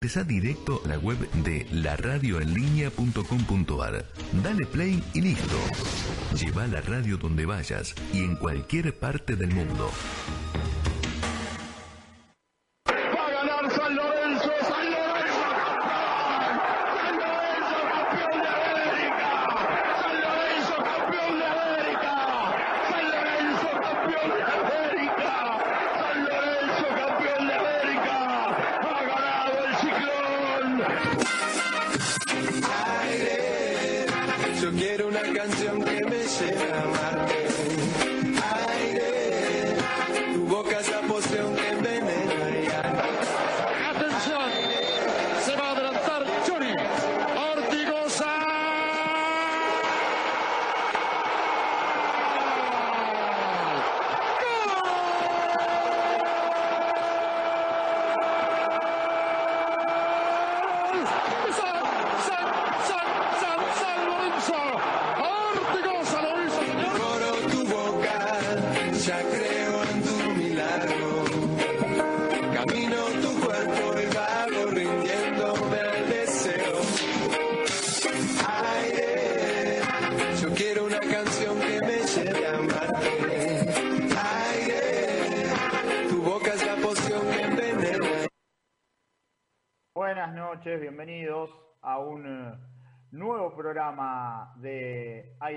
Pesa 0.00 0.22
directo 0.22 0.80
a 0.84 0.88
la 0.90 0.96
web 0.96 1.18
de 1.42 1.66
laradioenlinea.com.ar. 1.72 4.04
Dale 4.44 4.64
play 4.66 5.02
y 5.12 5.20
listo. 5.20 5.56
Lleva 6.40 6.68
la 6.68 6.80
radio 6.80 7.16
donde 7.16 7.46
vayas 7.46 7.96
y 8.12 8.18
en 8.18 8.36
cualquier 8.36 8.96
parte 8.96 9.34
del 9.34 9.52
mundo. 9.52 9.90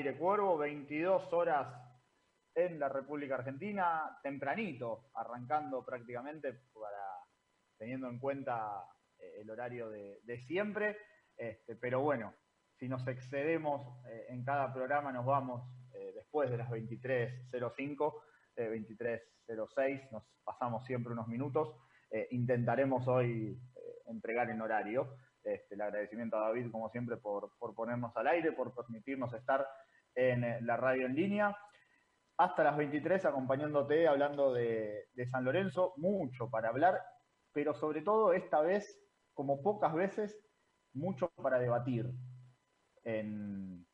Aire 0.01 0.17
Cuervo, 0.17 0.57
22 0.57 1.31
horas 1.31 1.67
en 2.55 2.79
la 2.79 2.89
República 2.89 3.35
Argentina, 3.35 4.17
tempranito, 4.23 5.11
arrancando 5.13 5.85
prácticamente 5.85 6.53
para 6.73 6.97
teniendo 7.77 8.09
en 8.09 8.17
cuenta 8.17 8.83
eh, 9.19 9.41
el 9.41 9.51
horario 9.51 9.91
de, 9.91 10.39
siempre, 10.47 10.97
este, 11.37 11.75
pero 11.75 11.99
bueno, 11.99 12.33
si 12.79 12.89
nos 12.89 13.07
excedemos 13.07 14.03
eh, 14.07 14.25
en 14.29 14.43
cada 14.43 14.73
programa 14.73 15.11
nos 15.11 15.23
vamos 15.23 15.69
eh, 15.93 16.13
después 16.15 16.49
de 16.49 16.57
las 16.57 16.71
23.05, 16.71 18.21
eh, 18.55 18.83
23.06, 19.47 20.09
nos 20.09 20.23
pasamos 20.43 20.83
siempre 20.83 21.13
unos 21.13 21.27
minutos, 21.27 21.75
intentaremos 22.31 23.07
hoy 23.07 23.57
entregar 24.07 24.49
en 24.49 24.61
horario. 24.61 25.15
Este, 25.43 25.73
el 25.73 25.81
agradecimiento 25.81 26.37
a 26.37 26.47
David, 26.47 26.71
como 26.71 26.89
siempre, 26.89 27.17
por, 27.17 27.57
por 27.57 27.73
ponernos 27.73 28.15
al 28.15 28.27
aire, 28.27 28.51
por 28.51 28.75
permitirnos 28.75 29.33
estar 29.33 29.65
en 30.15 30.43
eh, 30.43 30.59
la 30.61 30.77
radio 30.77 31.05
en 31.05 31.15
línea. 31.15 31.57
Hasta 32.37 32.63
las 32.63 32.77
23, 32.77 33.25
acompañándote, 33.25 34.07
hablando 34.07 34.53
de, 34.53 35.07
San 35.29 35.43
Lorenzo, 35.43 35.93
mucho 35.97 36.49
para 36.49 36.69
hablar, 36.69 36.99
pero 37.51 37.73
sobre 37.73 38.01
todo 38.01 38.33
esta 38.33 38.61
vez, 38.61 38.99
como 39.33 39.61
pocas 39.61 39.93
veces, 39.93 40.39
mucho 40.93 41.29
para 41.41 41.59
debatir 41.59 42.09
en 43.03 43.85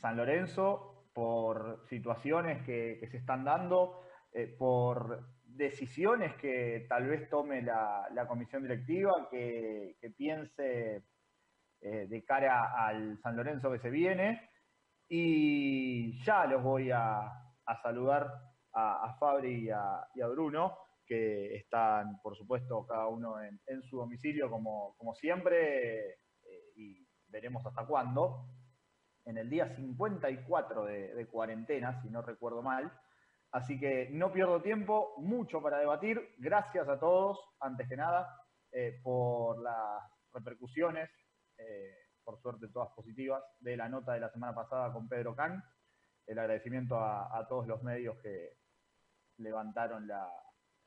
San 0.00 0.16
Lorenzo 0.16 1.08
por 1.12 1.84
situaciones 1.88 2.64
que, 2.64 3.04
se 3.10 3.16
están 3.16 3.44
dando, 3.44 4.02
eh, 4.32 4.46
por 4.46 5.26
decisiones 5.44 6.36
que 6.36 6.86
tal 6.88 7.08
vez 7.08 7.28
tome 7.28 7.62
la, 7.62 8.24
comisión 8.28 8.62
directiva, 8.62 9.28
que, 9.28 9.96
que 10.00 10.10
piense 10.10 11.02
eh, 11.82 12.06
de 12.06 12.24
cara 12.24 12.86
al 12.86 13.18
San 13.22 13.36
Lorenzo 13.36 13.72
que 13.72 13.78
se 13.78 13.88
viene. 13.88 14.49
Y 15.12 16.22
ya 16.22 16.46
los 16.46 16.62
voy 16.62 16.92
a, 16.92 17.18
a 17.20 17.82
saludar 17.82 18.32
a, 18.72 19.04
a 19.04 19.18
Fabri 19.18 19.66
y 19.66 19.70
a, 19.70 20.28
Bruno, 20.28 20.78
que 21.04 21.56
están, 21.56 22.20
por 22.22 22.36
supuesto, 22.36 22.86
cada 22.86 23.08
uno 23.08 23.42
en, 23.42 23.60
en 23.66 23.82
su 23.82 23.96
domicilio, 23.96 24.48
como, 24.48 24.94
como 24.96 25.12
siempre, 25.16 26.10
eh, 26.10 26.72
y 26.76 27.04
veremos 27.26 27.66
hasta 27.66 27.84
cuándo. 27.84 28.46
En 29.24 29.36
el 29.36 29.50
día 29.50 29.74
54 29.74 30.84
de, 30.84 31.14
de 31.14 31.26
cuarentena, 31.26 32.00
si 32.00 32.08
no 32.08 32.22
recuerdo 32.22 32.62
mal. 32.62 32.92
Así 33.50 33.80
que 33.80 34.08
no 34.12 34.32
pierdo 34.32 34.62
tiempo, 34.62 35.14
mucho 35.18 35.60
para 35.60 35.78
debatir. 35.78 36.36
Gracias 36.38 36.88
a 36.88 37.00
todos, 37.00 37.36
antes 37.58 37.88
que 37.88 37.96
nada, 37.96 38.32
eh, 38.70 39.00
por 39.02 39.60
las 39.60 40.04
repercusiones, 40.32 41.10
eh, 41.58 41.96
por 42.30 42.40
suerte 42.40 42.68
todas 42.68 42.90
positivas, 42.94 43.42
de 43.58 43.76
la 43.76 43.88
nota 43.88 44.12
de 44.12 44.20
la 44.20 44.30
semana 44.30 44.54
pasada 44.54 44.92
con 44.92 45.08
Pedro 45.08 45.34
Can. 45.34 45.62
El 46.26 46.38
agradecimiento 46.38 46.96
a, 46.96 47.36
a 47.36 47.48
todos 47.48 47.66
los 47.66 47.82
medios 47.82 48.18
que 48.20 48.56
levantaron 49.38 50.06
la, 50.06 50.30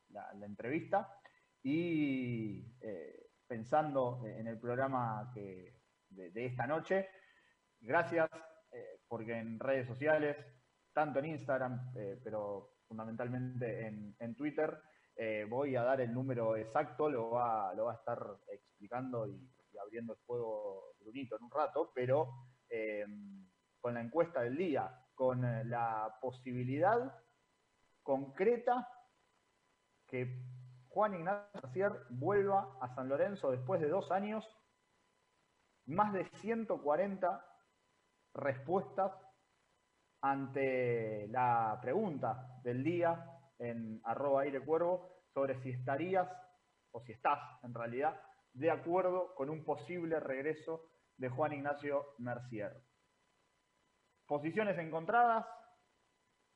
la, 0.08 0.32
la 0.32 0.46
entrevista. 0.46 1.20
Y 1.62 2.74
eh, 2.80 3.30
pensando 3.46 4.22
en 4.24 4.46
el 4.46 4.58
programa 4.58 5.30
que, 5.34 5.82
de, 6.08 6.30
de 6.30 6.46
esta 6.46 6.66
noche, 6.66 7.08
gracias, 7.78 8.30
eh, 8.72 9.00
porque 9.06 9.36
en 9.38 9.58
redes 9.58 9.86
sociales 9.86 10.36
tanto 10.94 11.18
en 11.18 11.26
Instagram, 11.26 11.92
eh, 11.96 12.18
pero 12.24 12.76
fundamentalmente 12.88 13.86
en, 13.86 14.16
en 14.18 14.34
Twitter. 14.34 14.80
Eh, 15.16 15.46
voy 15.48 15.76
a 15.76 15.82
dar 15.82 16.00
el 16.00 16.12
número 16.14 16.56
exacto, 16.56 17.10
lo 17.10 17.30
va, 17.30 17.74
lo 17.74 17.86
va 17.86 17.92
a 17.92 17.96
estar 17.96 18.18
explicando 18.48 19.26
y, 19.28 19.50
abriendo 19.84 20.14
el 20.14 20.18
juego 20.26 20.94
Brunito 21.00 21.36
en 21.36 21.44
un 21.44 21.50
rato, 21.50 21.92
pero 21.94 22.30
eh, 22.68 23.06
con 23.80 23.94
la 23.94 24.00
encuesta 24.00 24.40
del 24.40 24.56
día, 24.56 24.90
con 25.14 25.44
eh, 25.44 25.64
la 25.64 26.18
posibilidad 26.20 27.14
concreta 28.02 28.88
que 30.06 30.42
Juan 30.88 31.14
Ignacio 31.14 31.60
Macier 31.62 31.92
vuelva 32.10 32.78
a 32.80 32.94
San 32.94 33.08
Lorenzo 33.08 33.50
después 33.50 33.80
de 33.80 33.88
dos 33.88 34.10
años, 34.10 34.44
más 35.86 36.12
de 36.12 36.24
140 36.40 37.44
respuestas 38.34 39.12
ante 40.20 41.28
la 41.28 41.78
pregunta 41.82 42.58
del 42.62 42.82
día 42.82 43.30
en 43.58 44.00
arroba 44.04 44.42
aire 44.42 44.60
cuervo 44.60 45.22
sobre 45.34 45.60
si 45.62 45.70
estarías, 45.70 46.28
o 46.92 47.00
si 47.02 47.12
estás 47.12 47.40
en 47.64 47.74
realidad, 47.74 48.20
de 48.54 48.70
acuerdo 48.70 49.34
con 49.34 49.50
un 49.50 49.64
posible 49.64 50.18
regreso 50.20 50.88
de 51.16 51.28
Juan 51.28 51.52
Ignacio 51.52 52.14
Mercier. 52.18 52.82
Posiciones 54.26 54.78
encontradas, 54.78 55.46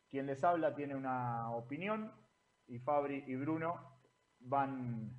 quien 0.08 0.26
les 0.26 0.42
habla 0.42 0.74
tiene 0.74 0.96
una 0.96 1.50
opinión 1.52 2.12
y 2.66 2.78
Fabri 2.78 3.24
y 3.26 3.36
Bruno 3.36 4.00
van 4.40 5.12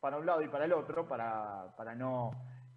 para 0.00 0.16
un 0.16 0.26
lado 0.26 0.42
y 0.42 0.48
para 0.48 0.64
el 0.64 0.72
otro 0.72 1.06
para, 1.06 1.74
para 1.76 1.94
no 1.94 2.30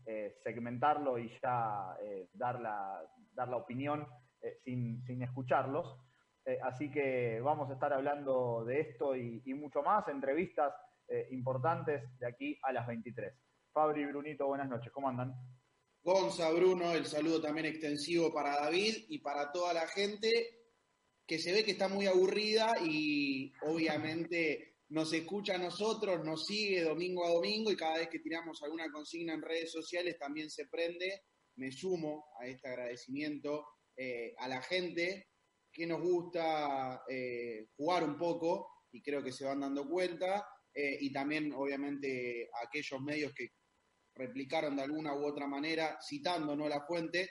eh, 0.05 0.35
segmentarlo 0.43 1.17
y 1.17 1.29
ya 1.41 1.97
eh, 2.01 2.29
dar, 2.33 2.59
la, 2.59 3.57
opinión 3.57 4.07
eh, 4.41 4.59
sin, 4.63 5.01
sin, 5.03 5.21
escucharlos. 5.23 5.97
Así 6.61 6.91
que 6.91 7.41
vamos 7.41 7.71
a 7.71 7.73
estar 7.73 7.91
hablando 7.91 8.63
de 8.65 8.79
esto 8.79 9.15
y, 9.15 9.41
mucho 9.55 9.81
más, 9.81 10.07
entrevistas 10.07 10.75
eh, 11.07 11.27
importantes 11.31 12.03
de 12.19 12.27
aquí 12.27 12.59
a 12.63 12.71
las 12.71 12.87
23. 12.87 13.33
Fabri 13.71 14.03
y 14.03 14.05
Brunito, 14.05 14.47
buenas 14.47 14.69
noches, 14.69 14.91
¿cómo 14.91 15.09
andan? 15.09 15.33
Gonza, 16.01 16.51
Bruno, 16.51 16.93
el 16.93 17.05
saludo 17.05 17.41
también 17.41 17.65
extensivo 17.65 18.31
para 18.33 18.55
David 18.57 19.05
y 19.09 19.19
para 19.19 19.51
toda 19.51 19.73
la 19.73 19.87
gente 19.87 20.29
que 21.25 21.39
se 21.39 21.51
ve 21.51 21.65
que 21.65 21.71
está 21.71 21.87
muy 21.87 22.05
aburrida 22.05 22.71
y 22.83 23.51
obviamente 23.63 24.75
nos 24.89 25.11
escucha 25.13 25.55
a 25.55 25.57
nosotros, 25.57 26.23
nos 26.23 26.45
sigue 26.45 26.83
domingo 26.83 27.25
a 27.25 27.31
domingo 27.31 27.71
y 27.71 27.75
cada 27.75 27.97
vez 27.97 28.09
que 28.09 28.19
tiramos 28.19 28.61
alguna 28.61 28.91
consigna 28.91 29.33
en 29.33 29.41
redes 29.41 29.71
sociales 29.71 30.17
también 30.19 30.49
se 30.49 30.67
prende. 30.67 31.23
Me 31.55 31.71
sumo 31.71 32.25
a 32.39 32.45
este 32.45 32.67
agradecimiento 32.67 33.65
eh, 33.97 34.35
a 34.37 34.47
la 34.47 34.61
gente 34.61 35.29
que 35.71 35.87
nos 35.87 36.01
gusta 36.01 37.03
eh, 37.09 37.67
jugar 37.75 38.03
un 38.03 38.17
poco 38.17 38.83
y 38.91 39.01
creo 39.01 39.23
que 39.23 39.31
se 39.31 39.45
van 39.45 39.61
dando 39.61 39.89
cuenta 39.89 40.47
eh, 40.75 40.97
y 41.01 41.11
también 41.11 41.51
obviamente 41.53 42.49
a 42.53 42.67
aquellos 42.67 43.01
medios 43.01 43.33
que 43.33 43.49
replicaron 44.13 44.75
de 44.75 44.83
alguna 44.83 45.15
u 45.15 45.25
otra 45.25 45.47
manera, 45.47 45.97
citando 46.01 46.55
no 46.55 46.67
la 46.69 46.85
fuente, 46.85 47.29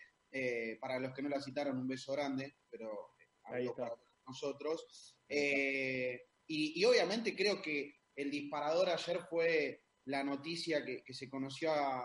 para 0.80 0.98
los 0.98 1.14
que 1.14 1.22
no 1.22 1.28
la 1.28 1.40
citaron, 1.40 1.78
un 1.78 1.86
beso 1.86 2.12
grande, 2.12 2.56
pero 2.68 3.10
Ahí 3.44 3.66
está. 3.66 3.84
para 3.84 3.96
nosotros. 4.26 5.16
Eh, 5.28 6.20
y, 6.46 6.80
y 6.80 6.84
obviamente 6.84 7.36
creo 7.36 7.62
que 7.62 7.92
el 8.16 8.30
disparador 8.30 8.88
ayer 8.90 9.20
fue 9.30 9.82
la 10.06 10.24
noticia 10.24 10.84
que, 10.84 11.02
que 11.04 11.14
se 11.14 11.28
conoció 11.30 11.70
a, 11.72 12.00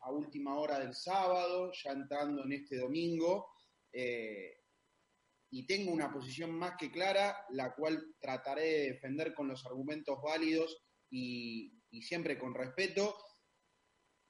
a 0.00 0.10
última 0.10 0.58
hora 0.58 0.78
del 0.78 0.94
sábado, 0.94 1.72
ya 1.84 1.92
entrando 1.92 2.44
en 2.44 2.52
este 2.52 2.76
domingo. 2.78 3.48
eh, 3.92 4.56
y 5.50 5.66
tengo 5.66 5.92
una 5.92 6.10
posición 6.12 6.50
más 6.50 6.74
que 6.76 6.90
clara, 6.90 7.36
la 7.50 7.74
cual 7.76 8.16
trataré 8.18 8.62
de 8.64 8.92
defender 8.92 9.32
con 9.34 9.46
los 9.46 9.64
argumentos 9.64 10.18
válidos 10.20 10.83
y, 11.16 12.00
siempre 12.02 12.38
con 12.38 12.54
respeto. 12.54 13.16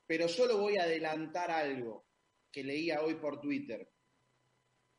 Pero 0.07 0.29
solo 0.29 0.59
voy 0.59 0.77
a 0.77 0.83
adelantar 0.83 1.51
algo 1.51 2.07
que 2.53 2.63
leía 2.63 3.03
hoy 3.03 3.15
por 3.15 3.41
Twitter 3.41 3.95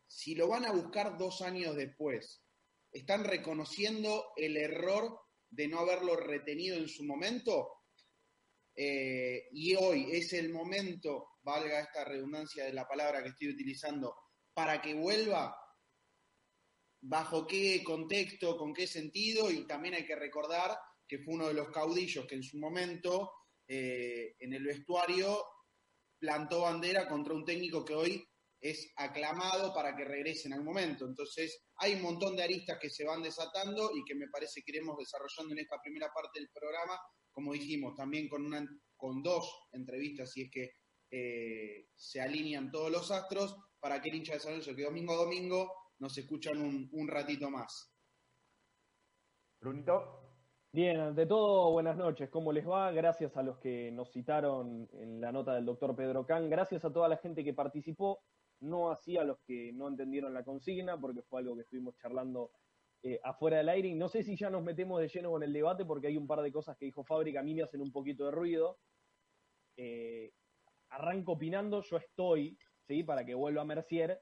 si 0.07 0.35
lo 0.35 0.47
van 0.47 0.65
a 0.65 0.71
buscar 0.71 1.17
dos 1.17 1.41
años 1.41 1.75
después, 1.75 2.41
¿están 2.91 3.23
reconociendo 3.23 4.31
el 4.35 4.57
error 4.57 5.19
de 5.49 5.67
no 5.67 5.79
haberlo 5.79 6.15
retenido 6.15 6.77
en 6.77 6.87
su 6.87 7.03
momento? 7.03 7.81
Eh, 8.75 9.49
y 9.51 9.75
hoy 9.75 10.09
es 10.11 10.33
el 10.33 10.51
momento, 10.51 11.29
valga 11.41 11.79
esta 11.79 12.03
redundancia 12.03 12.65
de 12.65 12.73
la 12.73 12.88
palabra 12.88 13.23
que 13.23 13.29
estoy 13.29 13.49
utilizando, 13.49 14.15
para 14.53 14.81
que 14.81 14.93
vuelva, 14.93 15.57
bajo 17.01 17.45
qué 17.45 17.83
contexto, 17.83 18.57
con 18.57 18.73
qué 18.73 18.88
sentido, 18.88 19.51
y 19.51 19.65
también 19.67 19.95
hay 19.95 20.05
que 20.05 20.15
recordar 20.15 20.77
que 21.07 21.19
fue 21.19 21.35
uno 21.35 21.47
de 21.47 21.53
los 21.53 21.69
caudillos 21.69 22.25
que 22.25 22.35
en 22.35 22.43
su 22.43 22.57
momento 22.57 23.31
eh, 23.67 24.35
en 24.39 24.53
el 24.53 24.63
vestuario 24.63 25.43
plantó 26.19 26.61
bandera 26.61 27.07
contra 27.07 27.33
un 27.33 27.45
técnico 27.45 27.83
que 27.83 27.95
hoy 27.95 28.27
es 28.59 28.91
aclamado 28.95 29.73
para 29.73 29.95
que 29.95 30.05
regrese 30.05 30.47
en 30.47 30.53
algún 30.53 30.73
momento. 30.73 31.05
Entonces, 31.05 31.65
hay 31.77 31.93
un 31.93 32.01
montón 32.01 32.35
de 32.35 32.43
aristas 32.43 32.79
que 32.79 32.89
se 32.89 33.05
van 33.05 33.21
desatando 33.21 33.91
y 33.95 34.03
que 34.03 34.15
me 34.15 34.27
parece 34.29 34.61
que 34.63 34.71
iremos 34.71 34.97
desarrollando 34.97 35.53
en 35.53 35.59
esta 35.59 35.79
primera 35.83 36.11
parte 36.13 36.39
del 36.39 36.49
programa, 36.49 36.99
como 37.31 37.53
dijimos, 37.53 37.95
también 37.95 38.27
con, 38.27 38.45
una, 38.45 38.65
con 38.95 39.21
dos 39.21 39.67
entrevistas, 39.71 40.31
si 40.31 40.43
es 40.43 40.51
que 40.51 40.71
eh, 41.11 41.87
se 41.95 42.21
alinean 42.21 42.71
todos 42.71 42.91
los 42.91 43.11
astros, 43.11 43.55
para 43.79 44.01
que 44.01 44.09
el 44.09 44.15
hincha 44.15 44.33
de 44.33 44.39
San 44.39 44.53
Lorenzo, 44.53 44.75
que 44.75 44.83
domingo 44.83 45.13
a 45.13 45.17
domingo 45.17 45.71
nos 45.99 46.17
escuchan 46.17 46.59
un, 46.59 46.89
un 46.91 47.07
ratito 47.07 47.51
más. 47.51 47.93
Brunito. 49.59 50.25
Bien, 50.75 51.00
ante 51.00 51.25
todo, 51.25 51.72
buenas 51.72 51.95
noches. 51.95 52.30
¿Cómo 52.30 52.51
les 52.51 52.68
va? 52.68 52.92
Gracias 52.92 53.38
a 53.38 53.44
los 53.44 53.57
que 53.60 53.94
nos 53.94 54.12
citaron 54.12 54.89
en 54.92 55.22
la 55.22 55.31
nota 55.31 55.54
del 55.54 55.63
doctor 55.63 55.95
Pedro 55.95 56.25
Can. 56.25 56.50
Gracias 56.50 56.83
a 56.83 56.92
toda 56.92 57.07
la 57.07 57.16
gente 57.16 57.45
que 57.45 57.54
participó. 57.54 58.19
No 58.60 58.92
así 58.92 59.16
a 59.16 59.24
los 59.24 59.39
que 59.48 59.72
no 59.72 59.88
entendieron 59.88 60.33
la 60.33 60.44
consigna, 60.44 61.00
porque 61.00 61.22
fue 61.22 61.39
algo 61.39 61.56
que 61.56 61.62
estuvimos 61.62 61.95
charlando 61.95 62.51
eh, 63.04 63.22
afuera 63.24 63.56
del 63.60 63.69
aire. 63.69 63.88
Y 63.88 63.95
no 63.95 64.10
sé 64.10 64.22
si 64.22 64.36
ya 64.36 64.50
nos 64.50 64.63
metemos 64.63 65.00
de 65.00 65.07
lleno 65.07 65.31
con 65.31 65.44
el 65.44 65.54
debate, 65.54 65.86
porque 65.86 66.07
hay 66.07 66.18
un 66.18 66.27
par 66.27 66.42
de 66.42 66.51
cosas 66.51 66.75
que 66.75 66.83
dijo 66.83 67.06
Fábrica, 67.06 67.39
a 67.39 67.44
mí 67.44 67.56
me 67.56 67.63
hacen 67.63 67.80
un 67.80 67.94
poquito 67.94 68.25
de 68.25 68.31
ruido. 68.31 68.77
Eh, 69.77 70.33
arranco 70.89 71.31
opinando, 71.31 71.83
yo 71.83 71.95
estoy, 71.95 72.60
¿sí? 72.86 73.01
Para 73.01 73.25
que 73.25 73.33
vuelva 73.33 73.63
Mercier, 73.63 74.22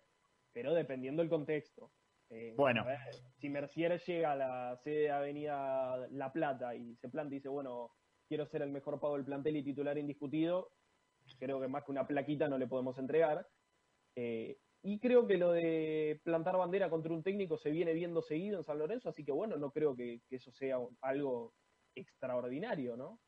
pero 0.51 0.75
dependiendo 0.75 1.23
del 1.23 1.31
contexto. 1.31 1.91
Eh, 2.33 2.53
Bueno. 2.57 2.83
ver, 2.85 2.99
si 3.37 3.49
Mercier 3.49 3.99
llega 4.01 4.31
a 4.31 4.35
la 4.35 4.77
sede 4.77 5.01
de 5.01 5.11
Avenida 5.11 6.07
La 6.09 6.31
Plata 6.33 6.75
y 6.75 6.95
se 6.95 7.09
planta 7.09 7.35
y 7.35 7.37
dice, 7.37 7.49
bueno, 7.49 7.91
quiero 8.27 8.45
ser 8.47 8.63
el 8.63 8.71
mejor 8.71 8.99
pago 8.99 9.15
del 9.15 9.25
plantel 9.25 9.57
y 9.57 9.63
titular 9.63 9.97
indiscutido, 9.97 10.71
creo 11.39 11.61
que 11.61 11.67
más 11.67 11.83
que 11.83 11.91
una 11.91 12.07
plaquita 12.07 12.47
no 12.47 12.57
le 12.57 12.67
podemos 12.67 12.97
entregar. 12.97 13.47
Eh, 14.15 14.57
y 14.81 14.99
creo 14.99 15.27
que 15.27 15.37
lo 15.37 15.51
de 15.51 16.19
plantar 16.23 16.57
bandera 16.57 16.89
contra 16.89 17.13
un 17.13 17.23
técnico 17.23 17.57
se 17.57 17.71
viene 17.71 17.93
viendo 17.93 18.21
seguido 18.21 18.57
en 18.57 18.63
San 18.63 18.79
Lorenzo, 18.79 19.09
así 19.09 19.23
que 19.23 19.31
bueno, 19.31 19.55
no 19.57 19.71
creo 19.71 19.95
que, 19.95 20.21
que 20.27 20.37
eso 20.37 20.51
sea 20.51 20.77
algo 21.01 21.53
extraordinario, 21.95 22.97
¿no? 22.97 23.21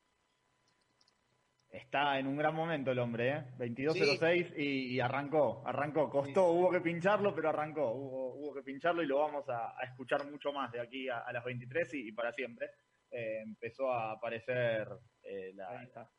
Está 1.76 2.18
en 2.18 2.26
un 2.26 2.36
gran 2.36 2.54
momento 2.54 2.90
el 2.90 2.98
hombre, 2.98 3.28
¿eh? 3.30 3.44
22.06 3.58 4.54
y, 4.56 4.94
y 4.94 5.00
arrancó, 5.00 5.62
arrancó. 5.66 6.08
Costó, 6.08 6.48
hubo 6.52 6.70
que 6.70 6.80
pincharlo, 6.80 7.34
pero 7.34 7.50
arrancó. 7.50 7.90
Hubo, 7.92 8.34
hubo 8.34 8.54
que 8.54 8.62
pincharlo 8.62 9.02
y 9.02 9.06
lo 9.06 9.18
vamos 9.18 9.46
a, 9.50 9.78
a 9.78 9.84
escuchar 9.84 10.24
mucho 10.30 10.52
más 10.52 10.72
de 10.72 10.80
aquí 10.80 11.08
a, 11.08 11.18
a 11.18 11.32
las 11.34 11.44
23 11.44 11.92
y, 11.94 12.08
y 12.08 12.12
para 12.12 12.32
siempre. 12.32 12.68
Eh, 13.10 13.40
empezó 13.42 13.92
a 13.92 14.12
aparecer 14.12 14.88
eh, 15.22 15.52
la... 15.54 15.68
Ahí 15.68 15.84
está. 15.84 16.10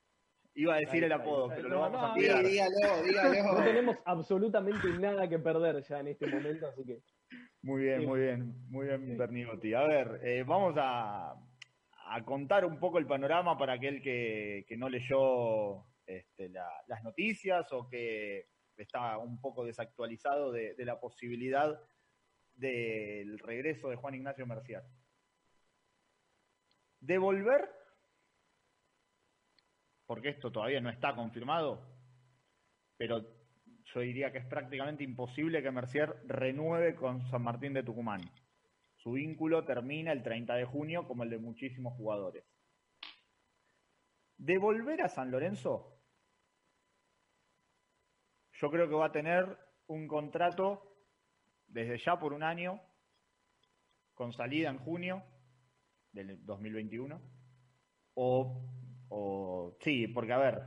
Iba 0.53 0.75
a 0.75 0.77
decir 0.77 1.03
Ahí 1.03 1.05
el 1.05 1.11
apodo, 1.13 1.49
pero 1.49 1.63
No, 1.63 1.69
lo 1.69 1.79
vamos 1.81 2.01
no, 2.01 2.07
a 2.07 2.13
Sí, 2.13 2.19
cuidar. 2.21 2.43
dígalo, 2.45 3.03
dígalo. 3.03 3.53
No 3.59 3.63
tenemos 3.63 3.97
absolutamente 4.05 4.87
nada 4.99 5.27
que 5.27 5.39
perder 5.39 5.83
ya 5.83 5.99
en 5.99 6.07
este 6.07 6.27
momento, 6.27 6.67
así 6.67 6.83
que 6.85 6.99
Muy 7.63 7.81
bien, 7.83 8.01
Sí. 8.01 8.05
muy 8.07 8.19
bien, 8.21 8.55
muy 8.69 8.85
bien, 8.87 9.05
Sí. 9.05 9.15
Bernigotti. 9.15 9.73
A 9.73 9.81
ver, 9.87 10.19
eh, 10.23 10.43
vamos 10.47 10.75
a, 10.77 11.35
a 12.09 12.23
contar 12.23 12.65
un 12.65 12.79
poco 12.79 12.97
el 12.99 13.05
panorama 13.07 13.57
para 13.57 13.73
aquel 13.73 14.01
que, 14.01 14.65
que 14.67 14.77
no 14.77 14.89
leyó 14.89 15.85
este, 16.05 16.49
la- 16.49 16.81
las 16.87 17.03
noticias 17.03 17.71
o 17.73 17.87
que 17.89 18.47
está 18.77 19.17
un 19.17 19.41
poco 19.41 19.65
desactualizado 19.65 20.51
de, 20.51 20.75
de 20.75 20.85
la 20.85 20.99
posibilidad 20.99 21.79
del 22.53 23.39
regreso 23.39 23.89
de 23.89 23.95
Juan 23.95 24.15
Ignacio 24.15 24.45
Mercier. 24.45 24.83
Devolver, 26.99 27.69
porque 30.05 30.29
esto 30.29 30.51
todavía 30.51 30.81
no 30.81 30.89
está 30.89 31.15
confirmado, 31.15 31.85
pero 32.97 33.25
yo 33.93 33.99
diría 33.99 34.31
que 34.31 34.39
es 34.39 34.45
prácticamente 34.45 35.03
imposible 35.03 35.61
que 35.61 35.71
Mercier 35.71 36.15
renueve 36.25 36.95
con 36.95 37.21
San 37.29 37.43
Martín 37.43 37.73
de 37.73 37.83
Tucumán. 37.83 38.21
Su 39.07 39.13
vínculo 39.13 39.63
termina 39.63 40.11
el 40.11 40.21
30 40.21 40.55
de 40.55 40.65
junio, 40.65 41.07
como 41.07 41.23
el 41.23 41.29
de 41.29 41.37
muchísimos 41.37 41.93
jugadores. 41.93 42.43
Devolver 44.37 45.01
a 45.01 45.07
San 45.07 45.31
Lorenzo, 45.31 45.97
yo 48.51 48.69
creo 48.69 48.89
que 48.89 48.95
va 48.95 49.05
a 49.05 49.11
tener 49.13 49.57
un 49.87 50.09
contrato 50.09 50.93
desde 51.67 51.97
ya 51.99 52.19
por 52.19 52.33
un 52.33 52.43
año, 52.43 52.81
con 54.13 54.33
salida 54.33 54.71
en 54.71 54.79
junio 54.79 55.23
del 56.11 56.45
2021, 56.45 57.21
o, 58.15 58.61
o 59.07 59.77
sí, 59.79 60.09
porque 60.09 60.33
a 60.33 60.37
ver, 60.37 60.63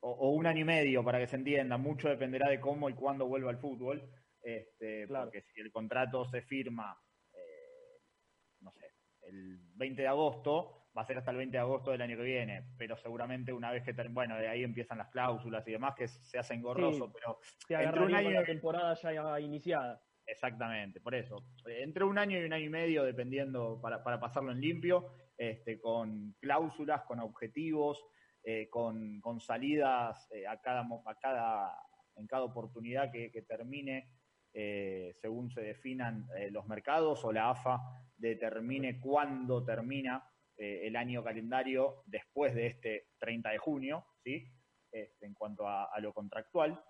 o, 0.00 0.10
o 0.10 0.30
un 0.30 0.46
año 0.46 0.62
y 0.62 0.64
medio 0.64 1.04
para 1.04 1.18
que 1.18 1.26
se 1.26 1.36
entienda. 1.36 1.76
Mucho 1.76 2.08
dependerá 2.08 2.48
de 2.48 2.60
cómo 2.60 2.88
y 2.88 2.94
cuándo 2.94 3.26
vuelva 3.26 3.50
el 3.50 3.58
fútbol. 3.58 4.10
Este, 4.40 5.06
Claro. 5.06 5.26
Porque 5.26 5.42
si 5.42 5.60
el 5.60 5.70
contrato 5.70 6.24
se 6.24 6.40
firma, 6.40 6.98
no 8.62 8.72
sé, 8.72 8.86
el 9.22 9.58
20 9.74 10.02
de 10.02 10.08
agosto, 10.08 10.82
va 10.96 11.02
a 11.02 11.06
ser 11.06 11.18
hasta 11.18 11.30
el 11.30 11.38
20 11.38 11.56
de 11.56 11.60
agosto 11.60 11.90
del 11.90 12.02
año 12.02 12.16
que 12.16 12.22
viene. 12.22 12.64
Pero 12.76 12.96
seguramente 12.96 13.52
una 13.52 13.70
vez 13.70 13.82
que, 13.82 13.92
bueno, 14.08 14.36
de 14.36 14.48
ahí 14.48 14.62
empiezan 14.62 14.98
las 14.98 15.08
cláusulas 15.08 15.66
y 15.66 15.72
demás 15.72 15.94
que 15.96 16.08
se 16.08 16.38
hacen 16.38 16.58
engorroso. 16.58 17.06
Sí. 17.06 17.12
Pero 17.14 17.38
se 17.66 17.74
Entre 17.74 18.02
un 18.02 18.14
año 18.14 18.30
la 18.30 18.44
temporada 18.44 18.94
ya 18.94 19.40
iniciada. 19.40 20.02
Exactamente, 20.26 21.00
por 21.00 21.14
eso. 21.14 21.44
Entre 21.66 22.04
un 22.04 22.16
año 22.16 22.38
y 22.38 22.44
un 22.44 22.52
año 22.52 22.66
y 22.66 22.70
medio, 22.70 23.04
dependiendo, 23.04 23.80
para, 23.80 24.04
para 24.04 24.20
pasarlo 24.20 24.52
en 24.52 24.60
limpio, 24.60 25.08
este, 25.36 25.80
con 25.80 26.36
cláusulas, 26.40 27.02
con 27.02 27.18
objetivos, 27.20 28.04
eh, 28.44 28.68
con, 28.70 29.20
con 29.20 29.40
salidas 29.40 30.28
eh, 30.30 30.46
a 30.46 30.60
cada, 30.60 30.82
a 30.82 31.14
cada, 31.20 31.76
en 32.16 32.26
cada 32.26 32.44
oportunidad 32.44 33.10
que, 33.10 33.30
que 33.32 33.42
termine, 33.42 34.08
eh, 34.52 35.12
según 35.20 35.50
se 35.50 35.62
definan 35.62 36.28
eh, 36.36 36.50
los 36.50 36.66
mercados 36.66 37.24
o 37.24 37.32
la 37.32 37.50
AFA 37.50 37.80
determine 38.16 39.00
cuándo 39.00 39.64
termina 39.64 40.28
eh, 40.56 40.86
el 40.86 40.96
año 40.96 41.24
calendario 41.24 42.02
después 42.06 42.54
de 42.54 42.66
este 42.66 43.08
30 43.18 43.50
de 43.50 43.58
junio, 43.58 44.06
¿sí? 44.22 44.44
Este, 44.90 45.26
en 45.26 45.34
cuanto 45.34 45.66
a- 45.66 45.84
a 45.84 46.00
lo 46.00 46.12
contractual. 46.12 46.84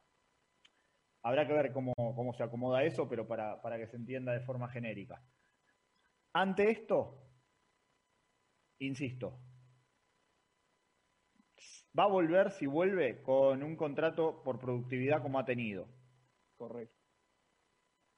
Habrá 1.23 1.47
que 1.47 1.52
ver 1.52 1.73
cómo, 1.73 1.95
cómo 1.97 2.33
se 2.35 2.42
acomoda 2.42 2.83
eso, 2.83 3.09
pero 3.09 3.28
para, 3.28 3.62
para 3.62 3.78
que 3.78 3.87
se 3.87 3.97
entienda 3.97 4.33
de 4.33 4.40
forma 4.40 4.69
genérica. 4.69 5.23
Ante 6.35 6.71
esto, 6.71 7.28
insisto, 8.81 9.38
va 11.97 12.04
a 12.04 12.09
volver, 12.09 12.50
si 12.50 12.66
vuelve, 12.66 13.23
con 13.23 13.62
un 13.62 13.76
contrato 13.76 14.42
por 14.42 14.59
productividad 14.59 15.23
como 15.23 15.38
ha 15.38 15.45
tenido, 15.45 15.88
Correcto. 16.57 17.01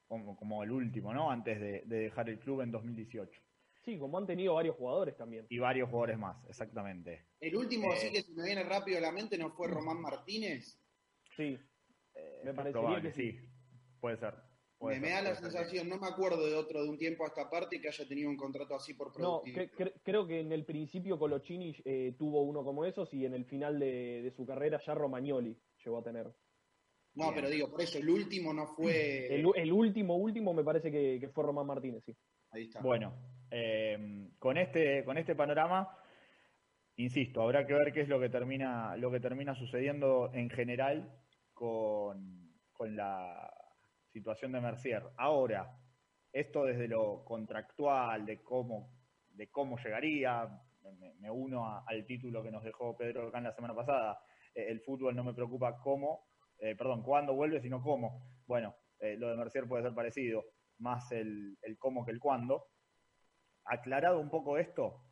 Como, 0.06 0.36
como 0.36 0.62
el 0.62 0.70
último, 0.70 1.12
¿no? 1.14 1.30
Antes 1.30 1.60
de, 1.60 1.82
de 1.86 1.96
dejar 1.98 2.28
el 2.28 2.38
club 2.38 2.60
en 2.62 2.70
2018. 2.72 3.40
Sí, 3.84 3.98
como 3.98 4.16
han 4.16 4.26
tenido 4.26 4.54
varios 4.54 4.76
jugadores 4.76 5.16
también. 5.16 5.46
Y 5.50 5.58
varios 5.58 5.90
jugadores 5.90 6.18
más, 6.18 6.36
exactamente. 6.48 7.26
El 7.40 7.54
último, 7.56 7.92
Eh. 7.92 7.96
así 7.96 8.10
que 8.12 8.22
se 8.22 8.32
me 8.32 8.44
viene 8.44 8.62
rápido 8.62 8.98
a 8.98 9.00
la 9.02 9.12
mente, 9.12 9.36
¿no 9.36 9.50
fue 9.50 9.68
Román 9.68 10.00
Martínez? 10.00 10.80
Sí, 11.36 11.58
Eh, 12.16 12.42
Me 12.44 12.54
parecería 12.54 12.80
probable, 12.80 13.08
que 13.10 13.14
sí. 13.14 13.32
sí. 13.32 13.48
Puede 14.00 14.16
ser. 14.18 14.34
puede 14.78 14.96
Me, 14.96 15.00
me 15.00 15.06
ser, 15.08 15.16
da 15.16 15.30
la 15.30 15.34
ser 15.34 15.44
sensación, 15.50 15.88
no 15.88 15.98
me 15.98 16.06
acuerdo 16.06 16.46
de 16.46 16.54
otro 16.54 16.82
de 16.82 16.88
un 16.88 16.96
tiempo 16.98 17.24
a 17.24 17.28
esta 17.28 17.50
parte 17.50 17.80
que 17.80 17.88
haya 17.88 18.06
tenido 18.06 18.30
un 18.30 18.36
contrato 18.36 18.74
así 18.76 18.94
por 18.94 19.08
no, 19.18 19.42
cre- 19.42 19.70
cre- 19.72 20.00
creo 20.04 20.26
que 20.26 20.40
en 20.40 20.52
el 20.52 20.64
principio 20.64 21.18
Colochini 21.18 21.74
eh, 21.84 22.14
tuvo 22.18 22.42
uno 22.42 22.62
como 22.62 22.84
esos 22.84 23.12
y 23.14 23.26
en 23.26 23.34
el 23.34 23.44
final 23.46 23.78
de, 23.80 24.22
de 24.22 24.30
su 24.30 24.46
carrera 24.46 24.80
ya 24.84 24.94
Romagnoli 24.94 25.58
llegó 25.84 25.98
a 25.98 26.04
tener. 26.04 26.32
No, 27.16 27.32
pero 27.34 27.48
digo, 27.48 27.70
por 27.70 27.80
eso, 27.80 27.98
el 27.98 28.08
último 28.10 28.52
no 28.52 28.66
fue... 28.66 29.26
El, 29.34 29.46
el 29.56 29.72
último, 29.72 30.16
último 30.16 30.52
me 30.52 30.64
parece 30.64 30.90
que, 30.90 31.18
que 31.20 31.28
fue 31.28 31.44
Román 31.44 31.66
Martínez, 31.66 32.02
sí. 32.04 32.16
Ahí 32.50 32.64
está. 32.64 32.80
Bueno, 32.80 33.14
eh, 33.50 34.28
con 34.38 34.56
este, 34.58 35.04
con 35.04 35.16
este 35.18 35.34
panorama, 35.34 35.96
insisto, 36.96 37.42
habrá 37.42 37.66
que 37.66 37.74
ver 37.74 37.92
qué 37.92 38.02
es 38.02 38.08
lo 38.08 38.20
que 38.20 38.28
termina, 38.28 38.96
lo 38.96 39.10
que 39.10 39.20
termina 39.20 39.54
sucediendo 39.54 40.30
en 40.32 40.50
general 40.50 41.20
con, 41.52 42.52
con 42.72 42.96
la 42.96 43.52
situación 44.12 44.52
de 44.52 44.60
Mercier. 44.60 45.02
Ahora, 45.16 45.78
esto 46.32 46.64
desde 46.64 46.88
lo 46.88 47.24
contractual, 47.24 48.26
de 48.26 48.42
cómo, 48.42 48.90
de 49.30 49.50
cómo 49.50 49.76
llegaría, 49.78 50.48
me, 50.82 51.14
me 51.14 51.30
uno 51.30 51.66
a- 51.66 51.84
al 51.86 52.04
título 52.06 52.42
que 52.42 52.50
nos 52.50 52.62
dejó 52.64 52.96
Pedro 52.96 53.30
Can 53.32 53.44
la 53.44 53.54
semana 53.54 53.74
pasada. 53.74 54.18
eh, 54.54 54.66
el 54.68 54.80
fútbol 54.80 55.16
no 55.16 55.24
me 55.24 55.34
preocupa 55.34 55.78
cómo, 55.78 56.33
eh, 56.58 56.74
perdón, 56.76 57.02
cuándo 57.02 57.34
vuelve, 57.34 57.60
sino 57.60 57.82
cómo. 57.82 58.26
Bueno, 58.46 58.74
eh, 58.98 59.16
lo 59.16 59.28
de 59.28 59.36
Mercier 59.36 59.66
puede 59.66 59.82
ser 59.82 59.94
parecido, 59.94 60.44
más 60.78 61.10
el, 61.12 61.56
el 61.62 61.78
cómo 61.78 62.04
que 62.04 62.12
el 62.12 62.20
cuándo. 62.20 62.68
Aclarado 63.64 64.20
un 64.20 64.30
poco 64.30 64.58
esto, 64.58 65.04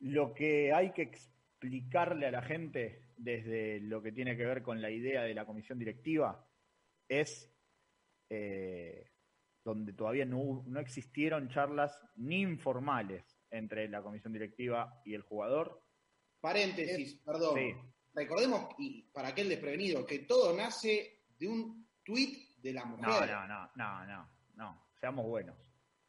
lo 0.00 0.34
que 0.34 0.72
hay 0.72 0.92
que 0.92 1.02
explicarle 1.02 2.26
a 2.26 2.32
la 2.32 2.42
gente 2.42 3.06
desde 3.16 3.80
lo 3.80 4.02
que 4.02 4.12
tiene 4.12 4.36
que 4.36 4.44
ver 4.44 4.62
con 4.62 4.82
la 4.82 4.90
idea 4.90 5.22
de 5.22 5.34
la 5.34 5.46
comisión 5.46 5.78
directiva 5.78 6.44
es 7.08 7.52
eh, 8.28 9.10
donde 9.64 9.92
todavía 9.92 10.24
no, 10.24 10.64
no 10.66 10.80
existieron 10.80 11.48
charlas 11.48 12.00
ni 12.16 12.40
informales 12.40 13.38
entre 13.50 13.88
la 13.88 14.02
comisión 14.02 14.32
directiva 14.32 15.00
y 15.04 15.14
el 15.14 15.22
jugador. 15.22 15.82
Paréntesis, 16.40 17.20
perdón. 17.24 17.54
Sí. 17.56 17.91
Recordemos, 18.14 18.74
y 18.78 19.02
para 19.12 19.28
aquel 19.28 19.48
desprevenido, 19.48 20.04
que 20.04 20.20
todo 20.20 20.54
nace 20.56 21.22
de 21.38 21.48
un 21.48 21.88
tuit 22.04 22.56
de 22.58 22.72
la 22.72 22.84
mujer. 22.84 23.08
No, 23.08 23.26
no, 23.26 23.46
no, 23.46 23.70
no, 23.74 24.06
no, 24.06 24.28
no, 24.54 24.86
seamos 25.00 25.26
buenos. 25.26 25.56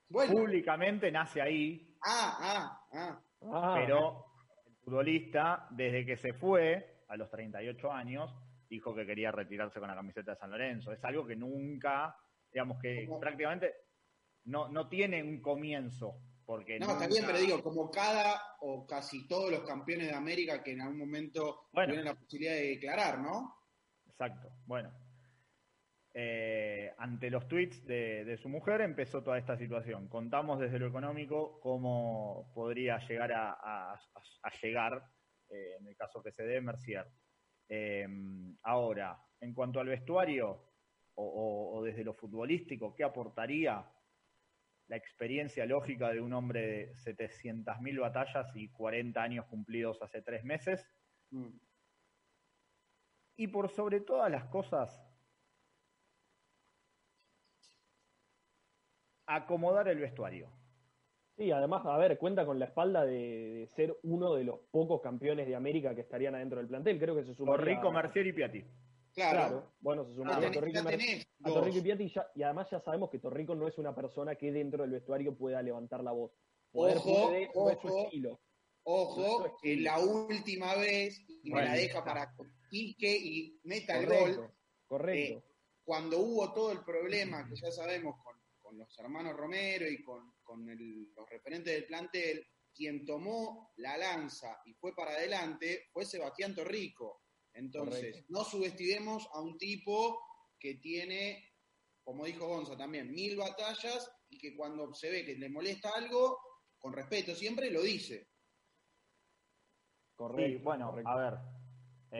Bueno, 0.10 0.34
Públicamente 0.34 1.12
nace 1.12 1.42
ahí, 1.42 1.96
ah, 2.06 2.38
ah, 2.40 2.88
ah. 2.94 3.24
Ah, 3.52 3.76
pero 3.76 4.26
el 4.68 4.76
futbolista, 4.84 5.68
desde 5.72 6.06
que 6.06 6.18
se 6.18 6.34
fue 6.34 7.04
a 7.08 7.18
los 7.18 7.30
38 7.30 7.92
años, 7.92 8.34
dijo 8.70 8.94
que 8.94 9.06
quería 9.06 9.32
retirarse 9.32 9.80
con 9.80 9.90
la 9.90 9.96
camiseta 9.96 10.32
de 10.32 10.38
San 10.38 10.52
Lorenzo. 10.52 10.92
Es 10.92 11.04
algo 11.04 11.26
que 11.26 11.36
nunca, 11.36 12.16
digamos 12.52 12.80
que 12.82 13.06
¿Cómo? 13.06 13.20
prácticamente 13.20 13.74
no, 14.46 14.68
no 14.70 14.88
tiene 14.88 15.24
un 15.24 15.42
comienzo. 15.42 16.20
Porque 16.54 16.78
No, 16.78 16.86
está 16.86 16.94
nunca- 16.94 17.08
bien, 17.08 17.24
pero 17.26 17.40
digo, 17.40 17.64
como 17.64 17.90
cada 17.90 18.40
o 18.60 18.86
casi 18.86 19.28
todos 19.28 19.50
los 19.50 19.62
campeones 19.64 20.08
de 20.10 20.14
América 20.14 20.62
que 20.62 20.74
en 20.74 20.82
algún 20.82 21.00
momento 21.00 21.68
Bueno. 21.74 21.88
tienen 21.94 22.06
la 22.06 22.14
posibilidad 22.14 22.54
de 22.54 22.68
declarar, 22.70 23.20
¿no? 23.22 23.56
Exacto. 24.06 24.50
Bueno. 24.68 24.92
Eh, 26.14 26.94
ante 27.00 27.32
los 27.32 27.48
tweets 27.48 27.84
de, 27.88 28.24
de 28.24 28.38
su 28.38 28.48
mujer 28.50 28.82
empezó 28.82 29.24
toda 29.24 29.40
esta 29.40 29.58
situación. 29.58 30.08
Contamos 30.10 30.60
desde 30.60 30.78
lo 30.78 30.86
económico 30.88 31.60
cómo 31.60 32.52
podría 32.54 33.00
llegar 33.08 33.32
a, 33.34 33.50
a- 33.54 33.94
a- 33.94 34.00
a 34.44 34.52
llegar, 34.62 35.04
eh, 35.50 35.78
en 35.80 35.88
el 35.88 35.96
caso 35.98 36.22
que 36.22 36.32
se 36.32 36.44
dé, 36.44 36.62
Mercier. 36.62 37.08
Eh, 37.68 38.08
ahora, 38.62 39.18
en 39.42 39.56
cuanto 39.56 39.80
al 39.80 39.88
vestuario 39.88 40.50
o, 41.16 41.24
o- 41.26 41.78
o 41.80 41.84
desde 41.84 42.04
lo 42.04 42.14
futbolístico, 42.14 42.94
¿qué 42.94 43.04
aportaría 43.04 43.84
la 44.88 44.98
experiencia 44.98 45.66
lógica 45.66 46.10
de 46.10 46.22
un 46.22 46.34
hombre 46.34 46.62
de 46.68 46.94
700.000 46.96 48.00
batallas 48.00 48.52
y 48.56 48.70
40 48.70 49.22
años 49.22 49.46
cumplidos 49.46 50.02
hace 50.02 50.22
tres 50.22 50.44
meses? 50.44 50.88
Mm. 51.32 51.58
Y 53.36 53.48
por 53.48 53.70
sobre 53.70 54.02
todas 54.02 54.32
las 54.32 54.46
cosas, 54.46 55.02
acomodar 59.26 59.88
el 59.88 60.00
vestuario. 60.00 60.52
Sí, 61.36 61.52
además, 61.52 61.84
a 61.86 61.98
ver, 61.98 62.20
cuenta 62.20 62.46
con 62.46 62.60
la 62.60 62.66
espalda 62.66 63.06
de, 63.06 63.54
de 63.54 63.68
ser 63.68 63.98
uno 64.04 64.36
de 64.36 64.44
los 64.44 64.60
pocos 64.70 65.02
campeones 65.02 65.48
de 65.48 65.56
América 65.56 65.96
que 65.96 66.02
estarían 66.02 66.36
adentro 66.36 66.60
del 66.60 66.68
plantel. 66.68 67.00
Creo 67.00 67.16
que 67.16 67.24
se 67.24 67.34
sumaría... 67.34 67.58
Torrico, 67.58 67.92
Mercier 67.92 68.28
y 68.28 68.34
Piatti. 68.34 68.64
Claro. 69.14 69.40
Claro, 69.40 69.74
bueno, 69.80 70.04
se 70.06 70.12
Ya 70.12 70.16
sumaría 70.16 70.48
a 70.48 70.52
Torrico, 70.52 70.78
y 70.78 70.80
a. 71.44 71.54
Torrico 71.54 71.78
y 71.78 71.82
Piatti 71.82 72.10
ya- 72.10 72.32
y 72.36 72.44
además 72.44 72.68
ya 72.72 72.80
sabemos 72.80 73.10
que 73.12 73.20
Torrico 73.20 73.54
no 73.54 73.68
es 73.68 73.78
una 73.78 73.94
persona 73.94 74.36
que 74.36 74.52
dentro 74.52 74.82
del 74.82 74.92
vestuario 74.92 75.38
pueda 75.38 75.62
levantar 75.62 76.04
la 76.04 76.12
voz. 76.12 76.32
Poder 76.72 76.98
Ojo, 76.98 77.28
puede, 77.28 77.52
no 77.54 77.70
es 77.70 77.80
su 77.80 77.88
ojo. 77.88 78.04
estilo. 78.06 78.40
Ojo, 78.86 79.58
que 79.62 79.78
la 79.78 80.00
última 80.00 80.76
vez, 80.76 81.20
y 81.44 81.50
me 81.52 81.64
la 81.64 81.74
deja 81.74 82.04
para 82.04 82.34
Quique 82.70 83.16
y 83.16 83.60
meta 83.64 83.98
el 84.00 84.08
gol, 84.08 84.16
Correcto, 84.36 84.54
correcto. 84.88 85.44
cuando 85.86 86.20
hubo 86.20 86.52
todo 86.54 86.72
el 86.72 86.84
problema 86.84 87.48
que 87.48 87.56
ya 87.56 87.72
sabemos 87.72 88.16
con, 88.24 88.36
con 88.62 88.78
los 88.78 88.98
hermanos 89.00 89.38
Romero 89.38 89.88
y 89.88 90.04
con, 90.04 90.34
con 90.44 90.68
el- 90.70 91.14
los 91.14 91.30
referentes 91.30 91.72
del 91.74 91.86
plantel, 91.86 92.46
quien 92.76 93.06
tomó 93.06 93.72
la 93.78 93.96
lanza 93.96 94.60
y 94.66 94.74
fue 94.74 94.96
para 94.96 95.12
adelante 95.12 95.84
fue 95.94 96.04
Sebastián 96.06 96.56
Torrico. 96.56 97.22
Entonces, 97.54 98.12
Correcto. 98.12 98.26
no 98.30 98.44
subestimemos 98.44 99.28
a 99.34 99.42
un 99.42 99.58
tipo 99.58 100.20
que 100.60 100.76
tiene, 100.76 101.44
como 102.04 102.26
dijo 102.26 102.48
Gonza 102.48 102.76
también, 102.78 103.12
mil 103.12 103.38
batallas 103.38 104.10
y 104.30 104.38
que 104.38 104.56
cuando 104.56 104.94
se 104.94 105.10
ve 105.12 105.26
que 105.26 105.36
le 105.36 105.50
molesta 105.50 105.92
algo, 105.96 106.38
con 106.80 106.94
respeto 106.94 107.36
siempre 107.36 107.70
lo 107.72 107.82
dice. 107.82 108.28
correcto, 110.16 110.58
Sí, 110.60 110.64
bueno, 110.64 110.90
correcto. 110.90 111.10
a 111.10 111.16
ver. 111.32 111.40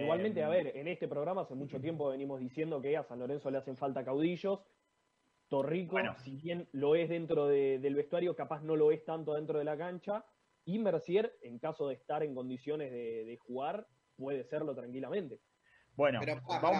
Igualmente, 0.02 0.40
eh, 0.40 0.44
a 0.44 0.50
ver, 0.50 0.76
en 0.76 0.88
este 0.88 1.08
programa 1.08 1.42
hace 1.42 1.54
mucho 1.54 1.80
tiempo 1.80 2.10
venimos 2.10 2.40
diciendo 2.40 2.82
que 2.82 2.98
a 2.98 3.04
San 3.04 3.20
Lorenzo 3.20 3.52
le 3.52 3.60
hacen 3.60 3.78
falta 3.78 4.04
caudillos. 4.04 4.60
Torrico, 5.48 5.92
Bueno. 5.92 6.16
si 6.24 6.36
bien 6.36 6.68
lo 6.72 6.96
es 6.96 7.10
dentro 7.10 7.46
de- 7.48 7.78
del 7.78 7.94
vestuario, 7.94 8.36
capaz 8.36 8.64
no 8.64 8.76
lo 8.76 8.92
es 8.92 9.06
tanto 9.06 9.36
dentro 9.36 9.60
de 9.60 9.66
la 9.66 9.78
cancha. 9.78 10.26
Y 10.66 10.80
Mercier, 10.80 11.38
en 11.42 11.60
caso 11.60 11.88
de 11.90 11.96
estar 11.96 12.24
en 12.24 12.34
condiciones 12.34 12.92
de, 12.92 13.26
de 13.26 13.38
jugar, 13.38 13.88
puede 14.16 14.44
serlo 14.46 14.76
tranquilamente. 14.76 15.40
Bueno, 15.96 16.20
Pero 16.20 16.42
poco- 16.42 16.72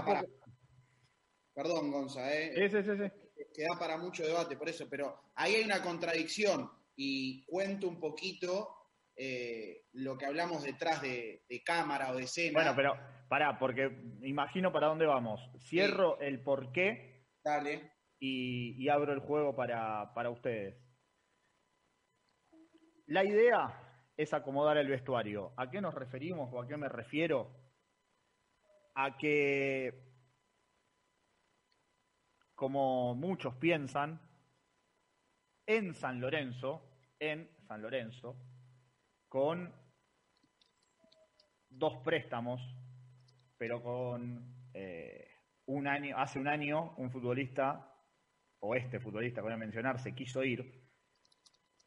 Perdón, 1.54 1.92
Gonza, 1.92 2.34
¿eh? 2.34 2.52
Sí, 2.56 2.70
sí, 2.70 2.84
sí, 2.84 2.98
sí. 2.98 3.46
que 3.54 3.64
da 3.64 3.78
para 3.78 3.98
mucho 3.98 4.24
debate 4.26 4.58
por 4.58 4.68
eso, 4.70 4.88
pero 4.90 5.32
ahí 5.36 5.56
hay 5.56 5.64
una 5.64 5.84
contradicción 5.84 6.70
y 6.96 7.46
cuento 7.46 7.88
un 7.88 8.00
poquito 8.00 8.70
eh, 9.16 9.86
lo 9.92 10.18
que 10.18 10.26
hablamos 10.26 10.64
detrás 10.64 11.02
de, 11.04 11.46
de 11.48 11.64
cámara 11.64 12.12
o 12.12 12.16
de 12.16 12.24
escena. 12.24 12.54
Bueno, 12.54 12.74
pero 12.76 12.96
pará, 13.30 13.60
porque 13.60 13.84
imagino 14.24 14.72
para 14.74 14.88
dónde 14.88 15.06
vamos. 15.06 15.40
Cierro 15.60 16.20
el 16.20 16.42
porqué 16.42 17.28
Dale. 17.44 17.92
y, 18.20 18.84
y 18.84 18.90
abro 18.90 19.14
el 19.14 19.20
juego 19.20 19.56
para, 19.56 20.12
para 20.16 20.32
ustedes. 20.32 20.76
La 23.06 23.24
idea 23.24 23.83
es 24.18 24.34
acomodar 24.34 24.78
el 24.78 24.88
vestuario. 24.88 25.54
¿A 25.58 25.70
qué 25.70 25.82
nos 25.82 25.94
referimos 25.94 26.50
o 26.52 26.62
a 26.62 26.68
qué 26.68 26.78
me 26.78 26.90
refiero? 26.90 27.52
A 28.96 29.18
que, 29.18 30.14
como 32.56 33.16
muchos 33.16 33.56
piensan, 33.56 34.22
en 35.66 35.96
San 35.96 36.20
Lorenzo, 36.20 36.82
en 37.20 37.50
San 37.68 37.82
Lorenzo, 37.82 38.36
con 39.28 39.74
dos 41.70 41.98
préstamos, 42.04 42.62
pero 43.58 43.82
con 43.82 44.70
eh, 44.74 45.28
un 45.66 45.88
año, 45.88 46.18
hace 46.18 46.38
un 46.38 46.48
año 46.48 46.94
un 46.98 47.10
futbolista, 47.10 47.90
o 48.60 48.76
este 48.76 49.00
futbolista 49.00 49.42
que 49.42 49.46
voy 49.46 49.54
a 49.54 49.58
mencionar, 49.58 50.00
se 50.00 50.14
quiso 50.14 50.44
ir 50.44 50.84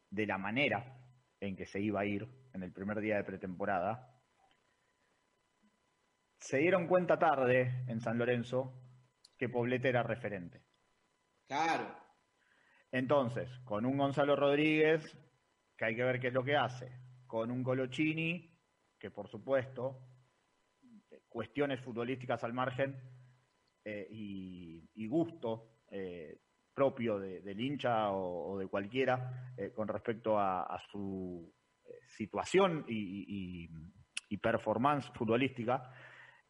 de 0.09 0.25
la 0.25 0.37
manera 0.37 0.96
en 1.39 1.55
que 1.55 1.65
se 1.65 1.79
iba 1.79 2.01
a 2.01 2.05
ir 2.05 2.27
en 2.53 2.63
el 2.63 2.71
primer 2.71 2.99
día 2.99 3.17
de 3.17 3.23
pretemporada. 3.23 4.13
Se 6.39 6.57
dieron 6.57 6.87
cuenta 6.87 7.17
tarde 7.17 7.85
en 7.87 7.99
San 7.99 8.17
Lorenzo 8.17 8.73
que 9.37 9.49
Poblete 9.49 9.89
era 9.89 10.03
referente. 10.03 10.63
Claro. 11.47 11.95
Entonces, 12.91 13.49
con 13.63 13.85
un 13.85 13.97
Gonzalo 13.97 14.35
Rodríguez, 14.35 15.17
que 15.77 15.85
hay 15.85 15.95
que 15.95 16.03
ver 16.03 16.19
qué 16.19 16.27
es 16.27 16.33
lo 16.33 16.43
que 16.43 16.55
hace, 16.55 16.91
con 17.25 17.51
un 17.51 17.63
Colochini, 17.63 18.57
que 18.99 19.11
por 19.11 19.27
supuesto, 19.27 20.07
cuestiones 21.27 21.81
futbolísticas 21.81 22.43
al 22.43 22.53
margen 22.53 22.99
eh, 23.83 24.07
y, 24.09 24.89
y 24.95 25.07
gusto 25.07 25.83
eh, 25.89 26.39
propio 26.81 27.17
de- 27.17 27.41
del 27.41 27.59
hincha 27.59 28.11
o, 28.11 28.51
o 28.53 28.59
de 28.59 28.67
cualquiera 28.67 29.51
eh, 29.57 29.71
con 29.73 29.87
respecto 29.87 30.37
a, 30.37 30.61
a 30.61 30.79
su 30.91 31.51
eh, 31.83 31.89
situación 32.07 32.85
y, 32.87 32.93
y- 32.95 33.25
y- 33.65 33.69
y 34.29 34.37
performance 34.37 35.09
futbolística, 35.15 35.91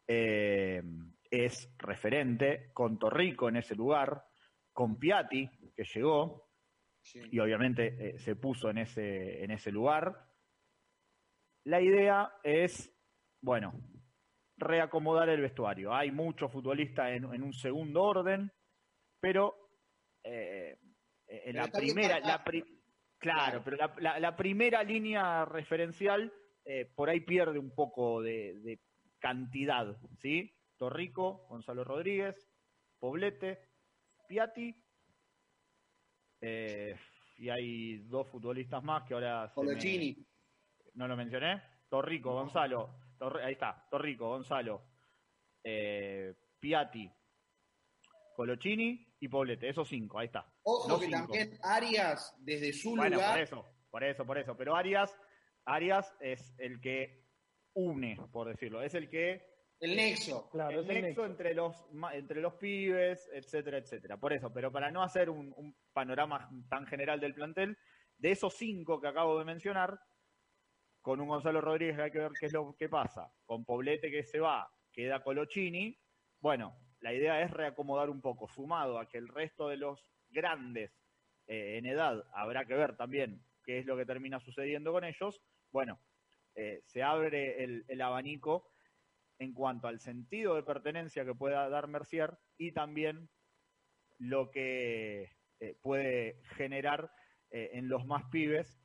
eh, 0.06 0.82
es 1.30 1.72
referente 1.78 2.70
con 2.74 2.98
Torrico 2.98 3.48
en 3.48 3.56
ese 3.56 3.74
lugar, 3.74 4.22
con 4.74 4.98
Piatti, 4.98 5.48
que 5.74 5.84
llegó, 5.84 6.46
Sí. 7.00 7.20
y 7.32 7.38
obviamente 7.38 7.86
eh, 7.86 8.18
se 8.18 8.36
puso 8.36 8.68
en 8.68 8.78
ese, 8.78 9.42
en 9.42 9.50
ese 9.52 9.72
lugar. 9.72 10.26
La 11.64 11.80
idea 11.80 12.32
es, 12.42 12.92
bueno, 13.40 13.72
reacomodar 14.58 15.30
el 15.30 15.40
vestuario. 15.40 15.94
Hay 15.94 16.10
muchos 16.10 16.52
futbolistas 16.52 17.12
en, 17.12 17.32
en 17.32 17.42
un 17.42 17.52
segundo 17.54 18.02
orden, 18.02 18.50
pero 19.20 19.67
eh, 20.30 20.78
en 21.26 21.52
Pero 21.52 21.66
la 21.66 21.72
primera, 21.72 22.14
marcado. 22.20 22.28
la 22.38 22.44
pri- 22.44 22.80
claro, 23.18 23.62
Claro. 23.62 23.62
pero 23.64 23.76
la, 23.76 23.94
la- 23.98 24.20
la 24.20 24.36
primera 24.36 24.82
línea 24.82 25.44
referencial 25.44 26.32
eh, 26.64 26.84
por 26.94 27.08
ahí 27.10 27.20
pierde 27.20 27.58
un 27.58 27.74
poco 27.74 28.20
de, 28.22 28.58
de 28.60 28.80
cantidad, 29.18 29.96
¿sí? 30.18 30.54
Torrico, 30.76 31.46
Gonzalo 31.48 31.82
Rodríguez, 31.84 32.48
Poblete, 32.98 33.58
Piatti, 34.28 34.74
eh, 36.40 36.96
y 37.38 37.48
hay 37.48 37.98
dos 38.08 38.28
futbolistas 38.28 38.82
más 38.82 39.04
que 39.04 39.14
ahora 39.14 39.46
me- 39.48 39.54
Colochini. 39.54 40.26
no 40.94 41.08
lo 41.08 41.16
mencioné. 41.16 41.62
Torrico, 41.88 42.32
Gonzalo. 42.34 43.00
Ahí 43.42 43.54
está. 43.54 43.86
Torrico, 43.90 44.28
Gonzalo. 44.28 44.82
eh, 45.64 46.34
Piatti. 46.60 47.10
Colochini 48.36 49.07
y 49.20 49.28
Poblete. 49.28 49.68
Esos 49.68 49.88
cinco. 49.88 50.18
Ahí 50.18 50.26
está. 50.26 50.46
Ojo 50.62 50.88
Los 50.88 51.00
que 51.00 51.06
cinco. 51.06 51.18
también 51.18 51.58
Arias, 51.62 52.34
desde 52.38 52.72
su 52.72 52.94
Bueno, 52.96 53.18
por 53.18 53.38
eso. 53.38 53.64
Por 53.90 54.04
eso, 54.04 54.26
por 54.26 54.38
eso. 54.38 54.56
Pero 54.56 54.76
Arias, 54.76 55.16
Arias 55.64 56.14
es 56.20 56.54
el 56.58 56.80
que 56.80 57.24
une, 57.74 58.16
por 58.32 58.48
decirlo. 58.48 58.82
Es 58.82 58.94
el 58.94 59.08
que 59.08 59.42
el 59.80 59.96
nexo. 59.96 60.50
Claro, 60.50 60.80
el 60.80 60.84
es 60.84 60.90
el 60.90 61.02
nexo 61.02 61.22
nexo. 61.22 61.24
entre 61.26 61.54
los 61.54 61.86
entre 62.12 62.40
los 62.40 62.54
pibes, 62.54 63.28
etcétera, 63.32 63.78
etcétera. 63.78 64.16
Por 64.18 64.32
eso, 64.32 64.52
pero 64.52 64.70
para 64.72 64.90
no 64.90 65.02
hacer 65.02 65.30
un, 65.30 65.52
un 65.56 65.74
panorama 65.92 66.50
tan 66.68 66.86
general 66.86 67.20
del 67.20 67.34
plantel, 67.34 67.78
de 68.16 68.30
esos 68.32 68.54
cinco 68.54 69.00
que 69.00 69.08
acabo 69.08 69.38
de 69.38 69.44
mencionar, 69.44 69.98
con 71.00 71.20
un 71.20 71.28
Gonzalo 71.28 71.60
Rodríguez 71.60 71.98
hay 71.98 72.10
que 72.10 72.18
ver 72.18 72.32
qué 72.38 72.46
es 72.46 72.52
lo 72.52 72.74
que 72.76 72.88
pasa. 72.88 73.32
Con 73.46 73.64
Poblete 73.64 74.10
que 74.10 74.24
se 74.24 74.40
va, 74.40 74.68
queda 74.92 75.22
Colochini. 75.22 75.96
Bueno, 76.40 76.76
la 77.00 77.12
idea 77.12 77.42
es 77.42 77.50
reacomodar 77.50 78.10
un 78.10 78.20
poco, 78.20 78.48
sumado 78.48 78.98
a 78.98 79.08
que 79.08 79.18
el 79.18 79.28
resto 79.28 79.68
de 79.68 79.76
los 79.76 80.04
grandes 80.30 80.90
eh, 81.46 81.78
en 81.78 81.86
edad 81.86 82.24
habrá 82.34 82.64
que 82.64 82.74
ver 82.74 82.96
también 82.96 83.42
qué 83.64 83.78
es 83.78 83.86
lo 83.86 83.96
que 83.96 84.06
termina 84.06 84.40
sucediendo 84.40 84.92
con 84.92 85.04
ellos. 85.04 85.40
Bueno, 85.72 86.00
eh, 86.54 86.82
se 86.86 87.02
abre 87.02 87.62
el, 87.62 88.00
abanico 88.00 88.72
en 89.38 89.52
cuanto 89.52 89.88
al 89.88 90.00
sentido 90.00 90.56
de 90.56 90.62
pertenencia 90.62 91.24
que 91.24 91.34
pueda 91.34 91.68
dar 91.68 91.86
Mercier 91.86 92.36
y 92.56 92.72
también 92.72 93.28
lo 94.18 94.50
que 94.50 95.30
eh, 95.60 95.76
puede 95.80 96.42
generar 96.56 97.10
en 97.50 97.88
los 97.88 98.04
más 98.04 98.24
pibes, 98.30 98.78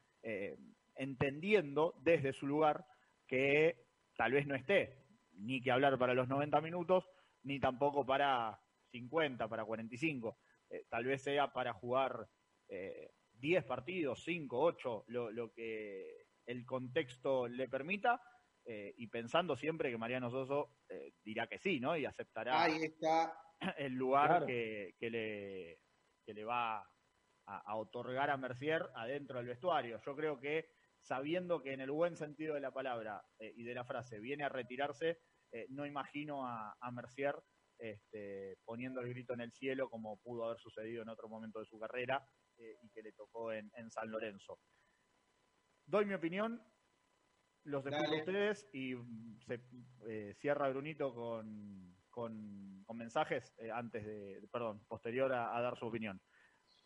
entendiendo 0.95 1.95
desde 2.01 2.31
su 2.31 2.47
lugar 2.47 2.85
que 3.27 3.87
tal 4.15 4.31
vez 4.31 4.47
no 4.47 4.55
esté, 4.55 5.03
ni 5.33 5.61
que 5.61 5.69
hablar 5.69 5.99
para 5.99 6.13
los 6.13 6.29
90 6.29 6.61
minutos, 6.61 7.03
ni 7.43 7.59
tampoco 7.59 8.05
para 8.05 8.59
50, 8.91 9.47
para 9.47 9.65
45. 9.65 10.37
Eh, 10.69 10.85
tal 10.89 11.05
vez 11.05 11.21
sea 11.23 11.51
para 11.51 11.73
jugar 11.73 12.27
eh, 12.67 13.11
10 13.33 13.63
partidos, 13.65 14.23
5, 14.23 14.59
8, 14.59 15.05
lo, 15.07 15.31
lo 15.31 15.51
que 15.51 16.25
el 16.45 16.65
contexto 16.65 17.47
le 17.47 17.67
permita, 17.69 18.21
eh, 18.65 18.93
y 18.97 19.07
pensando 19.07 19.55
siempre 19.57 19.91
que 19.91 19.97
Mariano 19.97 20.29
Soso 20.29 20.77
eh, 20.87 21.13
dirá 21.21 21.47
que 21.47 21.57
sí, 21.59 21.79
¿no? 21.79 21.97
Y 21.97 22.05
aceptará 22.05 22.63
Ahí 22.63 22.83
está. 22.83 23.33
el 23.77 23.93
lugar 23.93 24.27
Claro. 24.29 24.45
que, 24.47 24.95
que 24.97 25.09
le, 25.09 25.79
que 26.25 26.33
le 26.33 26.45
va 26.45 26.79
a, 26.79 26.85
a 27.45 27.75
otorgar 27.75 28.29
a 28.29 28.37
Mercier 28.37 28.89
adentro 28.95 29.37
del 29.39 29.47
vestuario. 29.47 29.99
Yo 30.05 30.15
creo 30.15 30.39
que 30.39 30.69
sabiendo 31.01 31.61
que 31.61 31.73
en 31.73 31.81
el 31.81 31.91
buen 31.91 32.15
sentido 32.15 32.55
de 32.55 32.61
la 32.61 32.71
palabra 32.71 33.25
eh, 33.37 33.51
y 33.55 33.63
de 33.63 33.73
la 33.75 33.83
frase 33.83 34.19
viene 34.21 34.45
a 34.45 34.49
retirarse, 34.49 35.19
eh, 35.53 35.67
no 35.69 35.85
imagino 35.85 36.45
a, 36.45 36.75
a 36.79 36.91
Mercier 36.91 37.35
este, 37.77 38.57
poniendo 38.65 39.01
el 39.01 39.09
grito 39.09 39.33
en 39.33 39.41
el 39.41 39.51
cielo 39.51 39.89
como 39.89 40.17
pudo 40.17 40.45
haber 40.45 40.59
sucedido 40.59 41.03
en 41.03 41.09
otro 41.09 41.29
momento 41.29 41.59
de 41.59 41.65
su 41.65 41.79
carrera 41.79 42.27
eh, 42.57 42.75
y 42.81 42.89
que 42.89 43.01
le 43.01 43.13
tocó 43.13 43.53
en, 43.53 43.71
en 43.75 43.89
San 43.91 44.09
Lorenzo. 44.11 44.59
Doy 45.85 46.05
mi 46.05 46.13
opinión, 46.13 46.61
los 47.63 47.85
escucho 47.85 48.11
a 48.11 48.17
ustedes 48.17 48.67
y 48.73 48.95
mm, 48.95 49.39
se 49.45 49.61
eh, 50.07 50.33
cierra 50.39 50.69
Brunito 50.69 51.13
con, 51.13 51.95
con, 52.09 52.83
con 52.85 52.97
mensajes 52.97 53.53
antes 53.73 54.05
de, 54.05 54.47
perdón, 54.51 54.83
posterior 54.87 55.31
a, 55.33 55.55
a 55.57 55.61
dar 55.61 55.77
su 55.77 55.85
opinión. 55.85 56.21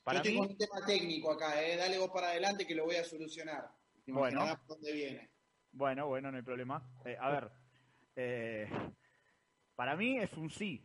Para 0.03 0.21
Yo 0.21 0.31
mí, 0.31 0.37
con 0.37 0.47
un 0.47 0.57
tema 0.57 0.85
técnico 0.85 1.31
acá, 1.33 1.61
¿eh? 1.61 1.75
Dale 1.75 1.97
vos 1.97 2.09
para 2.11 2.29
adelante 2.29 2.65
que 2.65 2.75
lo 2.75 2.85
voy 2.85 2.95
a 2.95 3.03
solucionar. 3.03 3.69
Te 4.05 4.11
Bueno. 4.13 4.57
dónde 4.65 4.93
viene. 4.93 5.31
bueno, 5.71 6.07
bueno, 6.07 6.31
no 6.31 6.37
hay 6.37 6.43
problema. 6.43 6.81
Eh, 7.05 7.17
a 7.19 7.29
ver, 7.29 7.51
eh, 8.17 8.67
para 9.75 9.95
mí 9.95 10.17
es 10.17 10.33
un 10.33 10.49
sí, 10.49 10.83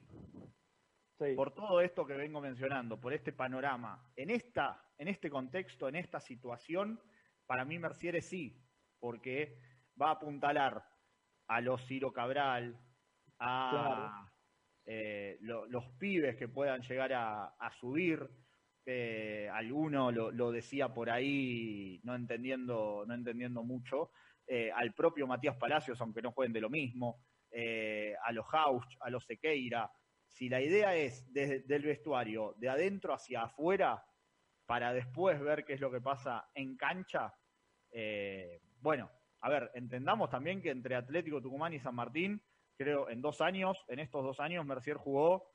Sí. 1.19 1.35
por 1.37 1.55
todo 1.55 1.81
esto 1.81 2.05
que 2.07 2.15
vengo 2.15 2.41
mencionando, 2.41 2.99
por 3.01 3.13
este 3.13 3.33
panorama, 3.33 4.11
en 4.17 4.31
esta, 4.31 4.83
en 4.99 5.07
este 5.09 5.31
contexto, 5.31 5.89
en 5.89 5.95
esta 5.97 6.19
situación, 6.19 7.01
para 7.47 7.65
mí 7.65 7.79
Mercier 7.79 8.17
es 8.17 8.27
sí, 8.29 8.61
porque 8.99 9.59
va 10.01 10.09
a 10.09 10.13
apuntalar 10.13 10.85
a 11.47 11.61
los 11.61 11.87
Ciro 11.87 12.13
Cabral, 12.13 12.77
a 13.39 13.71
Claro. 13.71 14.33
eh, 14.87 15.39
lo- 15.43 15.67
los 15.67 15.85
pibes 15.99 16.35
que 16.37 16.49
puedan 16.49 16.83
llegar 16.83 17.13
a, 17.13 17.45
a 17.59 17.71
subir. 17.73 18.29
eh, 18.85 19.49
alguno 19.53 20.11
lo, 20.11 20.33
lo 20.33 20.51
decía 20.51 20.93
por 20.93 21.09
ahí, 21.09 22.01
no 22.03 22.17
entendiendo, 22.17 23.05
no 23.07 23.15
entendiendo 23.15 23.63
mucho, 23.63 24.11
eh, 24.55 24.71
al 24.71 24.93
propio 24.93 25.27
Matías 25.27 25.57
Palacios, 25.57 25.99
aunque 26.03 26.21
no 26.21 26.31
jueguen 26.33 26.53
de 26.53 26.61
lo 26.61 26.69
mismo, 26.69 27.25
eh, 27.51 28.15
a 28.23 28.33
los 28.33 28.45
Hausch, 28.53 28.99
a 29.01 29.09
los 29.09 29.25
Sequeira. 29.25 29.91
Si 30.27 30.51
la 30.51 30.61
idea 30.61 30.95
es 30.95 31.33
desde 31.33 31.61
del 31.61 31.85
vestuario, 31.85 32.53
de 32.59 32.69
adentro 32.69 33.15
hacia 33.15 33.45
afuera, 33.45 34.05
para 34.67 34.93
después 34.93 35.41
ver 35.41 35.65
qué 35.65 35.73
es 35.73 35.81
lo 35.81 35.91
que 35.91 36.03
pasa 36.03 36.51
en 36.55 36.77
cancha, 36.77 37.33
eh, 37.93 38.61
bueno, 38.79 39.11
a 39.41 39.49
ver, 39.49 39.71
entendamos 39.73 40.29
también 40.29 40.61
que 40.61 40.69
entre 40.69 40.97
Atlético 40.97 41.41
Tucumán 41.41 41.73
y 41.73 41.81
San 41.81 41.95
Martín, 41.95 42.43
creo 42.77 43.09
en 43.09 43.23
dos 43.23 43.41
años, 43.41 43.83
en 43.89 44.01
estos 44.01 44.23
dos 44.23 44.39
años, 44.39 44.67
Mercier 44.67 44.99
jugó 44.99 45.51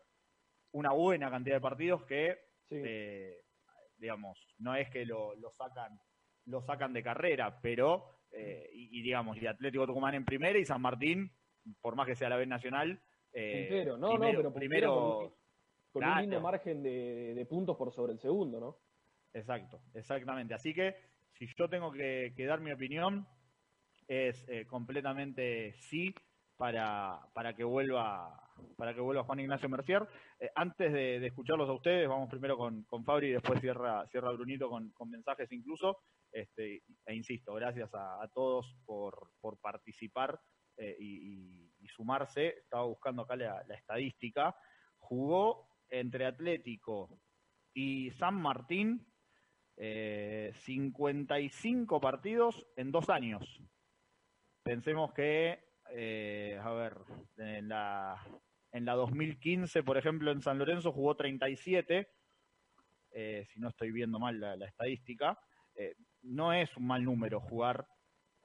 una 0.71 0.91
buena 0.91 1.29
cantidad 1.29 1.57
de 1.57 1.61
partidos 1.61 2.03
que, 2.05 2.39
Sí. 2.67 2.81
digamos, 3.97 4.55
no 4.57 4.73
es 4.75 4.89
que 4.89 5.05
lo, 5.05 5.35
lo 5.35 5.51
sacan 5.51 5.99
lo 6.45 6.61
sacan 6.61 6.93
de 6.93 7.03
carrera, 7.03 7.59
pero, 7.61 8.16
eh, 8.37 8.69
y, 8.73 8.99
y 8.99 9.01
digamos, 9.01 9.37
y 9.41 9.47
Atlético 9.47 9.87
Tucumán 9.87 10.15
en 10.15 10.25
primera 10.25 10.57
y 10.59 10.65
San 10.65 10.81
Martín, 10.81 11.31
por 11.81 11.95
más 11.95 12.05
que 12.07 12.15
sea 12.15 12.29
la 12.29 12.37
B 12.37 12.45
Nacional, 12.45 13.01
eh, 13.33 13.67
Puntero. 13.67 13.97
No, 13.97 14.13
no, 14.13 14.19
primero, 14.19 14.37
pero 14.37 14.51
puntero 14.51 14.53
primero 14.53 14.95
con, 14.95 15.29
con 15.91 16.01
claro. 16.01 16.15
un 16.15 16.21
lindo 16.21 16.41
margen 16.41 16.83
de, 16.83 17.33
de 17.35 17.45
puntos 17.45 17.75
por 17.75 17.91
sobre 17.91 18.13
el 18.13 18.19
segundo, 18.19 18.59
¿no? 18.59 18.77
Exacto, 19.33 19.81
exactamente. 19.93 20.53
Así 20.53 20.73
que 20.73 20.95
si 21.33 21.47
yo 21.55 21.69
tengo 21.69 21.91
que, 21.91 22.33
que 22.35 22.45
dar 22.45 22.59
mi 22.61 22.71
opinión, 22.71 23.27
es 24.07 24.47
eh, 24.47 24.65
completamente 24.65 25.73
sí 25.73 26.15
para, 26.55 27.19
para 27.33 27.53
que 27.53 27.63
vuelva 27.63 28.43
para 28.75 28.93
que 28.95 29.01
vuelva 29.01 29.23
Juan 29.23 29.41
Ignacio 29.41 29.69
Mercier. 29.69 30.07
Eh, 30.39 30.49
antes 30.55 30.91
de, 30.91 31.19
de 31.19 31.27
escucharlos 31.27 31.69
a 31.69 31.73
ustedes, 31.73 32.07
vamos 32.07 32.29
primero 32.29 32.57
con, 32.57 32.83
con 32.83 33.03
Fabri 33.03 33.27
y 33.27 33.33
después 33.33 33.59
cierra, 33.59 34.07
cierra 34.07 34.31
Brunito 34.31 34.67
con, 34.69 34.89
con 34.91 35.11
mensajes 35.11 35.51
incluso. 35.51 35.99
Este, 36.37 36.83
e 37.07 37.15
insisto, 37.15 37.55
gracias 37.55 37.89
a, 37.95 38.27
todos 38.31 38.77
por, 38.85 39.31
participar 39.59 40.39
eh, 40.77 40.95
y, 40.99 41.87
sumarse. 41.87 42.59
Estaba 42.59 42.83
buscando 42.83 43.23
acá 43.23 43.35
la, 43.35 43.65
estadística. 43.73 44.55
Jugó 44.99 45.67
entre 45.89 46.27
Atlético 46.27 47.09
y 47.73 48.11
San 48.11 48.35
Martín 48.35 49.03
eh, 49.77 50.51
55 50.53 51.99
partidos 51.99 52.67
en 52.75 52.91
dos 52.91 53.09
años. 53.09 53.43
Pensemos 54.61 55.13
que, 55.13 55.63
eh, 55.89 56.59
a 56.61 56.71
ver, 56.71 56.97
en 57.37 57.69
la, 57.69 58.21
en 58.73 58.85
la 58.85 58.93
2015, 58.93 59.81
por 59.81 59.97
ejemplo, 59.97 60.29
en 60.31 60.41
San 60.41 60.59
Lorenzo 60.59 60.91
jugó 60.91 61.15
37, 61.15 62.07
eh, 63.11 63.47
si 63.51 63.59
no 63.59 63.69
estoy 63.69 63.91
viendo 63.91 64.19
mal 64.19 64.39
la 64.39 64.67
estadística. 64.67 65.39
Eh, 66.27 66.33
no 66.33 66.53
es 66.53 66.75
un 66.77 66.87
mal 66.87 67.03
número 67.03 67.39
jugar 67.39 67.87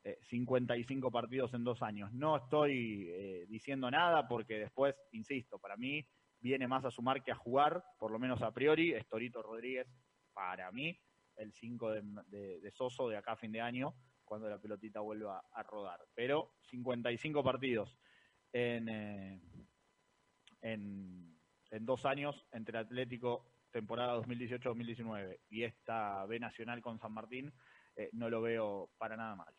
eh, 0.05 0.18
55 0.23 1.11
partidos 1.11 1.55
en 1.55 1.64
dos 1.64 1.83
años. 1.83 2.12
No 2.12 2.37
estoy 2.37 3.09
eh, 3.11 3.47
diciendo 3.49 3.90
nada 3.90 4.27
porque 4.29 4.59
después, 4.59 4.95
insisto, 5.12 5.59
para 5.59 5.77
mí 5.77 6.07
viene 6.40 6.66
más 6.66 6.85
a 6.85 6.90
sumar 6.90 7.23
que 7.23 7.33
a 7.33 7.37
jugar, 7.37 7.85
por 7.99 8.11
lo 8.11 8.18
menos 8.18 8.42
a 8.42 8.53
priori, 8.53 8.92
es 8.92 9.07
Torito 9.07 9.42
Rodríguez, 9.42 9.87
para 10.33 10.71
mí, 10.73 10.99
el 11.37 11.53
5 11.53 11.90
de, 11.90 12.03
de- 12.27 12.61
de 12.61 12.71
Soso 12.73 13.09
de 13.09 13.16
acá 13.16 13.33
a 13.33 13.37
fin 13.37 13.53
de 13.53 13.61
año, 13.61 13.95
cuando 14.25 14.49
la 14.49 14.59
pelotita 14.59 15.01
vuelva 15.01 15.45
a 15.53 15.62
rodar. 15.62 16.01
Pero 16.14 16.55
55 16.62 17.45
partidos 17.45 17.97
en, 18.53 18.88
eh, 18.88 19.40
en, 20.62 21.38
en 21.71 21.87
dos 21.87 22.05
años 22.07 22.47
entre 22.53 22.79
Atlético 22.79 23.49
temporada 23.71 24.16
2018-2019 24.18 25.40
y 25.49 25.62
esta 25.62 26.27
B 26.27 26.38
Nacional 26.38 26.83
con 26.83 26.99
San 26.99 27.12
Martín, 27.12 27.53
eh, 27.96 28.11
no 28.12 28.28
lo 28.31 28.40
veo 28.40 28.90
para 28.98 29.16
nada 29.16 29.37
mal. 29.37 29.55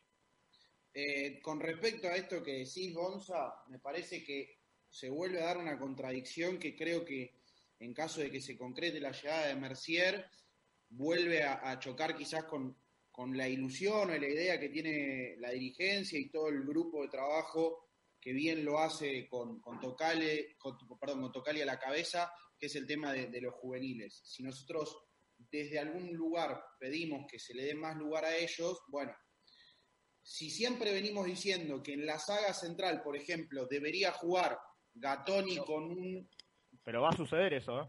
Eh, 0.94 1.42
con 1.42 1.60
respecto 1.60 2.08
a 2.08 2.16
esto 2.16 2.44
que 2.44 2.60
decís, 2.60 2.94
Gonza, 2.94 3.54
me 3.68 3.80
parece 3.80 4.24
que 4.24 4.60
se 4.90 5.10
vuelve 5.10 5.42
a 5.42 5.46
dar 5.46 5.58
una 5.58 5.80
contradicción 5.80 6.60
que 6.60 6.76
creo 6.76 7.04
que 7.04 7.42
en 7.80 7.94
caso 7.94 8.22
de 8.22 8.32
que 8.32 8.42
se 8.42 8.58
concrete 8.58 9.00
la 9.00 9.12
llegada 9.12 9.48
de 9.48 9.56
Mercier, 9.56 10.30
vuelve 10.90 11.44
a, 11.44 11.78
chocar 11.80 12.16
quizás 12.16 12.46
con, 12.46 12.78
con 13.12 13.36
la 13.36 13.48
ilusión 13.48 14.10
o 14.10 14.18
la 14.18 14.28
idea 14.28 14.60
que 14.60 14.70
tiene 14.70 15.36
la 15.38 15.50
dirigencia 15.50 16.20
y 16.20 16.30
todo 16.30 16.50
el 16.50 16.64
grupo 16.64 17.02
de 17.02 17.10
trabajo 17.10 17.90
que 18.22 18.32
bien 18.32 18.64
lo 18.64 18.80
hace 18.80 19.28
con, 19.28 19.60
con 19.60 19.82
Tocale, 19.82 20.56
perdón, 21.00 21.24
con 21.24 21.32
Tocali 21.34 21.62
a 21.62 21.66
la 21.66 21.80
cabeza, 21.80 22.32
que 22.58 22.68
es 22.68 22.76
el 22.76 22.88
tema 22.88 23.12
de, 23.12 23.28
de 23.28 23.42
los 23.42 23.54
juveniles. 23.56 24.22
Si 24.24 24.44
nosotros 24.44 24.98
desde 25.52 25.78
algún 25.78 26.14
lugar 26.14 26.64
pedimos 26.84 27.26
que 27.32 27.40
se 27.40 27.54
le 27.54 27.64
dé 27.64 27.76
más 27.76 27.96
lugar 27.96 28.26
a 28.26 28.36
ellos, 28.36 28.82
bueno, 28.90 29.16
si 30.22 30.50
siempre 30.50 30.92
venimos 30.92 31.26
diciendo 31.26 31.82
que 31.82 31.94
en 31.94 32.06
la 32.06 32.20
saga 32.20 32.54
central, 32.54 33.02
por 33.02 33.16
ejemplo, 33.16 33.66
debería 33.68 34.12
jugar 34.12 34.60
Gatoni 34.94 35.56
con 35.60 35.86
un... 35.86 36.30
Pero 36.84 37.02
va 37.02 37.12
a 37.12 37.16
suceder 37.16 37.54
eso, 37.54 37.84
¿eh? 37.84 37.88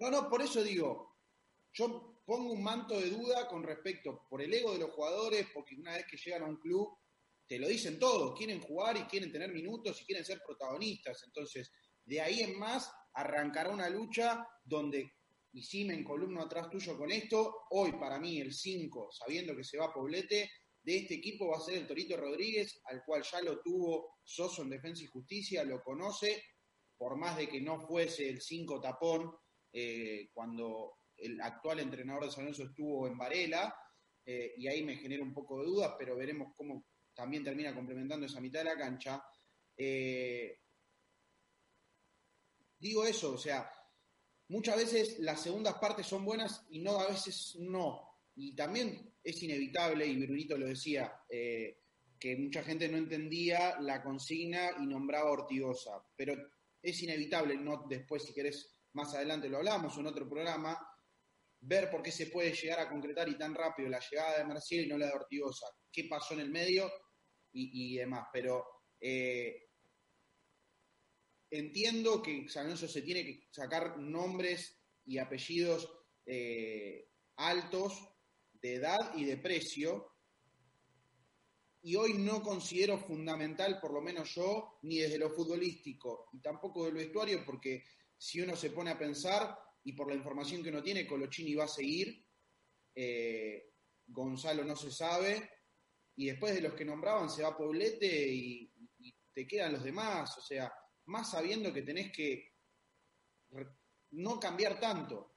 No, 0.00 0.10
no, 0.10 0.28
por 0.28 0.42
eso 0.42 0.62
digo, 0.62 1.16
yo 1.72 2.20
pongo 2.26 2.52
un 2.52 2.62
manto 2.62 3.00
de 3.00 3.08
duda 3.08 3.48
con 3.48 3.62
respecto 3.62 4.26
por 4.28 4.42
el 4.42 4.52
ego 4.52 4.74
de 4.74 4.80
los 4.80 4.90
jugadores, 4.90 5.46
porque 5.54 5.74
una 5.74 5.94
vez 5.94 6.04
que 6.06 6.18
llegan 6.18 6.42
a 6.42 6.50
un 6.50 6.56
club, 6.56 6.94
te 7.46 7.58
lo 7.58 7.66
dicen 7.68 7.98
todos, 7.98 8.36
quieren 8.36 8.60
jugar 8.60 8.98
y 8.98 9.04
quieren 9.04 9.32
tener 9.32 9.50
minutos 9.50 10.02
y 10.02 10.04
quieren 10.04 10.26
ser 10.26 10.42
protagonistas. 10.46 11.22
Entonces, 11.24 11.72
de 12.04 12.20
ahí 12.20 12.40
en 12.40 12.58
más, 12.58 12.92
arrancará 13.14 13.70
una 13.70 13.88
lucha 13.88 14.46
donde, 14.62 15.10
y 15.56 15.62
sí 15.62 15.86
me 15.86 15.94
encolumno 15.94 16.42
atrás 16.42 16.68
tuyo 16.68 16.98
con 16.98 17.10
esto, 17.10 17.62
hoy 17.70 17.92
para 17.92 18.20
mí 18.20 18.38
el 18.42 18.52
5, 18.52 19.08
sabiendo 19.10 19.56
que 19.56 19.64
se 19.64 19.78
va 19.78 19.90
Poblete, 19.90 20.50
de 20.82 20.98
este 20.98 21.14
equipo 21.14 21.48
va 21.48 21.56
a 21.56 21.60
ser 21.60 21.78
el 21.78 21.86
Torito 21.86 22.14
Rodríguez, 22.14 22.78
al 22.84 23.02
cual 23.02 23.22
ya 23.22 23.40
lo 23.40 23.62
tuvo 23.62 24.18
Soso 24.22 24.62
en 24.62 24.68
Defensa 24.68 25.02
y 25.02 25.06
Justicia, 25.06 25.64
lo 25.64 25.82
conoce, 25.82 26.44
por 26.98 27.16
más 27.16 27.38
de 27.38 27.48
que 27.48 27.62
no 27.62 27.80
fuese 27.80 28.28
el 28.28 28.42
5 28.42 28.82
tapón 28.82 29.34
eh, 29.72 30.28
cuando 30.34 30.98
el 31.16 31.40
actual 31.40 31.80
entrenador 31.80 32.24
de 32.24 32.30
San 32.32 32.44
Lorenzo 32.44 32.64
estuvo 32.64 33.06
en 33.06 33.16
Varela, 33.16 33.74
eh, 34.26 34.52
y 34.58 34.68
ahí 34.68 34.84
me 34.84 34.96
genera 34.96 35.22
un 35.22 35.32
poco 35.32 35.60
de 35.60 35.68
dudas, 35.68 35.94
pero 35.98 36.16
veremos 36.16 36.52
cómo 36.54 36.84
también 37.14 37.42
termina 37.42 37.74
complementando 37.74 38.26
esa 38.26 38.42
mitad 38.42 38.60
de 38.60 38.66
la 38.66 38.76
cancha. 38.76 39.24
Eh, 39.74 40.58
digo 42.78 43.06
eso, 43.06 43.32
o 43.32 43.38
sea, 43.38 43.70
muchas 44.48 44.76
veces 44.76 45.18
las 45.20 45.42
segundas 45.42 45.74
partes 45.74 46.06
son 46.06 46.24
buenas 46.24 46.64
y 46.70 46.80
no, 46.80 46.98
a 47.00 47.08
veces 47.08 47.56
no. 47.58 48.02
Y 48.34 48.54
también 48.54 49.14
es 49.22 49.42
inevitable, 49.42 50.06
y 50.06 50.24
Brunito 50.24 50.56
lo 50.56 50.66
decía, 50.66 51.20
eh, 51.28 51.78
que 52.18 52.36
mucha 52.36 52.62
gente 52.62 52.88
no 52.88 52.96
entendía 52.96 53.78
la 53.80 54.02
consigna 54.02 54.70
y 54.80 54.86
nombraba 54.86 55.30
Ortigosa, 55.30 56.02
pero 56.16 56.34
es 56.82 57.02
inevitable, 57.02 57.56
no 57.56 57.84
después 57.88 58.24
si 58.24 58.32
querés 58.32 58.78
más 58.92 59.14
adelante 59.14 59.48
lo 59.48 59.58
hablamos 59.58 59.96
en 59.98 60.06
otro 60.06 60.28
programa, 60.28 60.78
ver 61.60 61.90
por 61.90 62.02
qué 62.02 62.12
se 62.12 62.26
puede 62.26 62.52
llegar 62.52 62.80
a 62.80 62.88
concretar 62.88 63.28
y 63.28 63.36
tan 63.36 63.54
rápido 63.54 63.88
la 63.88 64.00
llegada 64.00 64.38
de 64.38 64.44
Marcial 64.44 64.84
y 64.84 64.88
no 64.88 64.98
la 64.98 65.06
de 65.06 65.12
Ortigosa, 65.12 65.66
qué 65.92 66.04
pasó 66.04 66.34
en 66.34 66.40
el 66.40 66.50
medio 66.50 66.90
y, 67.52 67.94
y 67.94 67.96
demás, 67.96 68.28
pero 68.32 68.64
eh, 69.00 69.65
entiendo 71.50 72.22
que 72.22 72.48
San 72.48 72.64
Lorenzo 72.64 72.88
se 72.88 73.02
tiene 73.02 73.24
que 73.24 73.46
sacar 73.50 73.98
nombres 73.98 74.78
y 75.04 75.18
apellidos 75.18 75.88
eh, 76.24 77.08
altos 77.36 78.08
de 78.52 78.74
edad 78.74 79.14
y 79.16 79.24
de 79.24 79.36
precio, 79.36 80.12
y 81.82 81.94
hoy 81.94 82.14
no 82.14 82.42
considero 82.42 82.98
fundamental, 82.98 83.78
por 83.80 83.92
lo 83.92 84.00
menos 84.00 84.34
yo, 84.34 84.78
ni 84.82 84.98
desde 84.98 85.18
lo 85.18 85.30
futbolístico, 85.30 86.28
y 86.32 86.40
tampoco 86.40 86.84
del 86.84 86.94
vestuario, 86.94 87.44
porque 87.46 87.84
si 88.18 88.40
uno 88.40 88.56
se 88.56 88.70
pone 88.70 88.90
a 88.90 88.98
pensar, 88.98 89.56
y 89.84 89.92
por 89.92 90.08
la 90.08 90.16
información 90.16 90.64
que 90.64 90.70
uno 90.70 90.82
tiene, 90.82 91.06
Colochini 91.06 91.54
va 91.54 91.64
a 91.64 91.68
seguir, 91.68 92.26
eh, 92.92 93.70
Gonzalo 94.08 94.64
no 94.64 94.74
se 94.74 94.90
sabe, 94.90 95.48
y 96.16 96.26
después 96.26 96.54
de 96.54 96.62
los 96.62 96.74
que 96.74 96.84
nombraban 96.84 97.30
se 97.30 97.42
va 97.42 97.56
Poblete 97.56 98.32
y, 98.32 98.72
y 98.98 99.14
te 99.32 99.46
quedan 99.46 99.74
los 99.74 99.84
demás, 99.84 100.36
o 100.38 100.40
sea, 100.40 100.72
más 101.06 101.30
sabiendo 101.30 101.72
que 101.72 101.82
tenés 101.82 102.12
que 102.12 102.52
no 104.12 104.38
cambiar 104.38 104.78
tanto. 104.80 105.34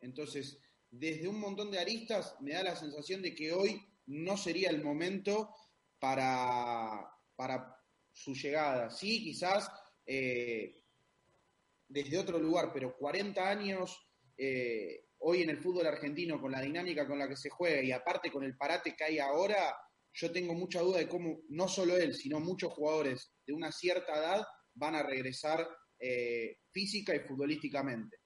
Entonces, 0.00 0.60
desde 0.90 1.28
un 1.28 1.40
montón 1.40 1.70
de 1.70 1.78
aristas 1.78 2.36
me 2.40 2.52
da 2.52 2.62
la 2.62 2.76
sensación 2.76 3.22
de 3.22 3.34
que 3.34 3.52
hoy 3.52 3.84
no 4.06 4.36
sería 4.36 4.70
el 4.70 4.82
momento 4.82 5.54
para, 5.98 7.10
para 7.36 7.76
su 8.12 8.34
llegada. 8.34 8.90
Sí, 8.90 9.22
quizás 9.22 9.70
eh, 10.06 10.82
desde 11.88 12.18
otro 12.18 12.38
lugar, 12.38 12.70
pero 12.72 12.96
40 12.96 13.48
años 13.48 14.06
eh, 14.36 15.06
hoy 15.18 15.42
en 15.42 15.50
el 15.50 15.58
fútbol 15.58 15.86
argentino, 15.86 16.40
con 16.40 16.52
la 16.52 16.60
dinámica 16.60 17.06
con 17.06 17.18
la 17.18 17.28
que 17.28 17.36
se 17.36 17.50
juega 17.50 17.82
y 17.82 17.92
aparte 17.92 18.30
con 18.30 18.44
el 18.44 18.56
parate 18.56 18.94
que 18.94 19.04
hay 19.04 19.18
ahora, 19.18 19.76
yo 20.12 20.30
tengo 20.30 20.54
mucha 20.54 20.80
duda 20.80 20.98
de 20.98 21.08
cómo 21.08 21.40
no 21.48 21.66
solo 21.66 21.96
él, 21.96 22.14
sino 22.14 22.40
muchos 22.40 22.72
jugadores 22.72 23.32
de 23.46 23.52
una 23.52 23.72
cierta 23.72 24.14
edad 24.14 24.44
van 24.74 24.94
a 24.94 25.02
regresar 25.02 25.66
eh, 25.98 26.58
física 26.70 27.14
y 27.14 27.20
futbolísticamente. 27.20 28.18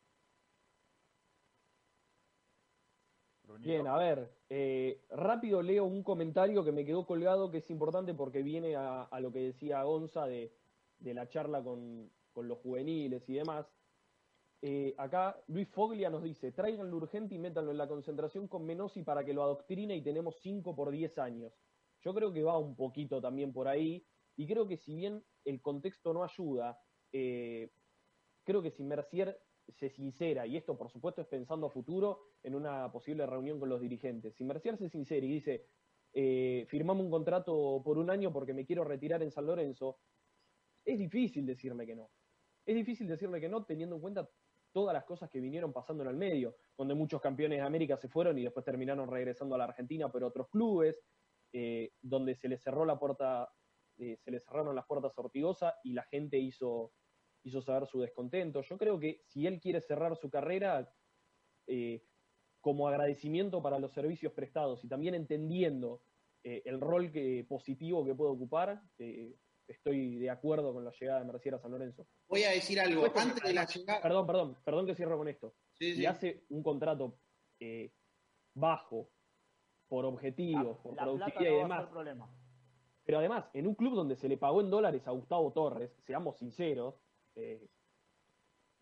Bien, 3.61 3.87
a 3.87 3.97
ver, 3.97 4.31
eh, 4.51 5.05
rápido 5.11 5.63
leo 5.63 5.85
un 5.85 6.03
comentario 6.03 6.63
que 6.65 6.71
me 6.71 6.85
quedó 6.85 7.07
colgado 7.07 7.51
que 7.51 7.59
es 7.59 7.71
importante 7.71 8.15
porque 8.15 8.43
viene 8.43 8.77
a, 8.77 9.03
a 9.03 9.21
lo 9.21 9.33
que 9.33 9.41
decía 9.41 9.83
Gonza 9.83 10.27
de, 10.27 10.53
de 10.99 11.15
la 11.15 11.29
charla 11.29 11.63
con, 11.63 12.11
con, 12.33 12.47
los 12.47 12.59
juveniles 12.59 13.29
y 13.29 13.35
demás. 13.35 13.67
Eh, 14.61 14.95
acá 14.99 15.41
Luis 15.47 15.69
Foglia 15.69 16.11
nos 16.11 16.23
dice, 16.23 16.53
tráiganlo 16.53 16.97
urgente 16.97 17.35
y 17.35 17.39
métanlo 17.39 17.71
en 17.71 17.79
la 17.79 17.89
concentración 17.89 18.49
con 18.49 18.67
Menosi 18.67 19.03
para 19.03 19.25
que 19.25 19.33
lo 19.33 19.43
adoctrine 19.43 19.97
y 19.97 20.03
tenemos 20.03 20.37
5 20.41 20.77
por 20.77 20.91
10 20.91 21.19
años. 21.19 21.53
Yo 22.01 22.15
creo 22.15 22.33
que 22.33 22.43
va 22.43 22.59
un 22.59 22.77
poquito 22.77 23.21
también 23.21 23.53
por 23.53 23.67
ahí 23.67 24.07
y 24.37 24.47
creo 24.47 24.69
que 24.69 24.77
si 24.77 24.95
bien 24.95 25.25
el 25.49 25.61
contexto 25.61 26.13
no 26.13 26.25
ayuda, 26.25 26.79
eh, 27.13 27.71
creo 28.45 28.63
que 28.63 28.71
si 28.71 28.83
Mercier 28.83 29.41
se 29.69 29.89
sincera, 29.91 30.47
y 30.47 30.57
esto 30.57 30.77
por 30.77 30.91
supuesto 30.91 31.21
es 31.21 31.27
pensando 31.27 31.67
a 31.67 31.71
futuro 31.71 32.21
en 32.43 32.55
una 32.55 32.91
posible 32.91 33.27
reunión 33.27 33.59
con 33.59 33.69
los 33.69 33.81
dirigentes, 33.81 34.35
si 34.35 34.45
Mercier 34.45 34.77
se 34.77 34.89
sincera 34.89 35.25
y 35.25 35.33
dice, 35.33 35.67
eh, 36.13 36.67
firmamos 36.69 37.05
un 37.05 37.11
contrato 37.11 37.83
por 37.85 37.99
un 37.99 38.11
año 38.11 38.33
porque 38.33 38.55
me 38.55 38.65
quiero 38.65 38.85
retirar 38.85 39.23
en 39.23 39.31
San 39.31 39.47
Lorenzo, 39.47 39.99
es 40.85 40.99
difícil 40.99 41.45
decirle 41.45 41.87
que 41.87 41.97
no. 41.97 42.11
Es 42.65 42.75
difícil 42.75 43.07
decirle 43.07 43.41
que 43.41 43.49
no 43.49 43.65
teniendo 43.65 43.97
en 43.97 44.03
cuenta 44.03 44.29
todas 44.73 44.93
las 44.93 45.05
cosas 45.05 45.31
que 45.31 45.41
vinieron 45.41 45.73
pasando 45.73 46.03
en 46.03 46.11
el 46.11 46.17
medio, 46.17 46.57
donde 46.77 46.95
muchos 46.95 47.21
campeones 47.21 47.59
de 47.59 47.67
América 47.67 47.97
se 47.97 48.09
fueron 48.09 48.39
y 48.39 48.45
después 48.45 48.65
terminaron 48.65 49.11
regresando 49.11 49.55
a 49.55 49.59
la 49.59 49.65
Argentina 49.65 50.11
por 50.11 50.25
otros 50.25 50.49
clubes, 50.49 51.03
eh, 51.53 51.93
donde 52.03 52.35
se 52.35 52.49
les 52.49 52.63
cerró 52.63 52.85
la 52.85 52.99
puerta, 52.99 53.51
eh, 53.99 54.17
se 54.17 54.31
les 54.31 54.45
cerraron 54.45 54.75
las 54.75 54.87
puertas 54.87 55.13
a 55.17 55.21
Ortigosa 55.21 55.75
y 55.83 55.93
la 55.93 56.05
gente 56.05 56.39
hizo 56.39 56.93
hizo 57.45 57.63
saber 57.63 57.87
su 57.87 58.01
descontento. 58.01 58.63
Yo 58.63 58.79
creo 58.79 58.99
que 58.99 59.23
si 59.25 59.47
él 59.47 59.61
quiere 59.61 59.81
cerrar 59.81 60.17
su 60.17 60.31
carrera 60.31 60.93
eh, 61.67 62.05
como 62.61 62.89
agradecimiento 62.89 63.63
para 63.63 63.79
los 63.79 63.93
servicios 63.93 64.33
prestados 64.33 64.85
y 64.85 64.89
también 64.89 65.15
entendiendo 65.15 66.03
eh, 66.45 66.63
el 66.65 66.81
rol 66.81 67.11
que, 67.11 67.45
positivo 67.49 68.05
que 68.05 68.15
puede 68.15 68.33
ocupar, 68.33 68.83
eh, 68.99 69.37
estoy 69.67 70.17
de 70.17 70.31
acuerdo 70.31 70.73
con 70.73 70.85
la 70.85 70.93
llegada 70.93 71.21
de 71.21 71.27
Mercier 71.27 71.55
a 71.55 71.59
San 71.59 71.71
Lorenzo. 71.71 72.07
Voy 72.29 72.45
a 72.45 72.51
decir 72.51 72.81
algo, 72.81 73.03
Después, 73.03 73.25
antes 73.25 73.43
de 73.43 73.53
la 73.53 73.67
llegada... 73.67 74.01
Perdón, 74.03 74.27
perdón, 74.27 74.57
perdón 74.65 74.87
que 74.87 74.95
cierro 74.95 75.19
con 75.19 75.29
esto. 75.29 75.55
Sí, 75.73 75.93
si 75.93 75.99
sí. 75.99 76.07
hace 76.07 76.45
un 76.49 76.63
contrato 76.63 77.19
eh, 77.61 77.93
bajo, 78.55 79.11
por 79.89 80.05
objetivos, 80.05 80.77
la, 80.77 80.83
por 80.83 80.97
la 80.97 81.03
productividad 81.03 81.51
no 81.51 81.57
y 81.57 82.05
demás, 82.05 82.31
pero 83.09 83.21
además, 83.21 83.47
en 83.55 83.67
un 83.67 83.75
club 83.75 83.95
donde 83.95 84.17
se 84.17 84.29
le 84.29 84.37
pagó 84.37 84.61
en 84.61 84.69
dólares 84.69 85.09
a 85.09 85.13
Gustavo 85.13 85.51
Torres, 85.51 85.91
seamos 86.05 86.37
sinceros, 86.37 86.95
eh, 87.37 87.67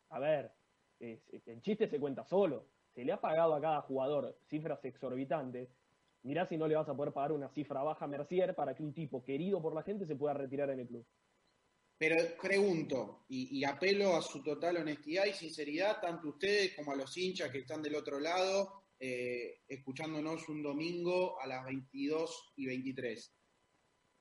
a 0.09 0.19
ver, 0.19 0.51
el 0.99 1.62
chiste 1.62 1.87
se 1.87 2.01
cuenta 2.01 2.25
solo. 2.25 2.67
Se 2.93 3.05
le 3.05 3.12
ha 3.12 3.21
pagado 3.21 3.55
a 3.55 3.61
cada 3.61 3.83
jugador 3.83 4.37
cifras 4.49 4.85
exorbitantes. 4.85 5.69
mirá 6.25 6.45
si 6.45 6.57
no 6.57 6.67
le 6.67 6.75
vas 6.75 6.89
a 6.89 6.97
poder 6.97 7.12
pagar 7.12 7.31
una 7.31 7.49
cifra 7.51 7.85
baja 7.85 8.05
a 8.05 8.09
Mercier 8.09 8.57
para 8.57 8.75
que 8.75 8.83
un 8.83 8.93
tipo 8.93 9.23
querido 9.23 9.62
por 9.62 9.77
la 9.77 9.85
gente 9.85 10.07
se 10.07 10.17
pueda 10.17 10.35
retirar 10.35 10.71
en 10.71 10.81
el 10.81 10.89
club. 10.89 11.07
Pero 11.97 12.17
pregunto, 12.43 13.27
y, 13.29 13.61
y 13.61 13.65
apelo 13.65 14.17
a 14.17 14.23
su 14.23 14.43
total 14.43 14.79
honestidad 14.79 15.27
y 15.27 15.35
sinceridad, 15.35 16.01
tanto 16.01 16.31
ustedes 16.31 16.75
como 16.75 16.91
a 16.91 16.97
los 16.97 17.17
hinchas 17.17 17.53
que 17.53 17.59
están 17.59 17.81
del 17.81 17.95
otro 17.95 18.19
lado, 18.19 18.87
eh, 18.99 19.61
escuchándonos 19.69 20.49
un 20.49 20.65
domingo 20.65 21.41
a 21.41 21.47
las 21.47 21.65
22 21.65 22.55
y 22.57 22.67
23. 22.67 23.36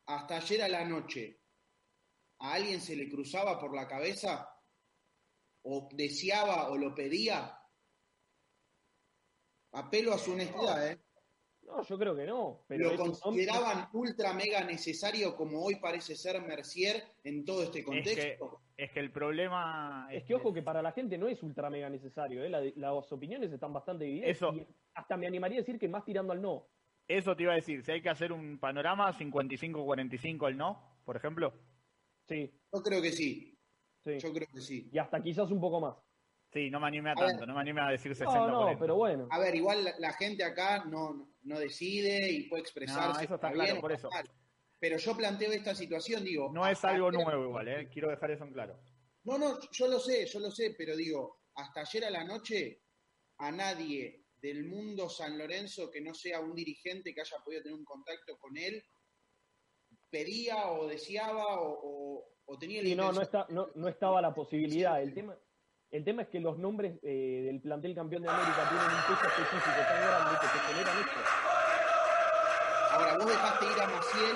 Hasta 0.07 0.37
ayer 0.37 0.61
a 0.61 0.69
la 0.69 0.85
noche, 0.85 1.41
¿a 2.39 2.53
alguien 2.53 2.79
se 2.81 2.95
le 2.95 3.09
cruzaba 3.09 3.59
por 3.59 3.75
la 3.75 3.87
cabeza? 3.87 4.49
¿O 5.63 5.89
deseaba 5.93 6.69
o 6.69 6.77
lo 6.77 6.93
pedía? 6.93 7.59
Apelo 9.73 10.13
a 10.13 10.17
su 10.17 10.33
honestidad, 10.33 10.91
¿eh? 10.91 11.01
No, 11.63 11.81
yo 11.81 11.97
creo 11.97 12.15
que 12.15 12.25
no. 12.27 12.63
Pero 12.67 12.91
¿Lo 12.91 12.97
son- 12.97 13.15
consideraban 13.19 13.89
ultra 13.93 14.33
mega 14.33 14.63
necesario 14.63 15.35
como 15.35 15.63
hoy 15.63 15.77
parece 15.77 16.15
ser 16.15 16.39
Mercier 16.43 17.03
en 17.23 17.43
todo 17.43 17.63
este 17.63 17.79
Es 17.79 17.85
que, 17.85 17.91
contexto? 17.91 18.61
es 18.77 18.91
que 18.91 18.99
el 18.99 19.11
problema. 19.11 20.07
Es 20.11 20.23
que 20.25 20.35
ojo 20.35 20.53
que 20.53 20.61
para 20.61 20.83
la 20.83 20.91
gente 20.91 21.17
no 21.17 21.27
es 21.27 21.41
ultra 21.41 21.71
mega 21.71 21.89
necesario, 21.89 22.43
¿eh? 22.43 22.49
La- 22.49 22.61
las 22.75 23.11
opiniones 23.11 23.51
están 23.51 23.73
bastante 23.73 24.05
divididas. 24.05 24.29
Eso- 24.29 24.53
y 24.53 24.67
hasta 24.93 25.17
me 25.17 25.25
animaría 25.25 25.57
a 25.57 25.61
decir 25.61 25.79
que 25.79 25.89
más 25.89 26.05
tirando 26.05 26.31
al 26.31 26.41
no. 26.41 26.69
Eso 27.07 27.35
te 27.35 27.43
iba 27.43 27.53
a 27.53 27.55
decir. 27.55 27.83
Si 27.83 27.91
hay 27.91 28.01
que 28.01 28.09
hacer 28.09 28.31
un 28.31 28.57
panorama 28.59 29.13
55-45 29.13 30.47
el 30.49 30.57
no, 30.57 30.99
por 31.05 31.15
ejemplo. 31.15 31.53
Sí, 32.27 32.51
Yo 32.73 32.81
creo 32.81 33.01
que 33.01 33.11
sí, 33.11 33.57
sí. 34.03 34.17
yo 34.19 34.33
creo 34.33 34.47
que 34.51 34.61
sí. 34.61 34.89
Y 34.91 34.97
hasta 34.97 35.21
quizás 35.21 35.51
un 35.51 35.61
poco 35.61 35.79
más. 35.79 35.95
Sí, 36.51 36.69
no 36.71 36.79
me 36.79 36.87
animé 36.87 37.09
a 37.09 37.13
A 37.13 37.15
ver. 37.21 37.29
tanto. 37.31 37.45
No 37.45 37.53
me 37.53 37.61
animé 37.61 37.81
a 37.81 37.89
decir 37.89 38.15
60 38.15 38.33
No, 38.33 38.47
no, 38.47 38.57
40. 38.61 38.79
pero 38.81 38.95
bueno. 38.95 39.27
A 39.29 39.39
ver, 39.39 39.53
igual 39.55 39.83
la, 39.83 39.93
la 39.99 40.13
gente 40.13 40.43
acá 40.43 40.85
no, 40.85 41.35
no 41.43 41.59
decide 41.59 42.31
y 42.31 42.47
puede 42.49 42.61
expresarse. 42.61 43.13
No, 43.13 43.19
eso 43.19 43.35
está 43.35 43.51
claro, 43.51 43.81
por 43.81 43.91
eso. 43.91 44.09
mal. 44.09 44.25
Pero 44.79 44.97
yo 44.97 45.15
planteo 45.17 45.51
esta 45.51 45.75
situación, 45.75 46.23
digo. 46.23 46.51
No 46.53 46.65
es 46.67 46.83
algo 46.85 47.11
nuevo 47.11 47.43
igual, 47.45 47.67
¿eh? 47.67 47.89
Quiero 47.91 48.09
dejar 48.09 48.31
eso 48.31 48.43
en 48.45 48.53
claro. 48.53 48.79
No, 49.23 49.37
no, 49.37 49.59
yo 49.71 49.87
lo 49.87 49.99
sé, 49.99 50.25
yo 50.27 50.39
lo 50.39 50.51
sé, 50.51 50.75
pero 50.77 50.95
digo, 50.95 51.41
hasta 51.55 51.81
ayer 51.81 52.05
a 52.05 52.09
la 52.11 52.23
noche, 52.23 52.81
a 53.37 53.51
nadie 53.51 54.24
del 54.41 54.65
mundo 54.65 55.09
San 55.09 55.37
Lorenzo 55.37 55.89
que 55.89 56.01
no 56.01 56.13
sea 56.13 56.39
un 56.39 56.53
dirigente 56.53 57.13
que 57.13 57.21
haya 57.21 57.37
podido 57.43 57.63
tener 57.63 57.77
un 57.77 57.85
contacto 57.85 58.37
con 58.37 58.55
él, 58.57 58.83
pedía 60.09 60.67
o 60.71 60.87
deseaba 60.87 61.59
o, 61.61 61.79
o- 61.81 62.25
o 62.47 62.57
tenía 62.59 62.81
la 62.83 62.89
Sí, 62.89 62.95
no, 62.95 63.11
no, 63.11 63.21
está, 63.21 63.47
no, 63.49 63.69
no 63.75 63.87
estaba 63.87 64.21
la 64.21 64.33
posibilidad. 64.33 65.01
El 65.01 65.13
tema, 65.13 65.35
el 65.89 66.03
tema 66.03 66.21
es 66.23 66.27
que 66.29 66.39
los 66.39 66.57
nombres 66.59 66.99
eh, 67.01 67.41
del 67.45 67.59
plantel 67.61 67.95
campeón 67.95 68.21
de 68.21 68.29
América 68.29 68.69
tienen 68.69 68.87
un 68.87 69.01
peso 69.01 69.27
específico 69.27 69.81
tan 69.87 70.01
grande 70.07 70.37
que 70.41 70.47
te 70.47 70.59
generan 70.67 70.97
esto. 70.99 71.19
Ahora, 72.91 73.17
vos 73.17 73.27
dejaste 73.27 73.65
ir 73.65 73.79
a 73.81 73.87
Maciel, 73.87 74.35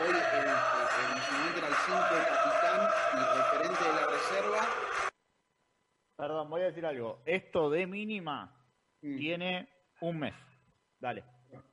hoy 0.00 0.08
el, 0.08 0.16
el, 0.16 1.22
su 1.22 1.32
momento 1.34 1.58
era 1.58 1.68
el 1.68 1.74
5 1.74 1.98
capitán 2.30 2.80
y 3.12 3.18
referente 3.36 3.84
de 3.84 3.94
la 3.94 4.06
reserva. 4.06 5.09
Perdón, 6.20 6.50
voy 6.50 6.60
a 6.60 6.66
decir 6.66 6.84
algo. 6.84 7.22
Esto 7.24 7.70
de 7.70 7.86
mínima 7.86 8.56
Mm, 9.02 9.16
tiene 9.16 9.68
un 10.02 10.18
mes. 10.18 10.34
Dale. 10.98 11.24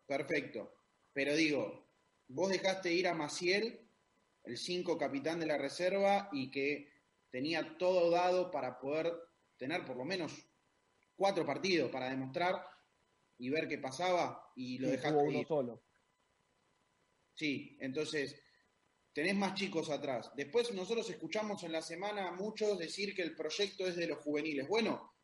Perfecto. 0.07 0.73
Pero 1.11 1.35
digo, 1.35 1.89
vos 2.29 2.49
dejaste 2.49 2.93
ir 2.93 3.05
a 3.09 3.13
Maciel, 3.13 3.81
el 4.45 4.55
5 4.57 4.97
capitán 4.97 5.41
de 5.41 5.45
la 5.47 5.57
reserva, 5.57 6.29
y 6.31 6.49
que 6.49 6.89
tenía 7.29 7.77
todo 7.77 8.09
dado 8.09 8.49
para 8.49 8.79
poder 8.79 9.13
tener 9.57 9.83
por 9.83 9.97
lo 9.97 10.05
menos 10.05 10.47
cuatro 11.17 11.45
partidos 11.45 11.91
para 11.91 12.09
demostrar 12.09 12.65
y 13.37 13.49
ver 13.49 13.67
qué 13.67 13.77
pasaba, 13.79 14.53
y 14.55 14.77
lo 14.77 14.87
Sí, 14.87 14.91
dejaste 14.93 15.17
tuvo 15.19 15.27
uno 15.27 15.39
ir. 15.39 15.47
solo. 15.47 15.83
Sí, 17.33 17.77
entonces 17.81 18.41
tenés 19.17 19.35
más 19.35 19.55
chicos 19.55 19.89
atrás. 19.89 20.29
Después 20.35 20.71
nosotros 20.73 21.09
escuchamos 21.09 21.63
en 21.63 21.71
la 21.71 21.81
semana 21.81 22.27
a 22.27 22.33
muchos 22.33 22.77
decir 22.77 23.15
que 23.15 23.23
el 23.23 23.33
proyecto 23.33 23.87
es 23.87 23.95
de 23.95 24.05
los 24.05 24.19
juveniles. 24.19 24.67
Bueno, 24.67 25.15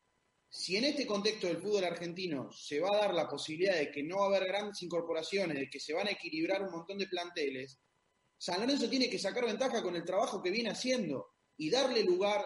si 0.50 0.78
en 0.78 0.86
este 0.86 1.06
contexto 1.06 1.46
del 1.46 1.62
fútbol 1.62 1.84
argentino 1.84 2.52
se 2.52 2.80
va 2.80 2.90
a 2.90 3.02
dar 3.02 3.14
la 3.14 3.30
posibilidad 3.30 3.76
de 3.76 3.92
que 3.92 4.02
no 4.02 4.18
va 4.18 4.24
a 4.24 4.28
haber 4.30 4.48
grandes 4.48 4.82
incorporaciones, 4.82 5.60
de 5.60 5.70
que 5.70 5.80
se 5.80 5.94
van 5.94 6.08
a 6.08 6.12
equilibrar 6.14 6.64
un 6.64 6.72
montón 6.72 6.98
de 6.98 7.06
planteles, 7.06 7.80
San 8.36 8.62
Lorenzo 8.62 8.90
tiene 8.90 9.12
que 9.12 9.20
sacar 9.20 9.46
ventaja 9.46 9.84
con 9.84 9.96
el 9.96 10.04
trabajo 10.04 10.42
que 10.42 10.50
viene 10.50 10.72
haciendo 10.72 11.28
y 11.56 11.70
darle 11.70 12.04
lugar 12.04 12.44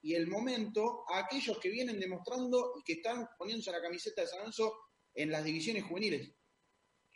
y 0.00 0.14
el 0.14 0.28
momento 0.28 1.06
a 1.12 1.18
aquellos 1.18 1.58
que 1.58 1.70
vienen 1.70 1.98
demostrando 1.98 2.74
y 2.78 2.84
que 2.84 3.00
están 3.00 3.26
poniéndose 3.36 3.72
la 3.72 3.82
camiseta 3.82 4.22
de 4.22 4.28
San 4.28 4.38
Lorenzo 4.38 4.74
en 5.12 5.32
las 5.32 5.42
divisiones 5.42 5.82
juveniles 5.82 6.30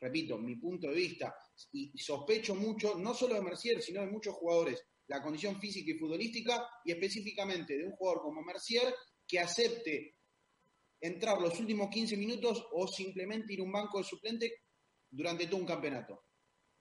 repito, 0.00 0.38
mi 0.38 0.56
punto 0.56 0.88
de 0.88 0.94
vista, 0.94 1.34
y 1.72 1.98
sospecho 1.98 2.54
mucho, 2.54 2.96
no 2.96 3.14
solo 3.14 3.34
de 3.34 3.42
Mercier, 3.42 3.82
sino 3.82 4.00
de 4.00 4.06
muchos 4.06 4.34
jugadores, 4.34 4.82
la 5.08 5.22
condición 5.22 5.58
física 5.60 5.90
y 5.90 5.98
futbolística, 5.98 6.68
y 6.84 6.92
específicamente 6.92 7.76
de 7.76 7.84
un 7.84 7.92
jugador 7.92 8.22
como 8.22 8.42
Mercier, 8.42 8.94
que 9.26 9.40
acepte 9.40 10.16
entrar 11.00 11.40
los 11.40 11.58
últimos 11.58 11.88
15 11.90 12.16
minutos 12.16 12.66
o 12.72 12.86
simplemente 12.86 13.52
ir 13.52 13.60
a 13.60 13.64
un 13.64 13.72
banco 13.72 13.98
de 13.98 14.04
suplente 14.04 14.52
durante 15.10 15.46
todo 15.46 15.60
un 15.60 15.66
campeonato. 15.66 16.24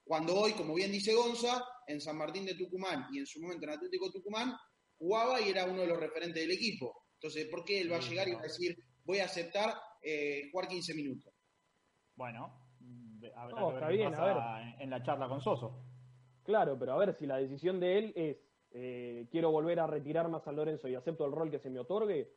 Cuando 0.04 0.34
hoy, 0.34 0.52
como 0.52 0.74
bien 0.74 0.92
dice 0.92 1.14
Gonza, 1.14 1.64
en 1.86 2.00
San 2.00 2.16
Martín 2.16 2.44
de 2.44 2.54
Tucumán 2.54 3.06
y 3.12 3.18
en 3.18 3.26
su 3.26 3.40
momento 3.40 3.64
en 3.64 3.72
Atlético 3.72 4.10
Tucumán, 4.10 4.54
jugaba 4.98 5.40
y 5.40 5.50
era 5.50 5.64
uno 5.64 5.82
de 5.82 5.86
los 5.86 5.98
referentes 5.98 6.42
del 6.42 6.50
equipo. 6.50 7.06
Entonces, 7.14 7.46
¿por 7.48 7.64
qué 7.64 7.80
él 7.80 7.92
va 7.92 7.96
a 7.96 8.00
llegar 8.00 8.28
y 8.28 8.32
va 8.32 8.40
a 8.40 8.44
decir, 8.44 8.76
voy 9.04 9.18
a 9.18 9.24
aceptar 9.24 9.74
eh, 10.02 10.48
jugar 10.50 10.68
15 10.68 10.94
minutos? 10.94 11.32
Bueno, 12.14 12.67
habrá 13.34 13.60
No, 13.60 13.68
que 13.68 13.74
ver 13.74 13.82
está 13.82 13.88
qué 13.88 13.96
bien, 13.96 14.14
a 14.14 14.72
en, 14.74 14.80
en 14.82 14.90
la 14.90 15.02
charla 15.02 15.28
con 15.28 15.40
Soso. 15.40 15.84
Claro, 16.44 16.78
pero 16.78 16.92
a 16.92 16.98
ver 16.98 17.12
si 17.14 17.26
la 17.26 17.36
decisión 17.36 17.78
de 17.80 17.98
él 17.98 18.12
es 18.16 18.36
eh, 18.70 19.26
quiero 19.30 19.50
volver 19.50 19.80
a 19.80 19.86
retirarme 19.86 20.36
a 20.36 20.40
San 20.40 20.56
Lorenzo 20.56 20.88
y 20.88 20.94
acepto 20.94 21.24
el 21.24 21.32
rol 21.32 21.50
que 21.50 21.58
se 21.58 21.70
me 21.70 21.78
otorgue, 21.80 22.34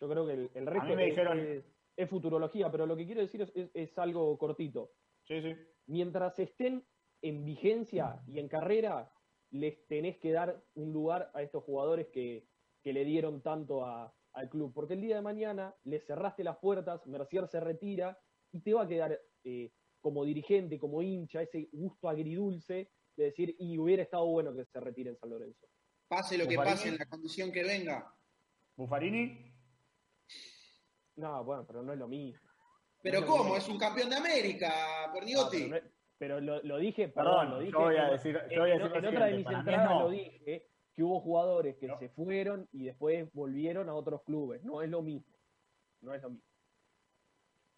yo 0.00 0.08
creo 0.08 0.26
que 0.26 0.32
el, 0.34 0.50
el 0.54 0.66
resto 0.66 0.94
me 0.94 1.04
es, 1.08 1.10
dijeron- 1.16 1.38
es- 1.40 1.64
es 1.96 2.10
futurología, 2.10 2.70
pero 2.70 2.84
lo 2.86 2.94
que 2.96 3.06
quiero 3.06 3.20
decir 3.22 3.42
es, 3.42 3.52
es- 3.56 3.70
es 3.74 3.98
algo 3.98 4.36
cortito. 4.38 4.92
Sí, 5.22 5.40
sí. 5.42 5.56
Mientras 5.86 6.38
estén 6.38 6.84
en 7.22 7.44
vigencia 7.44 8.20
y 8.26 8.38
en 8.38 8.48
carrera, 8.48 9.10
les 9.50 9.86
tenés 9.86 10.18
que 10.18 10.30
dar 10.32 10.62
un 10.74 10.92
lugar 10.92 11.30
a 11.34 11.42
estos 11.42 11.64
jugadores 11.64 12.08
que, 12.08 12.46
que 12.82 12.92
le 12.92 13.04
dieron 13.04 13.40
tanto 13.42 13.84
a- 13.84 14.14
al 14.34 14.50
club. 14.50 14.72
Porque 14.74 14.94
el 14.94 15.00
día 15.00 15.16
de 15.16 15.22
mañana 15.22 15.74
le 15.84 15.98
cerraste 16.00 16.44
las 16.44 16.58
puertas, 16.58 17.06
Mercier 17.06 17.48
se 17.48 17.58
retira 17.60 18.18
y 18.52 18.60
te 18.60 18.74
va 18.74 18.82
a 18.82 18.88
quedar 18.88 19.18
eh, 19.44 19.72
como 20.06 20.24
dirigente, 20.24 20.78
como 20.78 21.02
hincha, 21.02 21.42
ese 21.42 21.68
gusto 21.72 22.08
agridulce 22.08 22.92
de 23.16 23.24
decir, 23.24 23.56
y 23.58 23.76
hubiera 23.76 24.04
estado 24.04 24.24
bueno 24.26 24.54
que 24.54 24.64
se 24.64 24.78
retire 24.78 25.10
en 25.10 25.16
San 25.16 25.30
Lorenzo. 25.30 25.66
Pase 26.06 26.38
lo 26.38 26.46
que 26.46 26.54
pase 26.54 26.90
en 26.90 26.96
la 26.96 27.06
condición 27.06 27.50
que 27.50 27.64
venga. 27.64 28.08
Buffarini, 28.76 29.52
No, 31.16 31.42
bueno, 31.42 31.66
pero 31.66 31.82
no 31.82 31.92
es 31.92 31.98
lo 31.98 32.06
mismo. 32.06 32.38
Pero 33.02 33.20
No, 33.22 33.26
¿cómo? 33.26 33.56
Es 33.56 33.68
un 33.68 33.78
campeón 33.78 34.10
de 34.10 34.14
América, 34.16 35.10
pero, 35.12 35.26
no 35.26 35.76
es- 35.76 35.82
pero 36.16 36.40
lo, 36.40 36.62
lo 36.62 36.78
dije, 36.78 37.08
Perdón, 37.08 37.48
perdón, 37.48 37.50
lo 37.50 37.56
yo 37.58 37.64
dije. 37.66 37.76
voy 37.78 37.96
a 37.96 38.04
en- 38.04 38.10
decir- 38.12 38.34
yo 38.34 38.40
en- 38.54 38.58
voy 38.60 38.70
a 38.70 38.74
en- 38.74 38.78
decir 38.82 38.92
lo 38.92 39.08
en 39.08 39.14
otra 39.16 39.26
de 39.26 39.36
mis 39.38 39.46
entradas 39.48 39.90
no. 39.90 40.00
lo 40.02 40.10
dije, 40.10 40.68
que 40.94 41.02
hubo 41.02 41.20
jugadores 41.20 41.76
que 41.78 41.88
No. 41.88 41.98
se 41.98 42.08
fueron 42.10 42.68
y 42.70 42.84
después 42.84 43.28
volvieron 43.32 43.88
a 43.88 43.94
otros 43.94 44.22
clubes. 44.22 44.62
No 44.62 44.82
es 44.82 44.88
lo 44.88 45.02
mismo. 45.02 45.34
No 46.00 46.14
es 46.14 46.22
lo 46.22 46.30
mismo. 46.30 46.46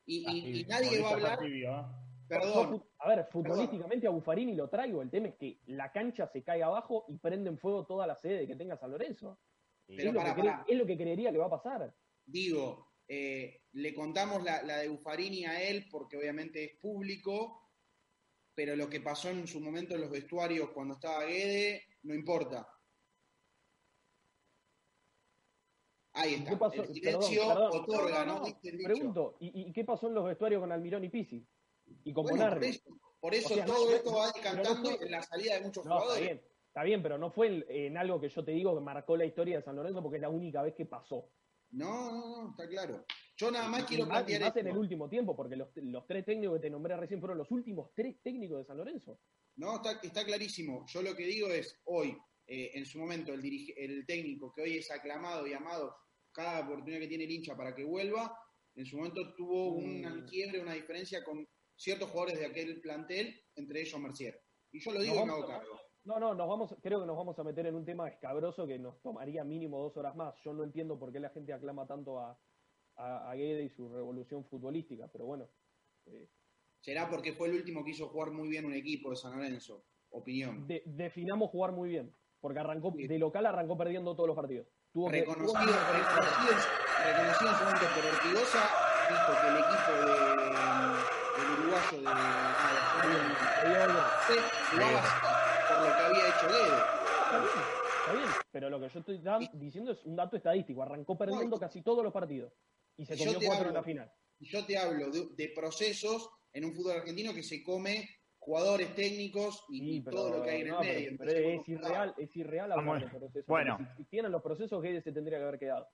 y, 0.05 0.19
y- 0.31 0.41
sí, 0.43 0.61
y 0.61 0.65
nadie 0.67 1.01
va 1.03 1.09
a 1.09 1.13
hablar, 1.15 1.39
¿eh? 1.45 2.08
Perdón, 2.29 2.85
a 2.99 3.09
ver, 3.09 3.27
futbolísticamente 3.31 4.07
a 4.07 4.11
Buffarini 4.11 4.55
lo 4.55 4.69
traigo. 4.69 5.01
El 5.03 5.11
tema 5.11 5.29
es 5.29 5.37
que 5.37 5.61
la 5.67 5.91
cancha 5.91 6.27
se 6.27 6.43
cae 6.43 6.63
abajo 6.63 7.07
y 7.09 7.17
prende 7.19 7.49
en 7.51 7.59
fuego 7.59 7.87
toda 7.87 8.07
la 8.07 8.15
sede 8.17 8.47
que 8.47 8.55
tenga 8.57 8.77
San 8.77 8.91
Lorenzo. 8.91 9.41
Pero 9.87 10.11
es, 10.11 10.15
lo 10.15 10.21
pará, 10.21 10.35
que 10.35 10.43
pará. 10.43 10.65
es 10.69 10.77
lo 10.79 10.87
que 10.87 10.97
creería 10.97 11.33
que 11.33 11.39
va 11.39 11.47
a 11.47 11.51
pasar. 11.51 11.95
digo, 12.27 12.93
eh, 13.09 13.63
le 13.73 13.95
contamos 13.95 14.43
la, 14.43 14.63
la 14.63 14.79
de 14.79 14.89
Buffarini 14.89 15.47
a 15.47 15.63
él 15.67 15.89
porque 15.91 16.19
obviamente 16.19 16.63
es 16.65 16.77
público, 16.79 17.71
pero 18.55 18.77
lo 18.77 18.89
que 18.91 19.01
pasó 19.01 19.31
en 19.31 19.47
su 19.47 19.61
momento 19.61 19.95
en 19.95 20.03
los 20.03 20.11
vestuarios 20.11 20.71
cuando 20.71 20.95
estaba 20.95 21.25
Guede, 21.25 21.85
no 22.03 22.15
importa. 22.15 22.69
Ahí 26.13 26.33
¿Y 26.33 26.35
está. 26.35 26.51
qué 26.51 26.57
pasó? 26.57 26.83
El 26.83 26.89
silencio 26.89 27.43
Perdón, 27.49 27.71
perdón. 27.71 27.83
otorga, 27.85 28.25
No. 28.27 28.43
Pregunto, 28.83 29.37
¿y, 29.41 29.69
y 29.71 29.73
qué 29.73 29.85
pasó 29.85 30.09
en 30.09 30.15
los 30.15 30.25
vestuarios 30.25 30.61
con 30.61 30.73
Almirón 30.73 31.05
y 31.05 31.09
Pisi? 31.09 31.49
Y 32.05 32.13
con 32.13 32.25
Bueno, 32.25 32.49
por 32.51 32.65
eso, 32.65 32.81
por 33.21 33.35
eso 33.35 33.53
O 33.55 33.57
sea, 33.57 33.65
todo 33.67 33.87
no- 33.91 33.97
esto 33.97 34.15
va 34.15 34.31
decantando 34.33 34.91
no 34.91 34.97
fue- 34.97 35.05
en 35.07 35.11
la 35.13 35.23
salida 35.23 35.55
de 35.55 35.61
muchos 35.63 35.85
No, 35.85 35.93
está 35.93 36.01
jugadores. 36.05 36.29
bien, 36.29 36.43
está 36.69 36.83
bien, 36.85 37.03
pero 37.03 37.19
no 37.19 37.31
fue 37.31 37.47
en, 37.49 37.65
en 37.69 37.97
algo 37.97 38.21
que 38.21 38.29
yo 38.29 38.45
te 38.45 38.53
digo 38.53 38.75
que 38.75 38.81
marcó 38.85 39.17
la 39.17 39.25
historia 39.27 39.57
de 39.59 39.63
San 39.65 39.77
Lorenzo 39.77 40.03
porque 40.03 40.17
es 40.17 40.23
la 40.23 40.29
única 40.31 40.63
vez 40.63 40.75
que 40.75 40.87
pasó. 40.87 41.31
No, 41.71 42.11
no, 42.13 42.43
no, 42.45 42.51
está 42.51 42.67
claro. 42.69 43.05
Yo 43.37 43.51
nada 43.51 43.69
más 43.69 43.83
Y 43.83 43.87
quiero 43.87 44.07
más, 44.07 44.09
y 44.23 44.25
plantear 44.25 44.41
más 44.41 44.57
en 44.57 44.67
esto. 44.67 44.71
el 44.71 44.79
último 44.79 45.09
tiempo, 45.09 45.37
porque 45.37 45.57
los, 45.57 45.69
los 45.77 46.07
tres 46.07 46.25
técnicos 46.25 46.57
que 46.57 46.63
te 46.63 46.71
nombré 46.71 46.97
recién 46.97 47.21
fueron 47.21 47.39
los 47.39 47.51
últimos 47.51 47.91
tres 47.95 48.17
técnicos 48.23 48.59
de 48.59 48.65
San 48.65 48.79
Lorenzo. 48.79 49.21
No, 49.57 49.77
está, 49.77 50.01
está 50.03 50.25
clarísimo. 50.25 50.87
Yo 50.89 51.03
lo 51.03 51.15
que 51.15 51.25
digo 51.25 51.49
es, 51.49 51.79
hoy, 51.85 52.17
eh, 52.47 52.71
en 52.75 52.87
su 52.87 52.99
momento, 52.99 53.33
el, 53.35 53.43
dirige- 53.43 53.75
el 53.77 54.07
técnico 54.07 54.53
que 54.55 54.63
hoy 54.63 54.79
es 54.79 54.91
aclamado 54.91 55.47
y 55.47 55.53
amado 55.53 55.95
cada 56.33 56.61
oportunidad 56.65 57.01
que 57.01 57.09
tiene 57.09 57.25
el 57.25 57.31
hincha 57.33 57.55
para 57.57 57.75
que 57.75 57.85
vuelva, 57.85 58.35
en 58.75 58.87
su 58.87 58.97
momento 58.97 59.35
tuvo 59.37 59.73
Mm. 59.81 60.05
un 60.07 60.25
quiebre, 60.27 60.61
una 60.61 60.73
diferencia 60.75 61.23
con 61.25 61.47
ciertos 61.79 62.11
jugadores 62.11 62.39
de 62.41 62.47
aquel 62.47 62.81
plantel, 62.81 63.41
entre 63.55 63.81
ellos 63.81 64.01
Mercier. 64.01 64.43
Y 64.73 64.81
yo 64.81 64.93
lo 64.93 65.01
digo 65.01 65.15
y 65.23 65.25
me 65.25 65.33
hago 65.33 65.47
cargo. 65.47 65.81
No, 66.05 66.19
no, 66.19 66.35
nos 66.35 66.49
vamos, 66.49 66.75
creo 66.83 67.01
que 67.01 67.07
nos 67.07 67.17
vamos 67.17 67.39
a 67.39 67.45
meter 67.45 67.67
en 67.67 67.75
un 67.75 67.85
tema 67.85 68.09
escabroso 68.09 68.67
que 68.67 68.79
nos 68.79 69.01
tomaría 69.03 69.45
mínimo 69.45 69.79
dos 69.83 69.97
horas 69.97 70.15
más. 70.17 70.35
Yo 70.45 70.53
no 70.53 70.65
entiendo 70.65 70.99
por 70.99 71.13
qué 71.13 71.21
la 71.21 71.31
gente 71.31 71.53
aclama 71.53 71.87
tanto 71.87 72.19
a, 72.19 72.39
a, 72.97 73.31
a 73.31 73.35
Guede 73.35 73.65
y 73.65 73.69
su 73.71 73.89
revolución 73.93 74.45
futbolística, 74.45 75.09
pero 75.13 75.27
bueno. 75.27 75.49
eh, 76.07 76.29
Será 76.81 77.09
porque 77.11 77.33
fue 77.33 77.49
el 77.49 77.55
último 77.57 77.85
que 77.85 77.91
hizo 77.91 78.09
jugar 78.09 78.31
muy 78.31 78.49
bien 78.49 78.65
un 78.65 78.75
equipo 78.75 79.11
de 79.11 79.17
San 79.17 79.33
Lorenzo. 79.37 79.85
Opinión. 80.11 80.67
de- 80.67 80.83
definamos 80.87 81.51
jugar 81.51 81.73
muy 81.73 81.91
bien, 81.91 82.17
porque 82.41 82.61
arrancó 82.61 82.95
Sí. 82.97 83.07
de 83.07 83.19
local 83.19 83.45
arrancó 83.45 83.77
perdiendo 83.77 84.15
todos 84.17 84.29
los 84.29 84.37
partidos. 84.37 84.67
Tuvo 84.91 85.11
que- 85.11 85.21
reconocido, 85.21 85.61
reconocido, 85.61 86.53
en- 86.53 87.13
reconocido 87.13 87.51
en 87.51 87.57
su 87.59 87.65
momento 87.65 87.87
por 87.95 88.05
Ortigosa, 88.15 88.63
dijo 89.11 89.33
que 89.41 89.49
el 89.49 89.57
equipo 89.59 89.93
de, 90.07 90.98
uruguayo 93.63 93.95
de, 93.95 94.39
ah, 94.89 95.65
por 95.69 95.79
lo 95.79 95.97
que 95.97 96.03
había 96.03 96.29
hecho 96.29 96.47
Guede. 96.49 96.69
Está 97.25 97.39
bien, 97.39 97.53
está 98.01 98.13
bien, 98.13 98.29
pero 98.51 98.71
lo 98.71 98.81
que 98.81 98.89
yo 98.89 99.01
estoy 99.01 99.21
diciendo 99.55 99.93
es 99.93 100.05
un 100.05 100.17
dato 100.17 100.37
estadístico. 100.37 100.83
Arrancó 100.83 101.17
perdiendo 101.17 101.57
No, 101.57 101.61
casi 101.61 101.83
todos 101.83 102.03
los 102.03 102.13
partidos 102.13 102.53
y 102.97 103.05
se 103.07 103.17
comió 103.17 103.39
te 103.39 103.47
cuatro 103.47 103.65
en 103.65 103.69
hablo- 103.71 103.81
la 103.81 103.83
final. 103.83 104.13
Y 104.41 104.47
yo 104.49 104.65
te 104.65 104.79
hablo 104.79 105.11
de, 105.11 105.29
de 105.37 105.53
procesos 105.55 106.31
en 106.53 106.65
un 106.65 106.75
fútbol 106.75 106.93
argentino 106.99 107.35
que 107.35 107.43
se 107.43 107.63
come 107.63 108.09
jugadores 108.39 108.95
técnicos 108.95 109.65
y, 109.69 109.81
Sí, 109.81 109.97
y 109.97 110.01
pero, 110.01 110.17
todo 110.17 110.39
lo 110.39 110.43
que 110.45 110.51
hay 110.51 110.61
en 110.63 110.69
no, 110.69 110.81
el 110.81 110.87
pero- 110.87 110.95
medio. 111.01 111.17
pero 111.19 111.31
Entonces, 111.33 111.61
es 111.61 111.69
irreal, 111.69 112.15
es 112.17 112.37
irreal 112.37 112.73
hablar 112.73 113.01
de 113.01 113.19
procesos. 113.19 113.47
bueno. 113.47 113.77
Si 113.77 113.83
existieran 113.93 114.33
los 114.33 114.43
procesos, 114.43 114.83
Guede 114.83 115.03
se 115.03 115.13
tendría 115.13 115.39
que 115.39 115.45
haber 115.45 115.59
quedado. 115.59 115.89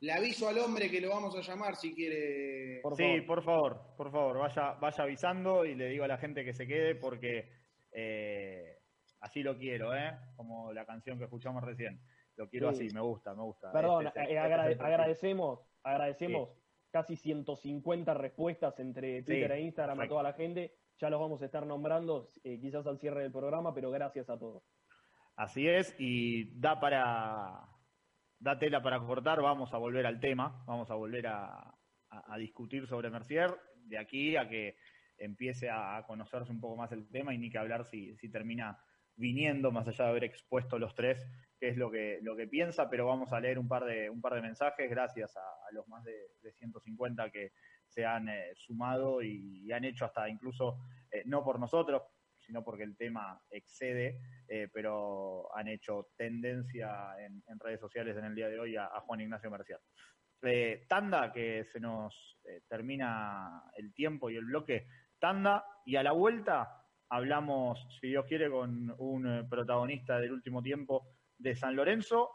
Le 0.00 0.12
aviso 0.12 0.48
al 0.48 0.58
hombre 0.58 0.90
que 0.90 1.00
lo 1.00 1.08
vamos 1.10 1.34
a 1.36 1.40
llamar 1.40 1.74
si 1.76 1.94
quiere. 1.94 2.80
Por 2.82 2.96
sí, 2.96 3.02
favor. 3.02 3.26
por 3.26 3.42
favor, 3.42 3.80
por 3.96 4.10
favor, 4.12 4.38
vaya, 4.38 4.72
vaya 4.74 5.04
avisando 5.04 5.64
y 5.64 5.74
le 5.74 5.88
digo 5.88 6.04
a 6.04 6.08
la 6.08 6.18
gente 6.18 6.44
que 6.44 6.52
se 6.52 6.66
quede 6.66 6.96
porque 6.96 7.50
eh, 7.92 8.78
así 9.20 9.42
lo 9.42 9.56
quiero, 9.56 9.94
¿eh? 9.96 10.12
Como 10.36 10.72
la 10.72 10.84
canción 10.84 11.16
que 11.18 11.24
escuchamos 11.24 11.62
recién. 11.64 11.98
Lo 12.36 12.46
quiero 12.50 12.70
Sí. 12.74 12.84
así, 12.86 12.94
me 12.94 13.00
gusta, 13.00 13.34
me 13.34 13.42
gusta. 13.42 13.72
Perdón, 13.72 14.06
Este 14.06 14.20
es 14.20 14.28
el- 14.28 14.32
eh, 14.32 14.36
este 14.36 14.46
agrade- 14.54 14.80
agradecemos, 14.80 15.60
agradecemos 15.82 16.50
casi 16.90 17.16
150 17.16 18.12
respuestas 18.12 18.78
entre 18.80 19.22
Twitter 19.22 19.50
Sí, 19.50 19.56
e 19.58 19.60
Instagram 19.62 20.00
a 20.00 20.08
toda 20.08 20.22
la 20.22 20.32
gente. 20.34 20.74
Ya 20.98 21.08
los 21.08 21.20
vamos 21.20 21.40
a 21.40 21.46
estar 21.46 21.66
nombrando, 21.66 22.28
eh, 22.44 22.58
quizás 22.60 22.86
al 22.86 22.98
cierre 22.98 23.22
del 23.22 23.32
programa, 23.32 23.72
pero 23.74 23.90
gracias 23.90 24.28
a 24.28 24.38
todos. 24.38 24.62
Así 25.36 25.66
es, 25.66 25.94
y 25.98 26.58
da 26.60 26.78
para 26.80 27.66
da 28.38 28.58
tela 28.58 28.82
para 28.82 29.00
cortar, 29.00 29.40
vamos 29.40 29.72
a 29.72 29.78
volver 29.78 30.06
al 30.06 30.20
tema, 30.20 30.62
vamos 30.66 30.90
a 30.90 30.94
volver 30.94 31.26
a, 31.26 31.74
a- 32.10 32.36
discutir 32.38 32.86
sobre 32.86 33.10
Mercier, 33.10 33.50
de 33.84 33.98
aquí 33.98 34.36
a 34.36 34.48
que 34.48 34.76
empiece 35.18 35.70
a, 35.70 36.02
conocerse 36.06 36.52
un 36.52 36.60
poco 36.60 36.76
más 36.76 36.92
el 36.92 37.08
tema 37.10 37.32
y 37.34 37.38
ni 37.38 37.50
que 37.50 37.58
hablar 37.58 37.84
si, 37.84 38.16
si 38.16 38.30
termina 38.30 38.78
viniendo, 39.16 39.72
más 39.72 39.88
allá 39.88 40.04
de 40.04 40.10
haber 40.10 40.24
expuesto 40.24 40.78
los 40.78 40.94
tres, 40.94 41.26
qué 41.58 41.68
es 41.68 41.76
lo 41.78 41.90
que, 41.90 42.18
lo 42.20 42.36
que 42.36 42.46
piensa, 42.46 42.90
pero 42.90 43.06
vamos 43.06 43.32
a 43.32 43.40
leer 43.40 43.58
un 43.58 43.66
par 43.66 43.84
de, 43.86 44.10
un 44.10 44.20
par 44.20 44.34
de 44.34 44.42
mensajes, 44.42 44.90
gracias 44.90 45.34
a, 45.36 45.72
los 45.72 45.88
más 45.88 46.04
de, 46.04 46.14
de 46.42 46.52
150 46.52 47.30
que 47.30 47.52
se 47.86 48.04
han 48.04 48.28
eh, 48.28 48.52
sumado 48.54 49.22
y, 49.22 49.64
y 49.64 49.72
han 49.72 49.84
hecho 49.84 50.04
hasta 50.04 50.28
incluso, 50.28 50.78
eh, 51.10 51.22
no 51.24 51.42
por 51.42 51.58
nosotros, 51.58 52.02
sino 52.46 52.62
porque 52.64 52.84
el 52.84 52.96
tema 52.96 53.40
excede 53.50 54.20
eh, 54.48 54.68
pero 54.72 55.54
han 55.56 55.68
hecho 55.68 56.08
tendencia 56.16 57.14
en, 57.18 57.42
redes 57.58 57.80
sociales 57.80 58.16
en 58.16 58.24
el 58.24 58.34
día 58.34 58.48
de 58.48 58.58
hoy 58.60 58.76
a, 58.76 58.88
Juan 59.00 59.20
Ignacio 59.20 59.50
Mercier. 59.50 59.80
Eh, 60.42 60.86
tanda, 60.88 61.32
que 61.32 61.64
se 61.72 61.80
nos 61.80 62.38
eh, 62.44 62.62
termina 62.68 63.62
el 63.76 63.92
tiempo 63.92 64.30
y 64.30 64.36
el 64.36 64.44
bloque. 64.44 64.86
Tanda, 65.18 65.64
y 65.84 65.96
a 65.96 66.02
la 66.02 66.12
vuelta 66.12 66.84
hablamos, 67.08 67.84
si 68.00 68.08
Dios 68.08 68.26
quiere, 68.26 68.50
con 68.50 68.94
un 68.98 69.26
eh, 69.26 69.44
protagonista 69.48 70.20
del 70.20 70.32
último 70.32 70.62
tiempo 70.62 71.08
de 71.38 71.56
San 71.56 71.74
Lorenzo, 71.74 72.30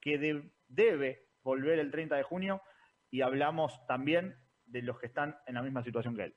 que 0.00 0.18
de- 0.18 0.50
debe 0.68 1.28
volver 1.42 1.78
el 1.78 1.90
30 1.90 2.16
de 2.16 2.22
junio, 2.22 2.62
y 3.10 3.22
hablamos 3.22 3.84
también 3.86 4.36
de 4.66 4.82
los 4.82 4.98
que 4.98 5.06
están 5.06 5.36
en 5.46 5.54
la 5.54 5.62
misma 5.62 5.82
situación 5.82 6.16
que 6.16 6.24
él. 6.24 6.36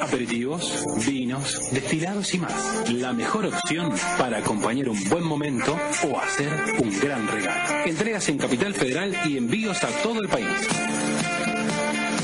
Aperitivos, 0.00 0.84
vinos, 1.06 1.70
destilados 1.72 2.34
y 2.34 2.38
más. 2.38 2.90
La 2.90 3.12
mejor 3.12 3.46
opción 3.46 3.92
para 4.18 4.38
acompañar 4.38 4.88
un 4.88 5.08
buen 5.08 5.24
momento 5.24 5.76
o 6.08 6.18
hacer 6.18 6.48
un 6.78 6.98
gran 7.00 7.26
regalo. 7.28 7.84
Entregas 7.84 8.28
en 8.28 8.38
Capital 8.38 8.74
Federal 8.74 9.16
y 9.26 9.36
envíos 9.36 9.82
a 9.84 9.88
todo 10.02 10.20
el 10.20 10.28
país. 10.28 10.46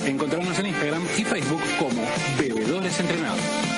Encontrarnos 0.07 0.59
en 0.59 0.67
Instagram 0.67 1.03
y 1.19 1.25
Facebook 1.25 1.63
como 1.79 2.03
Bebedores 2.39 3.01
Entrenados. 3.01 3.74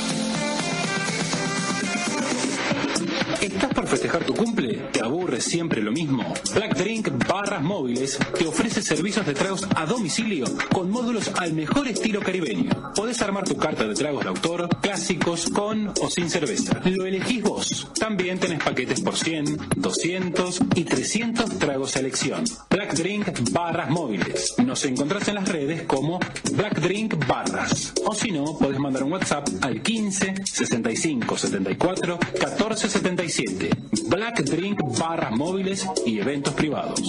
¿Estás 3.46 3.72
por 3.72 3.86
festejar 3.86 4.24
tu 4.24 4.34
cumple? 4.34 4.88
¿Te 4.90 5.04
aburre 5.04 5.40
siempre 5.40 5.80
lo 5.80 5.92
mismo? 5.92 6.34
Black 6.52 6.76
Drink 6.76 7.28
Barras 7.28 7.62
Móviles 7.62 8.18
te 8.36 8.44
ofrece 8.44 8.82
servicios 8.82 9.24
de 9.24 9.34
tragos 9.34 9.68
a 9.76 9.86
domicilio 9.86 10.46
con 10.72 10.90
módulos 10.90 11.30
al 11.36 11.52
mejor 11.52 11.86
estilo 11.86 12.20
caribeño. 12.20 12.92
Podés 12.96 13.22
armar 13.22 13.44
tu 13.44 13.56
carta 13.56 13.86
de 13.86 13.94
tragos 13.94 14.24
de 14.24 14.30
autor, 14.30 14.68
clásicos, 14.80 15.48
con 15.48 15.92
o 16.02 16.10
sin 16.10 16.28
cerveza. 16.28 16.80
Lo 16.86 17.06
elegís 17.06 17.40
vos. 17.40 17.88
También 17.96 18.40
tenés 18.40 18.60
paquetes 18.60 19.00
por 19.00 19.16
100, 19.16 19.58
200 19.76 20.60
y 20.74 20.82
300 20.82 21.58
tragos 21.60 21.94
a 21.94 22.00
elección. 22.00 22.42
Black 22.68 22.94
Drink 22.94 23.52
Barras 23.52 23.90
Móviles. 23.90 24.54
Nos 24.58 24.84
encontrás 24.86 25.28
en 25.28 25.36
las 25.36 25.48
redes 25.48 25.82
como 25.82 26.18
Black 26.52 26.80
Drink 26.80 27.14
Barras. 27.28 27.92
O 28.04 28.12
si 28.12 28.32
no, 28.32 28.58
podés 28.58 28.80
mandar 28.80 29.04
un 29.04 29.12
WhatsApp 29.12 29.48
al 29.62 29.82
15 29.82 30.34
65 30.44 31.38
74 31.38 32.18
14 32.40 32.88
77. 33.36 33.70
Black 34.08 34.42
Drink 34.44 34.80
Barras 34.98 35.30
Móviles 35.32 35.86
y 36.06 36.20
eventos 36.20 36.54
privados. 36.54 37.02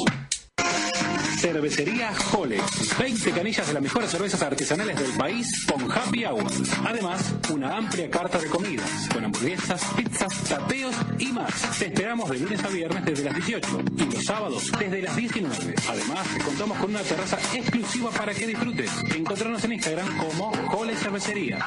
Cervecería 1.39 2.13
Jole. 2.13 2.59
20 2.99 3.31
canillas 3.31 3.67
de 3.67 3.73
las 3.73 3.81
mejores 3.81 4.09
cervezas 4.09 4.41
artesanales 4.41 4.99
del 4.99 5.11
país 5.11 5.65
con 5.65 5.89
happy 5.89 6.25
hour. 6.25 6.43
Además, 6.85 7.33
una 7.53 7.77
amplia 7.77 8.09
carta 8.09 8.39
de 8.39 8.47
comidas, 8.47 9.07
con 9.13 9.23
hamburguesas, 9.23 9.81
pizzas, 9.95 10.43
tapeos 10.49 10.95
y 11.19 11.27
más. 11.27 11.79
Te 11.79 11.85
esperamos 11.85 12.29
de 12.29 12.39
lunes 12.39 12.63
a 12.63 12.67
viernes 12.67 13.05
desde 13.05 13.23
las 13.23 13.35
18 13.35 13.81
y 13.97 14.13
los 14.13 14.25
sábados 14.25 14.71
desde 14.77 15.01
las 15.03 15.15
19. 15.15 15.75
Además, 15.89 16.27
contamos 16.43 16.77
con 16.79 16.89
una 16.89 17.01
terraza 17.03 17.37
exclusiva 17.53 18.09
para 18.09 18.33
que 18.33 18.47
disfrutes. 18.47 18.91
Encontrarnos 19.15 19.63
en 19.63 19.73
Instagram 19.73 20.17
como 20.17 20.51
Jole 20.71 20.95
Cervecería. 20.95 21.65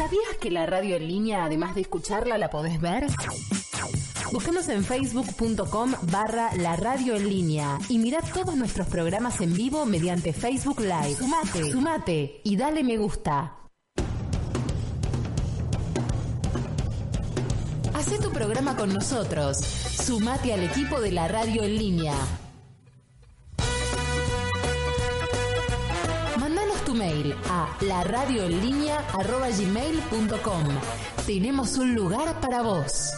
¿Sabías 0.00 0.38
que 0.40 0.50
la 0.50 0.64
radio 0.64 0.96
en 0.96 1.06
línea, 1.06 1.44
además 1.44 1.74
de 1.74 1.82
escucharla, 1.82 2.38
la 2.38 2.48
podés 2.48 2.80
ver? 2.80 3.06
Búscanos 4.32 4.66
en 4.70 4.82
facebook.com 4.82 5.92
barra 6.10 6.56
la 6.56 6.74
radio 6.74 7.16
en 7.16 7.28
línea 7.28 7.78
y 7.90 7.98
mira 7.98 8.22
todos 8.22 8.56
nuestros 8.56 8.86
programas 8.86 9.42
en 9.42 9.52
vivo 9.52 9.84
mediante 9.84 10.32
Facebook 10.32 10.80
Live. 10.80 11.16
Sumate, 11.16 11.70
sumate 11.70 12.40
y 12.44 12.56
dale 12.56 12.82
me 12.82 12.96
gusta. 12.96 13.58
Hacé 17.92 18.18
tu 18.22 18.30
programa 18.32 18.76
con 18.76 18.94
nosotros. 18.94 19.58
Sumate 19.58 20.54
al 20.54 20.62
equipo 20.62 20.98
de 21.02 21.12
la 21.12 21.28
radio 21.28 21.62
en 21.62 21.76
línea. 21.76 22.14
Tu 26.90 26.96
mail 26.96 27.34
a 27.48 27.68
laradioenlinea.gmail.com 27.82 30.64
Tenemos 31.24 31.78
un 31.78 31.94
lugar 31.94 32.40
para 32.40 32.62
vos. 32.62 33.12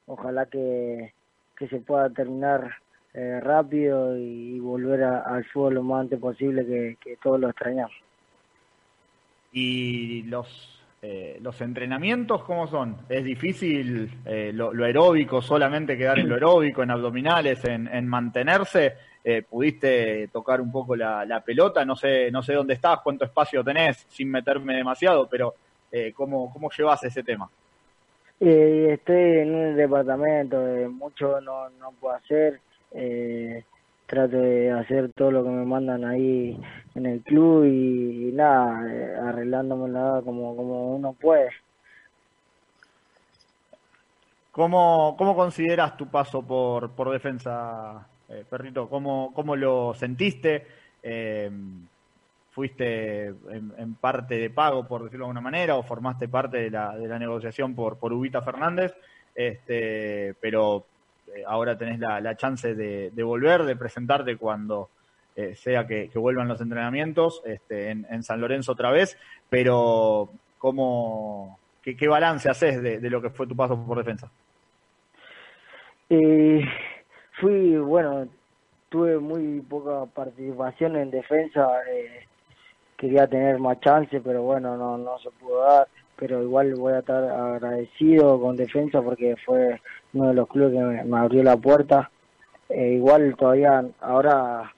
Ojalá 0.07 0.47
que, 0.47 1.13
que 1.55 1.69
se 1.69 1.81
pueda 1.81 2.09
terminar 2.09 2.77
eh, 3.13 3.39
rápido 3.41 4.17
y, 4.17 4.59
volver 4.59 5.05
a, 5.05 5.21
al 5.21 5.45
fútbol 5.45 5.75
lo 5.75 5.83
más 5.83 6.01
antes 6.01 6.19
posible, 6.19 6.65
que, 6.65 6.97
que 6.99 7.19
todos 7.23 7.39
lo 7.39 7.51
extrañamos. 7.51 7.93
¿Y 9.53 10.23
los, 10.23 10.83
eh, 11.03 11.39
los 11.43 11.61
entrenamientos 11.61 12.43
cómo 12.43 12.67
son? 12.67 12.97
¿Es 13.11 13.23
difícil 13.23 14.11
eh, 14.25 14.51
lo, 14.55 14.73
lo, 14.73 14.87
aeróbico, 14.87 15.43
solamente 15.43 15.99
quedar 15.99 16.21
en 16.21 16.29
lo 16.31 16.37
aeróbico, 16.37 16.83
en 16.83 16.91
abdominales, 16.91 17.63
en, 17.67 17.87
en 17.87 18.09
mantenerse? 18.09 18.95
Eh, 19.23 19.43
¿Pudiste 19.43 20.29
tocar 20.29 20.63
un 20.63 20.73
poco 20.73 20.97
la, 20.97 21.27
la 21.27 21.43
pelota? 21.43 21.85
No 21.85 21.95
sé, 21.95 22.31
no 22.31 22.43
sé 22.43 22.55
dónde 22.55 22.73
estás, 22.73 23.01
cuánto 23.05 23.27
espacio 23.27 23.63
tenés, 23.63 24.07
sin 24.09 24.31
meterme 24.31 24.75
demasiado, 24.75 25.29
pero 25.29 25.55
eh, 25.93 26.13
¿cómo, 26.15 26.53
¿cómo 26.53 26.71
llevas 26.71 27.03
ese 27.05 27.23
tema? 27.23 27.49
Eh, 28.41 28.91
estoy 28.93 29.41
en 29.41 29.55
un 29.55 29.77
departamento, 29.77 30.65
eh, 30.67 30.89
mucho 30.89 31.41
no, 31.41 31.71
no 31.71 31.93
puedo 31.93 32.15
hacer, 32.15 32.61
eh, 32.93 33.65
trato 34.07 34.37
de 34.37 34.71
hacer 34.71 35.11
todo 35.13 35.31
lo 35.33 35.43
que 35.43 35.51
me 35.51 35.65
mandan 35.65 36.05
ahí 36.05 36.59
en 36.95 37.07
el 37.07 37.21
club 37.23 37.65
y, 37.65 38.29
y 38.29 38.33
nada, 38.33 38.87
eh, 38.89 39.17
arreglándome 39.17 39.89
nada 39.89 40.23
como, 40.23 40.55
como 40.57 40.95
uno 40.95 41.13
puede. 41.15 41.51
¿Cómo, 44.53 45.15
cómo 45.17 45.37
consideras 45.37 45.97
tu 45.97 46.09
paso 46.09 46.43
por, 46.43 46.91
por 46.91 47.11
defensa, 47.11 48.09
eh, 48.29 48.45
Perrito? 48.49 48.89
¿Cómo, 48.89 49.33
¿Cómo 49.35 49.55
lo 49.55 49.95
sentiste? 49.95 50.67
Eh, 51.03 51.51
fuiste 52.51 53.27
en, 53.27 53.73
en, 53.79 53.95
parte 53.95 54.37
de 54.37 54.51
pago, 54.51 54.87
por 54.87 55.05
decirlo 55.05 55.25
de 55.25 55.29
alguna 55.29 55.41
manera, 55.41 55.77
o 55.77 55.83
formaste 55.83 56.29
parte 56.29 56.59
de 56.59 56.71
la, 56.71 56.97
de 56.97 57.07
la 57.07 57.19
negociación 57.19 57.75
por, 57.75 57.99
por 57.99 58.13
Ubita 58.13 58.43
Fernández, 58.43 58.95
este, 59.35 60.35
pero 60.41 60.85
eh, 61.35 61.45
ahora 61.47 61.77
tenés 61.77 61.99
la, 62.01 62.21
la 62.21 62.37
chance 62.37 62.75
de, 62.75 63.11
de, 63.11 63.23
volver, 63.23 63.65
de 63.65 63.77
presentarte 63.77 64.37
cuando 64.37 64.89
eh, 65.37 65.55
sea 65.55 65.87
que, 65.87 66.11
vuelvan 66.15 66.49
los 66.49 66.61
entrenamientos 66.61 67.43
este, 67.45 67.91
en, 67.91 68.07
en, 68.11 68.23
San 68.23 68.41
Lorenzo 68.41 68.73
otra 68.73 68.91
vez, 68.91 69.17
pero 69.49 70.31
¿cómo, 70.59 71.59
qué, 71.83 71.97
qué 71.97 72.09
balance 72.09 72.51
haces 72.51 72.83
de, 72.83 72.99
de, 72.99 73.11
lo 73.11 73.23
que 73.23 73.31
fue 73.31 73.47
tu 73.47 73.55
paso 73.55 73.81
por 73.87 73.99
defensa? 73.99 74.31
Eh, 76.11 76.65
fui, 77.41 77.77
bueno, 77.77 78.27
tuve 78.89 79.19
muy 79.19 79.61
poca 79.61 80.07
participación 80.07 80.97
en 80.97 81.11
defensa. 81.11 81.69
Eh, 81.91 82.28
quería 82.99 83.27
tener 83.29 83.59
más 83.59 83.81
chance, 83.81 84.21
pero 84.21 84.43
bueno, 84.43 84.77
no, 84.77 84.99
no 84.99 85.19
se 85.21 85.31
pudo 85.31 85.63
dar. 85.63 85.89
Pero 86.17 86.43
igual 86.43 86.75
voy 86.75 86.95
a 86.95 86.99
estar 86.99 87.25
agradecido 87.25 88.41
con 88.41 88.57
defensa 88.57 89.01
porque 89.01 89.37
fue 89.47 89.81
uno 90.13 90.29
de 90.29 90.35
los 90.35 90.49
clubes 90.49 90.73
que 90.73 91.05
me, 91.07 91.19
abrió 91.19 91.45
la 91.45 91.57
puerta. 91.57 92.11
Eh, 92.69 92.95
igual 92.95 93.35
todavía, 93.37 93.85
ahora 94.01 94.73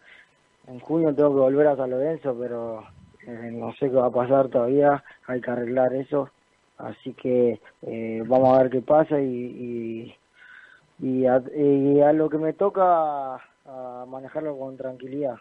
en 0.69 0.79
junio 0.81 1.15
tengo 1.15 1.31
que 1.31 1.41
volver 1.41 1.67
a 1.67 1.77
San 1.77 1.91
Lorenzo, 1.91 2.37
pero 2.39 2.85
eh, 3.27 3.51
no 3.53 3.73
sé 3.73 3.91
qué 3.91 3.97
va 3.97 4.07
a 4.07 4.13
pasar 4.13 4.49
todavía, 4.49 5.03
hay 5.27 5.41
que 5.41 5.51
arreglar 5.51 5.95
eso. 5.95 6.31
Así 6.77 7.15
que 7.15 7.59
eh, 7.87 8.23
vamos 8.27 8.57
a 8.57 8.63
ver 8.63 8.71
qué 8.71 8.83
pasa 8.83 9.19
y, 9.21 10.15
y, 10.99 11.27
a, 11.27 11.43
y 11.57 12.01
a 12.01 12.13
lo 12.13 12.29
que 12.29 12.39
me 12.39 12.53
toca 12.53 13.39
manejarlo 14.07 14.59
con 14.59 14.77
tranquilidad. 14.77 15.37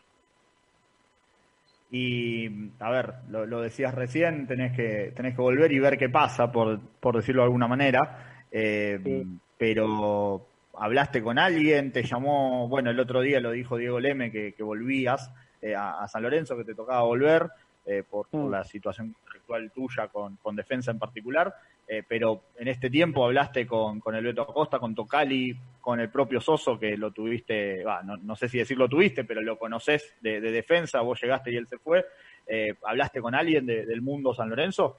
Y, 1.92 2.72
a 2.80 2.92
ver, 2.92 3.14
lo, 3.30 3.46
lo, 3.46 3.62
decías 3.62 3.96
recién, 3.96 4.46
tenés 4.46 4.76
que, 4.76 5.12
tenés 5.16 5.36
que 5.36 5.42
volver 5.42 5.72
y 5.72 5.80
ver 5.80 5.98
qué 5.98 6.10
pasa, 6.10 6.52
por, 6.52 6.80
por 7.00 7.16
decirlo 7.16 7.42
de 7.42 7.46
alguna 7.46 7.68
manera. 7.68 8.46
Eh, 8.52 9.00
sí. 9.04 9.40
Pero, 9.58 10.48
¿hablaste 10.78 11.22
con 11.22 11.40
alguien? 11.40 11.92
¿Te 11.92 12.04
llamó? 12.04 12.68
Bueno, 12.68 12.92
el 12.92 13.00
otro 13.00 13.22
día 13.22 13.40
lo 13.40 13.52
dijo 13.52 13.78
Diego 13.78 14.00
Leme 14.00 14.32
que, 14.32 14.54
que 14.54 14.64
volvías 14.64 15.32
eh, 15.62 15.76
a, 15.76 16.02
a, 16.02 16.08
San 16.08 16.22
Lorenzo, 16.22 16.56
que 16.56 16.64
te 16.64 16.76
tocaba 16.76 17.02
volver 17.02 17.50
eh, 17.90 18.04
por, 18.08 18.28
por, 18.28 18.42
mm. 18.42 18.52
la 18.52 18.64
situación 18.64 19.16
actual 19.36 19.72
tuya 19.72 20.08
con, 20.10 20.36
con 20.38 20.56
defensa 20.56 20.92
en 20.92 21.00
particular. 21.00 21.54
Eh, 21.88 22.04
pero 22.08 22.44
en 22.58 22.68
este 22.68 22.92
tiempo 22.92 23.26
hablaste 23.26 23.66
con, 23.66 24.00
con 24.00 24.14
el 24.14 24.24
Beto 24.24 24.44
Acosta, 24.44 24.78
con 24.78 24.94
Tocali, 24.94 25.58
con 25.82 26.00
el 26.00 26.10
propio 26.10 26.40
Soso, 26.40 26.78
que 26.78 26.96
lo 26.96 27.10
tuviste, 27.10 27.84
bah, 27.84 28.04
no, 28.04 28.16
no, 28.18 28.36
sé 28.36 28.48
si 28.48 28.60
decir 28.60 28.78
lo 28.78 28.88
tuviste, 28.88 29.24
pero 29.24 29.42
lo 29.42 29.58
conoces 29.58 30.14
de, 30.22 30.40
de 30.40 30.52
defensa, 30.52 31.02
vos 31.02 31.20
llegaste 31.20 31.52
y 31.52 31.56
él 31.56 31.68
se 31.68 31.80
fue. 31.80 32.06
Eh, 32.46 32.76
¿Hablaste 32.84 33.22
con 33.22 33.34
alguien 33.34 33.66
de, 33.66 33.88
del 33.88 34.04
mundo 34.04 34.36
San 34.36 34.50
Lorenzo? 34.50 34.98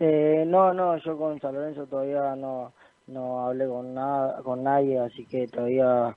Eh, 0.00 0.44
no, 0.46 0.72
no, 0.72 0.96
yo 0.96 1.18
con 1.18 1.38
San 1.38 1.54
Lorenzo 1.54 1.86
todavía 1.86 2.34
no, 2.34 2.72
no 3.08 3.46
hablé 3.46 3.66
con, 3.66 3.92
nada, 3.92 4.42
con 4.42 4.64
nadie, 4.64 4.98
así 4.98 5.26
que 5.26 5.46
todavía 5.48 6.16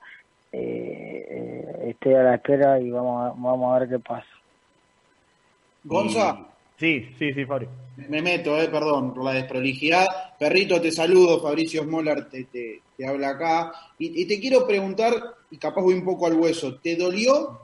eh, 0.53 1.28
eh, 1.30 1.89
estoy 1.89 2.13
a 2.13 2.24
la 2.24 2.36
espera 2.36 2.80
y 2.80 2.89
vamos 2.89 3.26
a, 3.26 3.36
vamos 3.38 3.76
a 3.76 3.80
ver 3.80 3.89
qué 3.89 3.99
pasa. 3.99 4.36
Gonza, 5.88 6.38
Sí, 6.79 7.09
sí, 7.17 7.33
sí, 7.33 7.45
Fabio. 7.45 7.69
me 7.95 8.21
meto, 8.21 8.61
eh, 8.61 8.67
perdón 8.69 9.13
por 9.13 9.23
la 9.23 9.33
desprolijidad. 9.33 10.05
Perrito, 10.38 10.79
te 10.79 10.91
saludo, 10.91 11.41
Fabricio 11.41 11.83
Smolar 11.83 12.29
te, 12.29 12.43
te, 12.45 12.81
te 12.95 13.07
habla 13.07 13.29
acá. 13.29 13.71
Y, 13.97 14.21
y 14.21 14.27
te 14.27 14.39
quiero 14.39 14.67
preguntar, 14.67 15.13
y 15.49 15.57
capaz 15.57 15.81
voy 15.81 15.95
un 15.95 16.05
poco 16.05 16.27
al 16.27 16.35
hueso, 16.35 16.79
¿te 16.79 16.95
dolió 16.95 17.59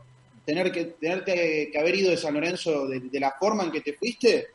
tener 0.46 0.72
que 0.72 0.86
tenerte 0.86 1.70
que 1.72 1.80
haber 1.80 1.96
ido 1.96 2.10
de 2.12 2.18
San 2.18 2.34
Lorenzo 2.34 2.88
de, 2.88 3.02
de 3.02 3.20
la 3.20 3.32
forma 3.40 3.64
en 3.64 3.72
que 3.72 3.82
te 3.82 3.94
fuiste? 3.94 4.48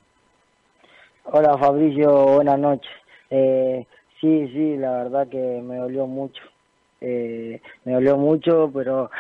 Hola 1.25 1.57
Fabricio, 1.59 2.11
buenas 2.35 2.59
noches. 2.59 2.91
Eh, 3.31 3.87
sí, 4.21 4.49
sí, 4.49 4.77
la 4.77 5.05
verdad 5.05 5.29
que 5.29 5.37
me 5.63 5.77
dolió 5.77 6.07
mucho. 6.07 6.43
Eh, 7.01 7.61
me 7.85 7.93
dolió 7.93 8.17
mucho, 8.17 8.71
pero 8.75 9.11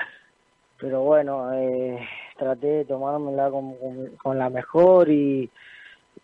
pero 0.81 1.03
bueno, 1.03 1.53
eh, 1.55 1.99
traté 2.39 2.67
de 2.67 2.85
tomármela 2.85 3.51
con, 3.51 3.75
con, 4.23 4.39
la 4.39 4.49
mejor 4.49 5.11
y, 5.11 5.51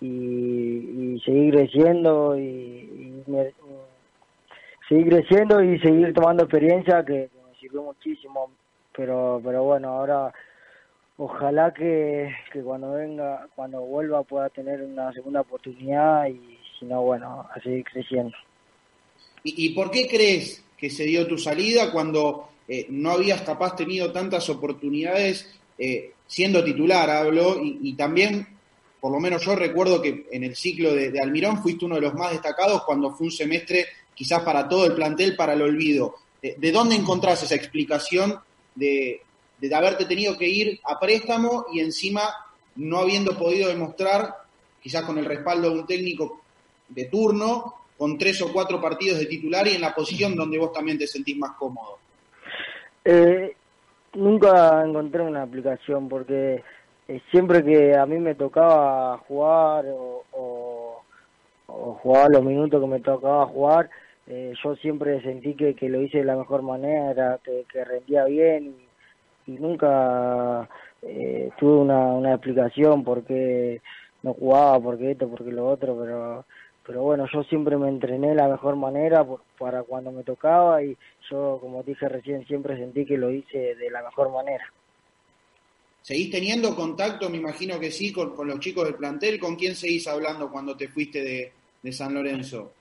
y, 0.00 1.20
seguir 1.24 1.54
creciendo 1.54 2.38
y, 2.38 3.22
seguir 4.88 5.08
creciendo 5.08 5.62
y 5.62 5.78
seguir 5.80 6.14
tomando 6.14 6.44
experiencia 6.44 7.04
que, 7.04 7.28
que 7.32 7.38
me 7.46 7.58
sirvió 7.58 7.82
muchísimo. 7.82 8.50
Pero 8.96 9.40
pero 9.44 9.64
bueno, 9.64 9.88
ahora 9.88 10.32
ojalá 11.18 11.74
que, 11.74 12.32
que 12.52 12.62
cuando 12.62 12.92
venga, 12.92 13.48
cuando 13.54 13.80
vuelva 13.82 14.22
pueda 14.22 14.48
tener 14.48 14.82
una 14.82 15.12
segunda 15.12 15.40
oportunidad 15.40 16.28
y 16.28 16.58
si 16.78 16.86
no, 16.86 17.02
bueno, 17.02 17.46
a 17.52 17.60
seguir 17.60 17.84
creciendo. 17.84 18.36
¿Y, 19.42 19.66
y 19.66 19.74
por 19.74 19.90
qué 19.90 20.08
crees 20.08 20.64
que 20.76 20.90
se 20.90 21.04
dio 21.04 21.26
tu 21.26 21.38
salida 21.38 21.90
cuando 21.92 22.48
eh, 22.66 22.86
no 22.88 23.10
habías 23.10 23.42
capaz 23.42 23.76
tenido 23.76 24.10
tantas 24.12 24.48
oportunidades 24.48 25.60
eh, 25.78 26.12
siendo 26.26 26.62
titular, 26.64 27.08
hablo? 27.10 27.58
Y, 27.62 27.94
también, 27.94 28.46
por 29.00 29.12
lo 29.12 29.20
menos 29.20 29.44
yo 29.44 29.54
recuerdo 29.54 30.00
que 30.00 30.26
en 30.30 30.44
el 30.44 30.56
ciclo 30.56 30.94
de, 30.94 31.20
Almirón 31.20 31.62
fuiste 31.62 31.84
uno 31.84 31.96
de 31.96 32.02
los 32.02 32.14
más 32.14 32.32
destacados 32.32 32.84
cuando 32.84 33.12
fue 33.12 33.26
un 33.26 33.32
semestre 33.32 33.86
quizás 34.14 34.42
para 34.42 34.68
todo 34.68 34.86
el 34.86 34.94
plantel, 34.94 35.36
para 35.36 35.54
el 35.54 35.62
olvido. 35.62 36.16
¿De 36.40 36.72
dónde 36.72 36.94
encontrás 36.94 37.42
esa 37.42 37.54
explicación 37.54 38.38
de, 38.74 39.22
de 39.58 39.74
haberte 39.74 40.04
tenido 40.04 40.36
que 40.36 40.48
ir 40.48 40.80
a 40.84 40.98
préstamo 40.98 41.66
y 41.72 41.80
encima 41.80 42.22
no 42.76 42.98
habiendo 42.98 43.36
podido 43.38 43.68
demostrar, 43.68 44.34
quizás 44.80 45.04
con 45.04 45.18
el 45.18 45.24
respaldo 45.24 45.70
de 45.70 45.80
un 45.80 45.86
técnico 45.86 46.42
de 46.88 47.06
turno, 47.06 47.74
con 47.96 48.18
tres 48.18 48.42
o 48.42 48.52
cuatro 48.52 48.80
partidos 48.80 49.18
de 49.18 49.26
titular 49.26 49.66
y 49.66 49.74
en 49.74 49.80
la 49.80 49.94
posición 49.94 50.34
donde 50.34 50.58
vos 50.58 50.72
también 50.72 50.98
te 50.98 51.06
sentís 51.06 51.36
más 51.36 51.52
cómodo. 51.52 51.98
Eh, 53.04 53.54
nunca 54.14 54.84
encontré 54.84 55.22
una 55.22 55.42
aplicación 55.42 56.08
porque 56.08 56.62
eh, 57.08 57.20
siempre 57.30 57.64
que 57.64 57.96
a 57.96 58.06
mí 58.06 58.18
me 58.18 58.34
tocaba 58.34 59.18
jugar 59.28 59.86
o, 59.88 60.24
o, 60.32 61.02
jugar 62.02 62.30
los 62.30 62.44
minutos 62.44 62.80
que 62.80 62.86
me 62.86 63.00
tocaba 63.00 63.46
jugar, 63.46 63.90
eh, 64.26 64.52
yo 64.62 64.76
siempre 64.76 65.20
sentí 65.22 65.54
que, 65.54 65.74
que 65.74 65.88
lo 65.88 66.00
hice 66.00 66.18
de 66.18 66.24
la 66.24 66.36
mejor 66.36 66.62
manera, 66.62 67.38
que, 67.42 67.64
que 67.70 67.84
rendía 67.84 68.24
bien 68.24 68.74
y, 69.46 69.52
y 69.52 69.58
nunca 69.58 70.68
eh, 71.02 71.50
tuve 71.58 71.76
una, 71.78 71.98
una 72.12 72.32
explicación 72.34 73.04
por 73.04 73.24
qué 73.24 73.80
no 74.22 74.34
jugaba, 74.34 74.80
por 74.80 74.98
qué 74.98 75.12
esto, 75.12 75.28
por 75.28 75.44
qué 75.44 75.52
lo 75.52 75.68
otro, 75.68 75.96
pero 76.00 76.44
pero 76.86 77.02
bueno, 77.02 77.26
yo 77.32 77.42
siempre 77.44 77.76
me 77.76 77.88
entrené 77.88 78.28
de 78.30 78.34
la 78.34 78.48
mejor 78.48 78.76
manera 78.76 79.24
por- 79.24 79.42
para 79.58 79.82
cuando 79.82 80.12
me 80.12 80.22
tocaba 80.22 80.82
y 80.82 80.96
yo, 81.30 81.58
como 81.60 81.82
dije 81.82 82.08
recién, 82.08 82.46
siempre 82.46 82.76
sentí 82.76 83.06
que 83.06 83.16
lo 83.16 83.30
hice 83.30 83.74
de 83.74 83.90
la 83.90 84.02
mejor 84.02 84.30
manera. 84.30 84.64
¿Seguís 86.02 86.30
teniendo 86.30 86.76
contacto, 86.76 87.30
me 87.30 87.38
imagino 87.38 87.80
que 87.80 87.90
sí, 87.90 88.12
con, 88.12 88.34
con 88.34 88.46
los 88.46 88.60
chicos 88.60 88.84
del 88.84 88.94
plantel? 88.96 89.40
¿Con 89.40 89.56
quién 89.56 89.74
seguís 89.74 90.06
hablando 90.06 90.50
cuando 90.50 90.76
te 90.76 90.88
fuiste 90.88 91.22
de, 91.22 91.52
de 91.82 91.92
San 91.92 92.12
Lorenzo? 92.12 92.72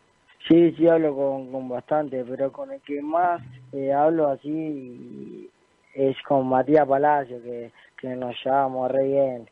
Sí, 0.47 0.73
sí 0.73 0.87
hablo 0.87 1.15
con, 1.15 1.49
con 1.51 1.69
bastante, 1.69 2.25
pero 2.25 2.51
con 2.51 2.71
el 2.73 2.81
que 2.81 3.01
más 3.01 3.41
eh, 3.71 3.93
hablo 3.93 4.27
así 4.27 5.49
es 5.95 6.17
con 6.27 6.47
Matías 6.47 6.85
Palacio, 6.85 7.41
que, 7.41 7.71
que 7.97 8.09
nos 8.09 8.35
llevamos 8.43 8.91
re 8.91 9.07
bien. 9.07 9.49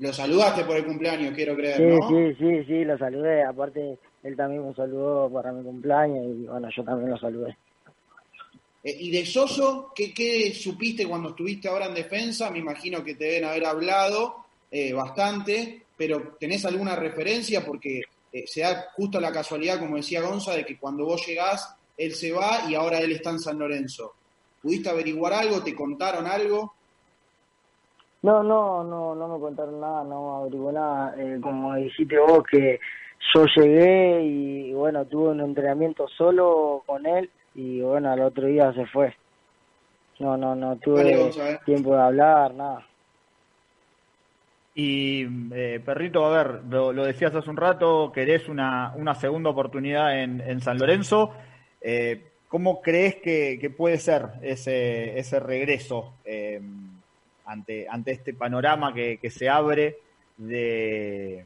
Lo 0.00 0.12
saludaste 0.12 0.64
por 0.64 0.76
el 0.76 0.84
cumpleaños, 0.86 1.34
quiero 1.34 1.54
creer, 1.54 1.76
Sí, 1.76 1.82
¿no? 1.84 2.08
sí, 2.08 2.34
sí, 2.38 2.64
sí, 2.66 2.84
lo 2.84 2.96
saludé. 2.98 3.44
Aparte, 3.44 3.98
él 4.22 4.36
también 4.36 4.66
me 4.66 4.74
saludó 4.74 5.30
para 5.30 5.52
mi 5.52 5.62
cumpleaños 5.62 6.24
y 6.24 6.46
bueno, 6.46 6.68
yo 6.74 6.82
también 6.84 7.10
lo 7.10 7.18
saludé. 7.18 7.56
Eh, 8.82 8.96
¿Y 8.98 9.10
de 9.10 9.26
Soso, 9.26 9.92
¿qué, 9.94 10.12
qué 10.14 10.52
supiste 10.54 11.06
cuando 11.06 11.30
estuviste 11.30 11.68
ahora 11.68 11.86
en 11.86 11.94
defensa? 11.94 12.50
Me 12.50 12.60
imagino 12.60 13.04
que 13.04 13.14
te 13.14 13.24
deben 13.26 13.44
haber 13.44 13.66
hablado 13.66 14.36
eh, 14.70 14.92
bastante, 14.94 15.82
pero 15.96 16.34
¿tenés 16.40 16.64
alguna 16.64 16.96
referencia? 16.96 17.62
Porque 17.64 18.00
eh, 18.32 18.44
se 18.46 18.62
da 18.62 18.86
justo 18.94 19.20
la 19.20 19.30
casualidad, 19.32 19.78
como 19.78 19.96
decía 19.96 20.22
Gonza, 20.22 20.54
de 20.54 20.64
que 20.64 20.78
cuando 20.78 21.04
vos 21.04 21.26
llegás, 21.26 21.74
él 21.98 22.14
se 22.14 22.32
va 22.32 22.62
y 22.70 22.74
ahora 22.74 23.00
él 23.00 23.12
está 23.12 23.28
en 23.30 23.40
San 23.40 23.58
Lorenzo. 23.58 24.14
¿Pudiste 24.62 24.88
averiguar 24.88 25.34
algo? 25.34 25.62
¿Te 25.62 25.74
contaron 25.74 26.26
algo? 26.26 26.72
No, 28.22 28.42
no, 28.42 28.84
no, 28.84 29.14
no 29.14 29.28
me 29.28 29.40
contaron 29.40 29.80
nada, 29.80 30.04
no 30.04 30.36
averigué 30.36 30.72
nada. 30.72 31.14
Eh, 31.16 31.38
como 31.40 31.74
dijiste 31.76 32.18
vos, 32.18 32.42
que 32.50 32.78
yo 33.34 33.44
llegué 33.56 34.22
y 34.22 34.72
bueno, 34.72 35.04
tuve 35.06 35.30
un 35.30 35.40
entrenamiento 35.40 36.06
solo 36.08 36.82
con 36.86 37.06
él 37.06 37.30
y 37.54 37.80
bueno, 37.80 38.10
al 38.10 38.20
otro 38.20 38.46
día 38.46 38.72
se 38.74 38.86
fue. 38.86 39.14
No, 40.18 40.36
no, 40.36 40.54
no 40.54 40.76
tuve 40.76 41.30
tiempo 41.64 41.94
de 41.94 42.02
hablar, 42.02 42.52
nada. 42.54 42.86
Y 44.74 45.26
eh, 45.52 45.80
Perrito, 45.84 46.24
a 46.24 46.30
ver, 46.30 46.60
lo, 46.68 46.92
lo 46.92 47.04
decías 47.04 47.34
hace 47.34 47.50
un 47.50 47.56
rato, 47.56 48.12
querés 48.12 48.48
una, 48.48 48.92
una 48.96 49.14
segunda 49.14 49.50
oportunidad 49.50 50.22
en, 50.22 50.40
en 50.42 50.60
San 50.60 50.78
Lorenzo. 50.78 51.32
Eh, 51.80 52.26
¿Cómo 52.48 52.82
crees 52.82 53.16
que, 53.16 53.58
que 53.60 53.70
puede 53.70 53.96
ser 53.96 54.26
ese, 54.42 55.18
ese 55.18 55.40
regreso 55.40 56.14
eh, 56.24 56.60
ante, 57.50 57.86
ante 57.88 58.12
este 58.12 58.32
panorama 58.32 58.94
que, 58.94 59.18
que 59.18 59.28
se 59.28 59.48
abre 59.48 59.98
de, 60.36 61.44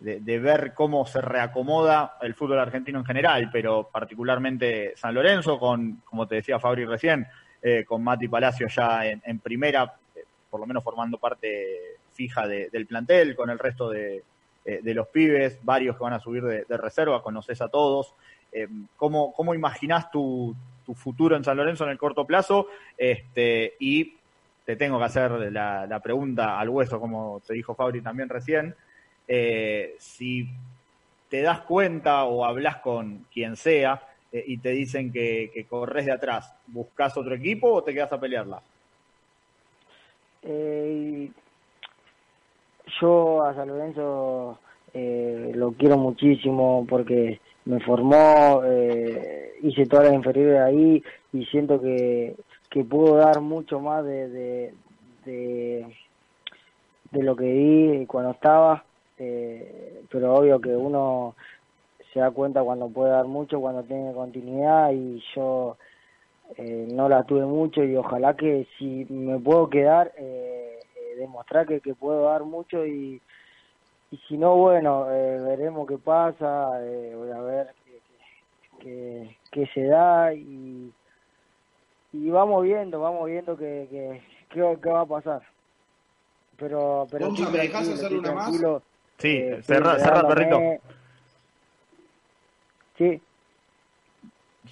de, 0.00 0.38
ver 0.38 0.72
cómo 0.74 1.06
se 1.06 1.20
reacomoda 1.20 2.16
el 2.22 2.34
fútbol 2.34 2.58
argentino 2.58 3.00
en 3.00 3.04
general, 3.04 3.50
pero 3.52 3.88
particularmente 3.92 4.94
San 4.96 5.14
Lorenzo, 5.14 5.58
con, 5.58 6.02
como 6.06 6.26
te 6.26 6.36
decía 6.36 6.58
Fabri 6.58 6.86
recién, 6.86 7.26
eh, 7.62 7.84
con 7.84 8.02
Mati 8.02 8.28
Palacio 8.28 8.66
ya 8.66 9.06
en, 9.06 9.38
primera, 9.40 9.94
eh, 10.16 10.24
por 10.50 10.60
lo 10.60 10.66
menos 10.66 10.82
formando 10.82 11.18
parte 11.18 11.98
fija 12.12 12.46
de- 12.46 12.70
del 12.70 12.86
plantel, 12.86 13.36
con 13.36 13.50
el 13.50 13.58
resto 13.58 13.90
de, 13.90 14.22
eh, 14.64 14.80
de 14.82 14.94
los 14.94 15.08
pibes, 15.08 15.58
varios 15.62 15.96
que 15.96 16.02
van 16.04 16.14
a 16.14 16.20
subir 16.20 16.42
de, 16.42 16.76
reserva, 16.78 17.22
conoces 17.22 17.60
a 17.60 17.68
todos. 17.68 18.14
¿cómo, 18.96 19.32
¿Cómo 19.32 19.52
imaginás 19.52 20.12
tu, 20.12 20.54
tu 20.86 20.94
futuro 20.94 21.34
en 21.34 21.42
San 21.42 21.56
Lorenzo 21.56 21.82
en 21.82 21.90
el 21.90 21.98
corto 21.98 22.24
plazo? 22.24 22.68
Este, 22.96 23.74
y 23.80 24.14
te 24.64 24.76
tengo 24.76 24.98
que 24.98 25.04
hacer 25.04 25.30
la, 25.52 25.86
la 25.86 26.00
pregunta 26.00 26.58
al 26.58 26.68
hueso, 26.68 26.98
como 26.98 27.40
te 27.46 27.54
dijo 27.54 27.74
Fabri 27.74 28.00
también 28.00 28.28
recién. 28.28 28.74
Eh, 29.26 29.96
si 29.98 30.48
te 31.28 31.42
das 31.42 31.60
cuenta 31.60 32.24
o 32.24 32.44
hablas 32.44 32.76
con 32.76 33.26
quien 33.32 33.56
sea 33.56 34.00
eh, 34.32 34.44
y 34.46 34.58
te 34.58 34.70
dicen 34.70 35.12
que, 35.12 35.50
que 35.52 35.64
corres 35.64 36.06
de 36.06 36.12
atrás, 36.12 36.54
¿buscas 36.66 37.16
otro 37.16 37.34
equipo 37.34 37.72
o 37.72 37.82
te 37.82 37.92
quedas 37.92 38.12
a 38.12 38.20
pelearla? 38.20 38.62
Eh, 40.42 41.30
yo 43.00 43.44
a 43.44 43.54
San 43.54 43.68
Lorenzo 43.68 44.58
eh, 44.92 45.52
lo 45.54 45.72
quiero 45.72 45.96
muchísimo 45.96 46.86
porque 46.88 47.40
me 47.64 47.80
formó, 47.80 48.62
hice 49.62 49.86
todas 49.86 50.06
las 50.06 50.14
inferiores 50.14 50.60
ahí 50.60 51.02
y 51.32 51.46
siento 51.46 51.80
que, 51.80 52.36
que 52.74 52.82
puedo 52.82 53.14
dar 53.18 53.40
mucho 53.40 53.78
más 53.78 54.04
de, 54.04 54.28
de, 54.28 54.74
de, 55.24 57.22
lo 57.22 57.36
que 57.36 57.44
di 57.44 58.06
cuando 58.06 58.32
estaba, 58.32 58.82
eh, 59.16 60.02
pero 60.10 60.34
obvio 60.34 60.60
que 60.60 60.70
uno 60.74 61.36
se 62.12 62.18
da 62.18 62.32
cuenta 62.32 62.64
cuando 62.64 62.88
puede 62.88 63.12
dar 63.12 63.26
mucho, 63.26 63.60
cuando 63.60 63.84
tiene 63.84 64.12
continuidad 64.12 64.90
y 64.90 65.22
yo 65.36 65.76
eh, 66.56 66.88
no 66.90 67.08
la 67.08 67.22
tuve 67.22 67.46
mucho 67.46 67.84
y 67.84 67.94
ojalá 67.94 68.34
que 68.34 68.66
si 68.76 69.06
me 69.08 69.38
puedo 69.38 69.70
quedar, 69.70 70.10
eh, 70.18 70.80
eh, 70.96 71.16
demostrar 71.16 71.68
que, 71.68 71.78
que 71.78 71.94
puedo 71.94 72.24
dar 72.24 72.42
mucho 72.42 72.84
y, 72.84 73.22
y 74.10 74.16
si 74.26 74.36
no, 74.36 74.56
bueno, 74.56 75.06
eh, 75.12 75.38
veremos 75.38 75.86
qué 75.86 75.98
pasa, 75.98 76.84
eh, 76.84 77.14
voy 77.16 77.30
a 77.30 77.40
ver 77.40 77.68
qué, 77.84 78.00
qué, 78.80 79.36
qué 79.52 79.66
se 79.72 79.84
da 79.84 80.34
y, 80.34 80.92
y 82.14 82.30
vamos 82.30 82.62
viendo, 82.62 83.00
vamos 83.00 83.26
viendo 83.26 83.56
qué 83.56 83.88
que, 83.90 84.22
qué, 84.50 84.78
qué 84.80 84.88
va 84.88 85.00
a 85.00 85.06
pasar. 85.06 85.42
Pero, 86.56 87.08
pero 87.10 87.26
estoy 87.26 87.46
¿me 87.46 87.58
dejás 87.58 87.88
tranquilo, 87.88 87.94
hacer 87.94 88.12
estoy 88.12 88.18
una 88.18 88.32
más? 88.32 88.52
Sí, 89.18 89.28
eh, 89.28 89.56
estoy 89.58 89.76
cerrá, 89.76 89.98
cerrá, 89.98 90.28
perrito. 90.28 90.60
Sí, 92.96 93.20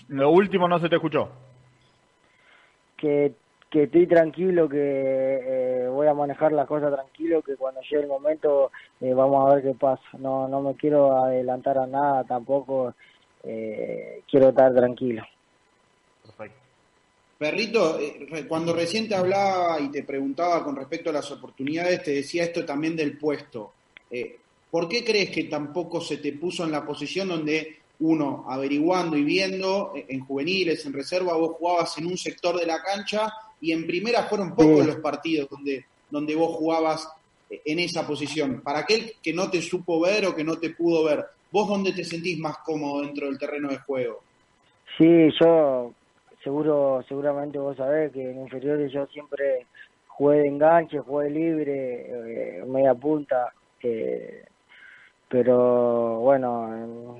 Lo 0.06 0.30
último 0.30 0.68
no 0.68 0.78
se 0.78 0.88
te 0.88 0.94
escuchó. 0.94 1.30
que, 2.96 3.32
que 3.70 3.82
estoy 3.84 4.06
tranquilo, 4.06 4.68
que 4.68 4.78
eh, 4.78 5.88
voy 5.88 6.06
a 6.06 6.14
manejar 6.14 6.52
las 6.52 6.68
cosas 6.68 6.94
tranquilo, 6.94 7.42
que 7.42 7.56
cuando 7.56 7.80
llegue 7.80 8.02
el 8.04 8.08
momento 8.08 8.70
eh, 9.00 9.12
vamos 9.12 9.50
a 9.50 9.54
ver 9.56 9.64
qué 9.64 9.74
pasa. 9.74 10.04
No, 10.16 10.46
no 10.46 10.60
me 10.60 10.76
quiero 10.76 11.16
adelantar 11.16 11.78
a 11.78 11.88
nada 11.88 12.22
tampoco, 12.22 12.94
eh, 13.42 14.22
quiero 14.30 14.50
estar 14.50 14.72
tranquilo. 14.72 15.24
Perrito, 17.42 17.98
eh, 17.98 18.46
cuando 18.46 18.72
recién 18.72 19.08
te 19.08 19.16
hablaba 19.16 19.80
y 19.80 19.90
te 19.90 20.04
preguntaba 20.04 20.62
con 20.62 20.76
respecto 20.76 21.10
a 21.10 21.14
las 21.14 21.28
oportunidades, 21.32 22.00
te 22.04 22.12
decía 22.12 22.44
esto 22.44 22.64
también 22.64 22.94
del 22.94 23.18
puesto. 23.18 23.72
Eh, 24.08 24.36
¿Por 24.70 24.88
qué 24.88 25.02
crees 25.02 25.30
que 25.30 25.44
tampoco 25.44 26.00
se 26.00 26.18
te 26.18 26.34
puso 26.34 26.62
en 26.62 26.70
la 26.70 26.86
posición 26.86 27.26
donde 27.26 27.78
uno, 27.98 28.44
averiguando 28.48 29.16
y 29.16 29.24
viendo 29.24 29.90
eh, 29.92 30.06
en 30.10 30.24
juveniles, 30.24 30.86
en 30.86 30.92
reserva, 30.92 31.36
vos 31.36 31.56
jugabas 31.58 31.98
en 31.98 32.06
un 32.06 32.16
sector 32.16 32.60
de 32.60 32.64
la 32.64 32.80
cancha 32.80 33.32
y 33.60 33.72
en 33.72 33.88
primera 33.88 34.22
fueron 34.22 34.54
pocos 34.54 34.86
los 34.86 34.96
partidos 34.98 35.50
donde, 35.50 35.84
donde 36.10 36.36
vos 36.36 36.54
jugabas 36.54 37.08
en 37.50 37.80
esa 37.80 38.06
posición? 38.06 38.60
Para 38.60 38.78
aquel 38.78 39.14
que 39.20 39.32
no 39.32 39.50
te 39.50 39.60
supo 39.60 39.98
ver 39.98 40.26
o 40.26 40.36
que 40.36 40.44
no 40.44 40.58
te 40.58 40.70
pudo 40.70 41.02
ver, 41.02 41.24
¿vos 41.50 41.66
dónde 41.68 41.92
te 41.92 42.04
sentís 42.04 42.38
más 42.38 42.58
cómodo 42.58 43.02
dentro 43.02 43.26
del 43.26 43.36
terreno 43.36 43.68
de 43.68 43.78
juego? 43.78 44.22
Sí, 44.96 45.28
yo 45.40 45.92
seguro, 46.42 47.04
seguramente 47.08 47.58
vos 47.58 47.76
sabés 47.76 48.12
que 48.12 48.30
en 48.30 48.40
inferiores 48.42 48.92
yo 48.92 49.06
siempre 49.06 49.66
jugué 50.08 50.38
de 50.38 50.48
enganche, 50.48 50.98
jugué 50.98 51.30
libre, 51.30 52.60
eh, 52.60 52.64
media 52.66 52.94
punta, 52.94 53.52
eh, 53.82 54.44
pero 55.28 56.20
bueno, 56.20 57.18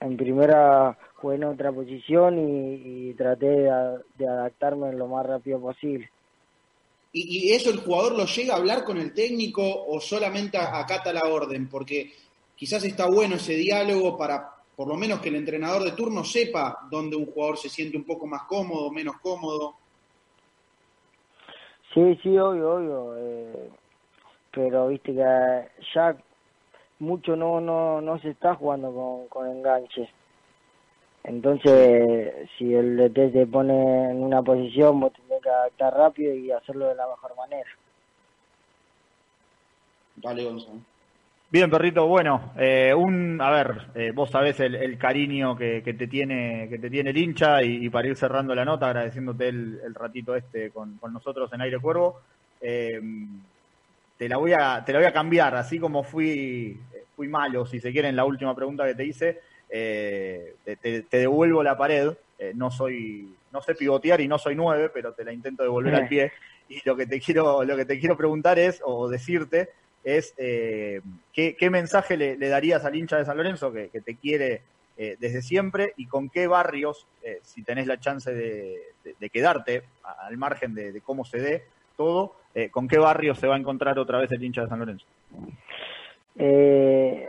en, 0.00 0.16
primera 0.16 0.96
jugué 1.14 1.36
en 1.36 1.44
otra 1.44 1.72
posición 1.72 2.38
y, 2.38 3.14
traté 3.14 3.46
de 3.46 4.28
adaptarme 4.28 4.92
lo 4.92 5.06
más 5.06 5.26
rápido 5.26 5.60
posible. 5.60 6.10
¿Y, 7.12 7.48
y 7.48 7.52
eso 7.52 7.70
el 7.70 7.78
jugador 7.78 8.16
lo 8.16 8.26
llega 8.26 8.54
a 8.54 8.58
hablar 8.58 8.84
con 8.84 8.98
el 8.98 9.14
técnico 9.14 9.62
o 9.86 10.00
solamente 10.00 10.58
acata 10.58 11.12
la 11.12 11.24
orden? 11.24 11.68
Porque 11.68 12.12
quizás 12.54 12.84
está 12.84 13.06
bueno 13.06 13.36
ese 13.36 13.54
diálogo 13.54 14.18
para, 14.18 14.55
por 14.76 14.88
lo 14.88 14.94
menos, 14.94 15.20
que 15.20 15.30
el 15.30 15.36
entrenador 15.36 15.82
de 15.82 15.92
turno 15.92 16.22
sepa 16.22 16.86
dónde 16.90 17.16
un 17.16 17.26
jugador 17.26 17.56
se 17.56 17.70
siente 17.70 17.96
un 17.96 18.04
poco 18.04 18.26
más 18.26 18.42
cómodo, 18.42 18.90
menos 18.90 19.16
cómodo. 19.22 19.74
Sí, 21.94 22.18
sí, 22.22 22.36
obvio, 22.36 22.74
obvio, 22.74 23.14
eh, 23.16 23.70
pero 24.50 24.88
viste 24.88 25.14
que 25.14 25.68
ya 25.94 26.14
mucho 26.98 27.36
no, 27.36 27.58
no, 27.58 28.02
no 28.02 28.18
se 28.20 28.30
está 28.30 28.54
jugando 28.54 28.92
con, 28.92 29.28
con 29.28 29.50
enganche. 29.50 30.10
Entonces, 31.24 32.48
si 32.56 32.72
el 32.74 32.96
DT 32.96 33.32
te 33.32 33.46
pone 33.46 34.10
en 34.10 34.22
una 34.22 34.42
posición, 34.42 35.00
vos 35.00 35.12
tenés 35.12 35.42
que 35.42 35.48
adaptar 35.48 35.94
rápido 35.94 36.34
y 36.34 36.52
hacerlo 36.52 36.86
de 36.88 36.94
la 36.94 37.06
mejor 37.08 37.34
manera. 37.34 37.70
Dale, 40.16 40.44
Gonzalo. 40.44 40.95
Bien, 41.48 41.70
perrito, 41.70 42.06
bueno, 42.08 42.52
eh, 42.58 42.92
un, 42.92 43.40
a 43.40 43.50
ver, 43.50 43.86
eh, 43.94 44.10
vos 44.12 44.30
sabés 44.30 44.58
el, 44.60 44.74
el 44.74 44.98
cariño 44.98 45.56
que, 45.56 45.80
que 45.82 45.94
te 45.94 46.08
tiene 46.08 46.68
que 46.68 46.78
te 46.78 46.90
tiene 46.90 47.10
el 47.10 47.16
hincha 47.16 47.62
y, 47.62 47.86
y 47.86 47.88
para 47.90 48.08
ir 48.08 48.16
cerrando 48.16 48.52
la 48.54 48.64
nota, 48.64 48.86
agradeciéndote 48.88 49.48
el, 49.48 49.80
el 49.84 49.94
ratito 49.94 50.34
este 50.34 50.72
con, 50.72 50.98
con 50.98 51.12
nosotros 51.12 51.52
en 51.52 51.60
Aire 51.60 51.78
Cuervo, 51.78 52.20
eh, 52.60 53.00
te 54.16 54.28
la 54.28 54.38
voy 54.38 54.52
a 54.52 54.82
te 54.84 54.92
la 54.92 54.98
voy 54.98 55.06
a 55.08 55.12
cambiar, 55.12 55.54
así 55.54 55.78
como 55.78 56.02
fui 56.02 56.76
fui 57.14 57.28
malo, 57.28 57.64
si 57.66 57.80
se 57.80 57.92
quiere, 57.92 58.08
en 58.08 58.16
la 58.16 58.24
última 58.24 58.54
pregunta 58.54 58.84
que 58.86 58.94
te 58.94 59.04
hice, 59.06 59.38
eh, 59.68 60.56
te, 60.64 60.76
te- 60.76 61.02
te 61.02 61.18
devuelvo 61.18 61.62
la 61.62 61.76
pared, 61.78 62.12
eh, 62.38 62.52
no 62.54 62.70
soy 62.70 63.38
no 63.52 63.62
sé 63.62 63.74
pivotear 63.74 64.20
y 64.20 64.28
no 64.28 64.38
soy 64.38 64.54
nueve, 64.56 64.90
pero 64.92 65.14
te 65.14 65.24
la 65.24 65.32
intento 65.32 65.62
devolver 65.62 65.94
al 65.94 66.08
pie 66.08 66.32
y 66.68 66.80
lo 66.84 66.96
que 66.96 67.06
te 67.06 67.20
quiero 67.20 67.62
lo 67.64 67.76
que 67.76 67.84
te 67.84 67.98
quiero 68.00 68.16
preguntar 68.16 68.58
es 68.58 68.80
o 68.84 69.08
decirte 69.08 69.68
es 70.04 70.34
eh, 70.38 71.00
¿qué, 71.32 71.56
qué 71.56 71.70
mensaje 71.70 72.16
le, 72.16 72.36
darías 72.36 72.84
al 72.84 72.96
hincha 72.96 73.16
de 73.16 73.24
San 73.24 73.36
Lorenzo 73.36 73.72
que, 73.72 73.88
te 73.88 74.16
quiere 74.16 74.62
eh, 74.96 75.16
desde 75.18 75.42
siempre 75.42 75.92
y 75.96 76.06
con 76.06 76.30
qué 76.30 76.46
barrios, 76.46 77.06
eh, 77.22 77.40
si 77.42 77.62
tenés 77.62 77.86
la 77.86 77.98
chance 77.98 78.32
de, 78.32 79.30
quedarte 79.30 79.82
al 80.02 80.36
margen 80.36 80.74
de, 80.74 81.00
cómo 81.02 81.24
se 81.24 81.38
dé 81.38 81.64
todo, 81.96 82.34
eh, 82.54 82.70
con 82.70 82.88
qué 82.88 82.98
barrios 82.98 83.38
se 83.38 83.46
va 83.46 83.56
a 83.56 83.58
encontrar 83.58 83.98
otra 83.98 84.18
vez 84.18 84.30
el 84.32 84.42
hincha 84.42 84.62
de 84.62 84.68
San 84.68 84.78
Lorenzo. 84.78 85.06
Eh, 86.36 87.28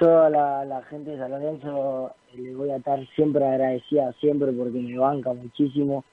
yo 0.00 0.22
a 0.22 0.30
la, 0.30 0.64
la 0.64 0.82
gente 0.82 1.12
de 1.12 1.18
San 1.18 1.30
Lorenzo 1.30 2.14
le 2.34 2.54
voy 2.54 2.70
a 2.70 2.76
estar 2.76 2.98
siempre 3.14 3.46
agradecida, 3.46 4.12
siempre 4.20 4.52
porque 4.52 4.78
me 4.78 4.98
banca 4.98 5.32
muchísimo. 5.32 6.04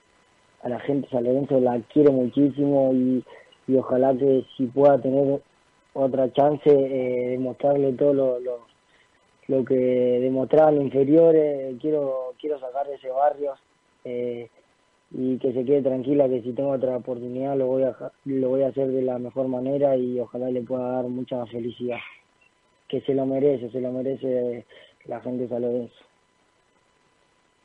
A 0.61 0.69
la 0.69 0.79
gente 0.79 1.07
de 1.07 1.11
San 1.11 1.23
Lorenzo 1.25 1.59
la 1.59 1.81
quiero 1.91 2.13
muchísimo 2.13 2.91
y, 2.93 3.23
y 3.67 3.75
ojalá 3.77 4.15
que 4.15 4.45
si 4.57 4.67
pueda 4.67 4.99
tener 5.01 5.41
otra 5.93 6.31
chance 6.33 6.69
eh, 6.69 7.37
de 7.37 7.93
todo 7.93 8.13
lo, 8.13 8.39
lo, 8.39 8.59
lo 9.47 9.65
que 9.65 9.75
demostraban 9.75 10.81
inferiores, 10.81 11.75
quiero 11.79 12.33
quiero 12.39 12.59
sacar 12.59 12.87
de 12.87 12.95
ese 12.95 13.09
barrio 13.09 13.53
eh, 14.03 14.49
y 15.11 15.37
que 15.37 15.53
se 15.53 15.63
quede 15.63 15.81
tranquila 15.81 16.27
que 16.27 16.41
si 16.41 16.53
tengo 16.53 16.71
otra 16.71 16.97
oportunidad 16.97 17.55
lo 17.55 17.67
voy 17.67 17.83
a 17.83 17.95
lo 18.25 18.49
voy 18.49 18.63
a 18.63 18.69
hacer 18.69 18.87
de 18.87 19.03
la 19.03 19.19
mejor 19.19 19.47
manera 19.47 19.95
y 19.95 20.19
ojalá 20.19 20.49
le 20.49 20.61
pueda 20.61 20.89
dar 20.89 21.05
mucha 21.05 21.45
felicidad 21.45 21.99
que 22.87 23.01
se 23.01 23.13
lo 23.13 23.25
merece 23.25 23.69
se 23.69 23.79
lo 23.79 23.91
merece 23.91 24.65
la 25.05 25.21
gente 25.21 25.47
Lorenzo 25.47 25.93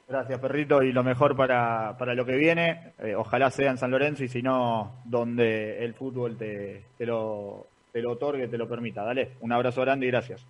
Gracias, 0.08 0.40
perrito, 0.40 0.82
y 0.82 0.90
lo 0.90 1.04
mejor 1.04 1.36
para, 1.36 1.96
para 1.98 2.14
lo 2.14 2.24
que 2.24 2.36
viene. 2.36 2.94
Eh, 2.98 3.14
ojalá 3.14 3.50
sea 3.50 3.70
en 3.70 3.76
San 3.76 3.90
Lorenzo 3.90 4.24
y 4.24 4.28
si 4.28 4.40
no, 4.40 4.92
donde 5.04 5.84
el 5.84 5.92
fútbol 5.92 6.38
te, 6.38 6.84
te, 6.96 7.04
lo, 7.04 7.66
te 7.92 8.00
lo 8.00 8.12
otorgue, 8.12 8.48
te 8.48 8.56
lo 8.56 8.66
permita. 8.66 9.04
Dale, 9.04 9.32
un 9.42 9.52
abrazo 9.52 9.82
grande 9.82 10.06
y 10.06 10.10
gracias. 10.10 10.46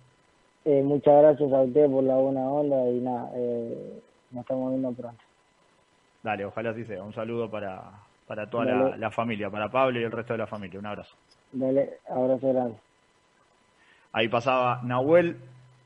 Eh, 0.63 0.81
muchas 0.81 1.21
gracias 1.21 1.51
a 1.51 1.61
usted 1.61 1.89
por 1.91 2.03
la 2.05 2.15
buena 2.15 2.41
onda 2.41 2.89
y 2.89 2.99
nada 3.01 3.31
eh, 3.35 4.01
nos 4.31 4.41
estamos 4.41 4.71
viendo 4.71 4.91
pronto 4.91 5.23
Dale, 6.23 6.45
ojalá 6.45 6.69
así 6.69 6.85
sea. 6.85 7.03
Un 7.03 7.13
saludo 7.13 7.49
para, 7.49 7.83
para 8.27 8.49
toda 8.49 8.63
la, 8.65 8.97
la 8.97 9.11
familia, 9.11 9.49
para 9.49 9.69
Pablo 9.69 9.99
y 9.99 10.03
el 10.03 10.11
resto 10.11 10.33
de 10.33 10.39
la 10.39 10.47
familia. 10.47 10.79
Un 10.79 10.85
abrazo. 10.85 11.15
dale 11.51 11.97
abrazo 12.09 12.53
grande 12.53 12.77
Ahí 14.13 14.27
pasaba 14.29 14.81
Nahuel, 14.83 15.37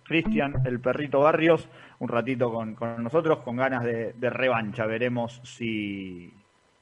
Cristian, 0.04 0.62
el 0.66 0.80
perrito 0.80 1.22
Barrios, 1.22 1.68
un 2.04 2.10
ratito 2.10 2.52
con, 2.52 2.76
nosotros, 3.02 3.40
con 3.40 3.56
ganas 3.56 3.82
de, 3.86 4.30
revancha. 4.30 4.86
Veremos 4.86 5.40
si, 5.46 6.34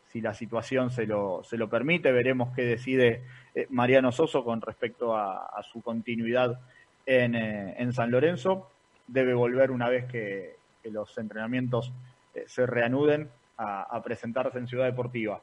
si 0.08 0.20
la 0.20 0.34
situación 0.34 0.90
se 0.90 1.06
lo, 1.06 1.44
se 1.44 1.58
lo 1.58 1.70
permite, 1.70 2.12
veremos 2.12 2.56
qué 2.56 2.64
decide 2.64 3.22
eh, 3.54 3.68
Mariano 3.70 4.12
Soso 4.12 4.44
con 4.44 4.62
respecto 4.62 5.16
a, 5.16 5.62
su 5.62 5.84
continuidad 5.84 6.60
en, 7.06 7.36
eh, 7.36 7.76
en 7.78 7.94
San 7.94 8.10
Lorenzo. 8.10 8.72
Debe 9.06 9.36
volver 9.36 9.70
una 9.70 9.90
vez 9.90 10.06
que, 10.06 10.60
los 10.86 11.16
entrenamientos 11.20 11.94
eh, 12.34 12.46
se 12.48 12.66
reanuden 12.66 13.30
a, 13.58 14.02
presentarse 14.04 14.58
en 14.58 14.68
Ciudad 14.68 14.86
Deportiva. 14.86 15.40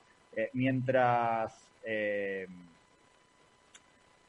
Mientras 0.55 1.71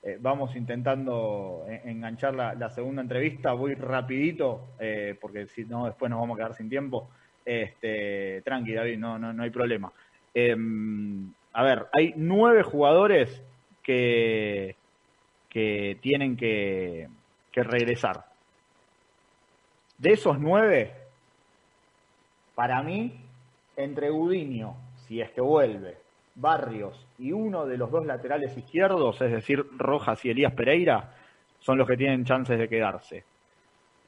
eh, 0.02 0.18
vamos 0.20 0.56
intentando 0.56 1.66
eh, 1.68 1.82
enganchar 1.86 2.34
la, 2.34 2.70
segunda 2.70 3.02
entrevista, 3.02 3.52
voy 3.52 3.74
rapidito, 3.74 4.70
eh, 4.80 5.18
porque 5.20 5.48
si 5.48 5.66
no 5.66 5.86
después 5.86 6.10
nos 6.10 6.20
vamos 6.20 6.36
a 6.36 6.38
quedar 6.38 6.54
sin 6.56 6.70
tiempo. 6.70 7.10
Este, 7.46 8.42
tranqui, 8.44 8.74
David, 8.74 8.98
no, 8.98 9.20
no, 9.20 9.34
no 9.34 9.44
hay 9.44 9.50
problema. 9.50 9.92
Eh, 10.34 10.56
a 11.54 11.64
ver, 11.64 11.88
hay 11.92 12.14
nueve 12.16 12.64
jugadores 12.64 13.44
que, 13.84 14.76
que 15.50 15.98
tienen 16.02 16.38
que, 16.38 17.10
que 17.52 17.64
regresar. 17.64 18.26
De 19.98 20.12
esos 20.12 20.40
nueve, 20.40 20.94
para 22.56 22.82
mí, 22.84 23.20
entre 23.76 24.10
Gudiño, 24.10 24.76
si 25.08 25.20
es 25.20 25.30
que 25.32 25.42
vuelve, 25.42 25.98
Barrios 26.36 27.06
y 27.18 27.32
uno 27.32 27.66
de 27.66 27.78
los 27.78 27.92
dos 27.92 28.06
laterales 28.06 28.58
izquierdos, 28.58 29.22
es 29.22 29.32
decir, 29.32 29.66
Rojas 29.78 30.24
y 30.26 30.30
Elías 30.30 30.54
Pereira, 30.54 31.14
son 31.60 31.78
los 31.78 31.88
que 31.88 31.98
tienen 31.98 32.26
chances 32.26 32.58
de 32.58 32.70
quedarse. 32.70 33.24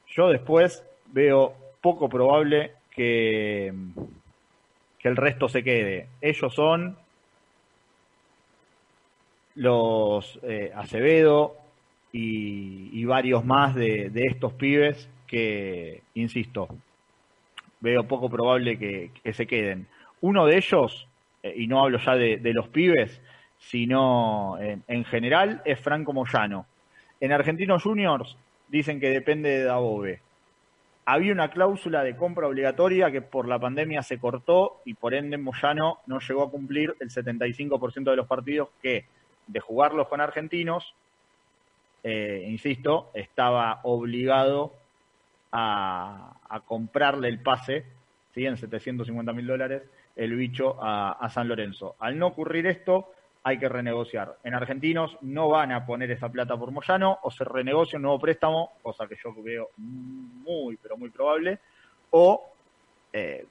Yo 0.07 0.29
después 0.29 0.85
veo 1.07 1.53
poco 1.81 2.07
probable 2.09 2.73
que, 2.89 3.73
que 4.99 5.07
el 5.07 5.15
resto 5.15 5.49
se 5.49 5.63
quede. 5.63 6.07
Ellos 6.21 6.53
son 6.53 6.97
los 9.55 10.39
eh, 10.43 10.71
Acevedo 10.75 11.57
y, 12.13 13.03
varios 13.05 13.43
más 13.43 13.75
de, 13.75 14.09
de 14.09 14.25
estos 14.27 14.53
pibes 14.53 15.09
que, 15.27 16.01
insisto, 16.13 16.67
veo 17.79 18.07
poco 18.07 18.29
probable 18.29 18.77
que 18.77 19.33
se 19.33 19.47
queden. 19.47 19.87
Uno 20.21 20.45
de 20.45 20.57
ellos, 20.57 21.07
eh, 21.43 21.53
y 21.55 21.67
no 21.67 21.83
hablo 21.83 21.99
ya 21.99 22.15
de, 22.15 22.53
los 22.53 22.67
pibes, 22.69 23.21
sino 23.57 24.57
en, 24.59 24.83
en 24.87 25.05
general, 25.05 25.61
es 25.65 25.79
Franco 25.79 26.13
Moyano. 26.13 26.65
En 27.19 27.31
Argentinos 27.31 27.83
Juniors 27.83 28.35
dicen 28.67 28.99
que 28.99 29.09
depende 29.09 29.49
de 29.49 29.63
Dabove. 29.65 30.21
había 31.05 31.33
una 31.33 31.51
cláusula 31.51 32.03
de 32.03 32.15
compra 32.15 32.47
obligatoria 32.47 33.11
que 33.11 33.21
por 33.21 33.47
la 33.47 33.59
pandemia 33.59 34.01
se 34.01 34.17
cortó 34.17 34.81
y 34.85 34.93
por 34.93 35.13
ende 35.13 35.37
Moyano 35.37 35.99
no 36.07 36.19
llegó 36.19 36.43
a 36.43 36.49
cumplir 36.49 36.95
el 36.99 37.09
75% 37.09 38.09
de 38.09 38.15
los 38.15 38.27
partidos 38.27 38.69
que 38.81 39.05
de 39.47 39.59
jugarlos 39.59 40.07
con 40.07 40.21
argentinos, 40.21 40.93
eh, 42.03 42.45
insisto, 42.47 43.11
estaba 43.13 43.81
obligado 43.83 44.73
a, 45.51 46.37
a 46.49 46.59
comprarle 46.61 47.27
el 47.27 47.39
pase, 47.39 47.85
¿sí? 48.33 48.45
en 48.45 48.57
750 48.57 49.33
mil 49.33 49.47
dólares, 49.47 49.83
el 50.15 50.35
bicho 50.35 50.77
a, 50.81 51.29
San 51.29 51.47
Lorenzo. 51.47 51.95
Al 51.99 52.17
no 52.17 52.27
ocurrir 52.27 52.67
esto, 52.67 53.11
hay 53.43 53.57
que 53.57 53.69
renegociar. 53.69 54.37
En 54.43 54.53
argentinos 54.53 55.17
no 55.21 55.49
van 55.49 55.71
a 55.71 55.85
poner 55.85 56.11
esa 56.11 56.29
plata 56.29 56.57
por 56.57 56.71
Moyano 56.71 57.19
o 57.23 57.31
se 57.31 57.43
renegocia 57.43 57.97
un 57.97 58.03
nuevo 58.03 58.19
préstamo, 58.19 58.73
cosa 58.81 59.07
que 59.07 59.17
yo 59.23 59.33
veo 59.41 59.69
muy, 59.77 60.77
pero 60.77 60.97
muy 60.97 61.09
probable, 61.09 61.59
o 62.11 62.51
eh, 63.13 63.45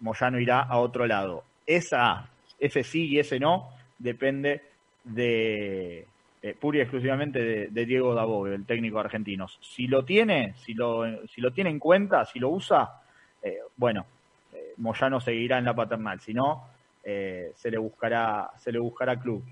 Moyano 0.00 0.40
irá 0.40 0.62
a 0.62 0.78
otro 0.78 1.06
lado. 1.06 1.44
Esa, 1.66 2.28
ese 2.58 2.82
sí 2.82 3.06
y 3.08 3.18
ese 3.18 3.38
no 3.38 3.70
depende 3.98 4.62
de 5.04 6.06
eh, 6.42 6.54
pura 6.54 6.78
y 6.78 6.80
exclusivamente 6.82 7.68
de, 7.68 7.86
Diego 7.86 8.14
Dabove, 8.14 8.54
el 8.54 8.66
técnico 8.66 8.98
argentino. 8.98 9.46
Si 9.60 9.86
lo 9.86 10.04
tiene, 10.04 10.54
si 10.64 10.74
lo, 10.74 11.26
si 11.26 11.40
lo 11.40 11.52
tiene 11.52 11.70
en 11.70 11.78
cuenta, 11.78 12.24
si 12.24 12.38
lo 12.38 12.50
usa, 12.50 13.00
eh, 13.42 13.58
bueno, 13.76 14.06
Moyano 14.78 15.20
seguirá 15.20 15.58
en 15.58 15.64
la 15.64 15.74
paternal. 15.74 16.20
Si 16.20 16.34
no, 16.34 16.68
eh, 17.04 17.52
se 17.54 17.70
le 17.70 17.78
buscará, 17.78 18.50
se 18.56 18.72
le 18.72 18.78
buscará 18.78 19.18
club. 19.18 19.44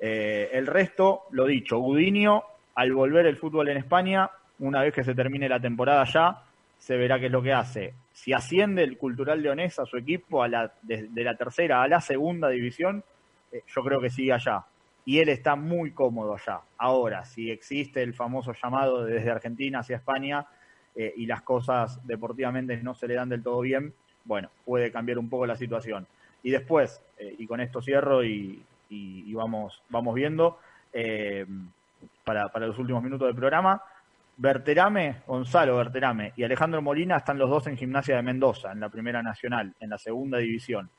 Eh, 0.00 0.50
el 0.52 0.66
resto, 0.66 1.22
lo 1.32 1.46
dicho, 1.46 1.78
Gudinio, 1.78 2.44
al 2.74 2.92
volver 2.92 3.26
el 3.26 3.36
fútbol 3.36 3.68
en 3.68 3.78
España, 3.78 4.30
una 4.60 4.82
vez 4.82 4.94
que 4.94 5.04
se 5.04 5.14
termine 5.14 5.48
la 5.48 5.60
temporada 5.60 6.04
ya, 6.04 6.42
se 6.78 6.96
verá 6.96 7.18
qué 7.18 7.26
es 7.26 7.32
lo 7.32 7.42
que 7.42 7.52
hace. 7.52 7.94
Si 8.12 8.32
asciende 8.32 8.82
el 8.82 8.96
Cultural 8.96 9.42
Leonés 9.42 9.78
a 9.78 9.86
su 9.86 9.96
equipo 9.96 10.42
a 10.42 10.48
la, 10.48 10.72
de, 10.82 11.08
la 11.14 11.36
tercera 11.36 11.82
a 11.82 11.88
la 11.88 12.00
segunda 12.00 12.48
división, 12.48 13.02
eh, 13.52 13.62
yo 13.66 13.82
creo 13.82 14.00
que 14.00 14.10
sigue 14.10 14.32
allá. 14.32 14.64
Y 15.04 15.18
él 15.18 15.28
está 15.30 15.56
muy 15.56 15.92
cómodo 15.92 16.34
allá. 16.34 16.60
Ahora, 16.76 17.24
si 17.24 17.50
existe 17.50 18.02
el 18.02 18.14
famoso 18.14 18.52
llamado 18.52 19.04
desde 19.04 19.30
Argentina 19.30 19.80
hacia 19.80 19.96
España 19.96 20.46
eh, 20.94 21.14
y 21.16 21.26
las 21.26 21.42
cosas 21.42 22.06
deportivamente 22.06 22.76
no 22.82 22.94
se 22.94 23.08
le 23.08 23.14
dan 23.14 23.30
del 23.30 23.42
todo 23.42 23.60
bien, 23.60 23.94
bueno, 24.28 24.50
puede 24.64 24.92
cambiar 24.92 25.18
un 25.18 25.28
poco 25.28 25.46
la 25.46 25.56
situación. 25.56 26.06
Y 26.42 26.50
después, 26.50 27.02
eh, 27.16 27.34
y 27.38 27.46
con 27.46 27.60
esto 27.60 27.80
cierro 27.80 28.22
y, 28.22 28.62
y, 28.90 29.32
vamos, 29.32 29.82
vamos 29.88 30.14
viendo, 30.14 30.58
eh, 30.92 31.46
para, 32.24 32.50
para 32.50 32.66
los 32.66 32.78
últimos 32.78 33.02
minutos 33.02 33.26
del 33.26 33.34
programa, 33.34 33.82
Berterame, 34.36 35.22
Gonzalo 35.26 35.78
Berterame 35.78 36.34
y 36.36 36.44
Alejandro 36.44 36.82
Molina 36.82 37.16
están 37.16 37.38
los 37.38 37.48
dos 37.48 37.66
en 37.66 37.76
Gimnasia 37.76 38.16
de 38.16 38.22
Mendoza, 38.22 38.70
en 38.70 38.80
la 38.80 38.90
Primera 38.90 39.22
Nacional, 39.22 39.74
en 39.80 39.90
la 39.90 39.98
Segunda 39.98 40.38
División. 40.38 40.90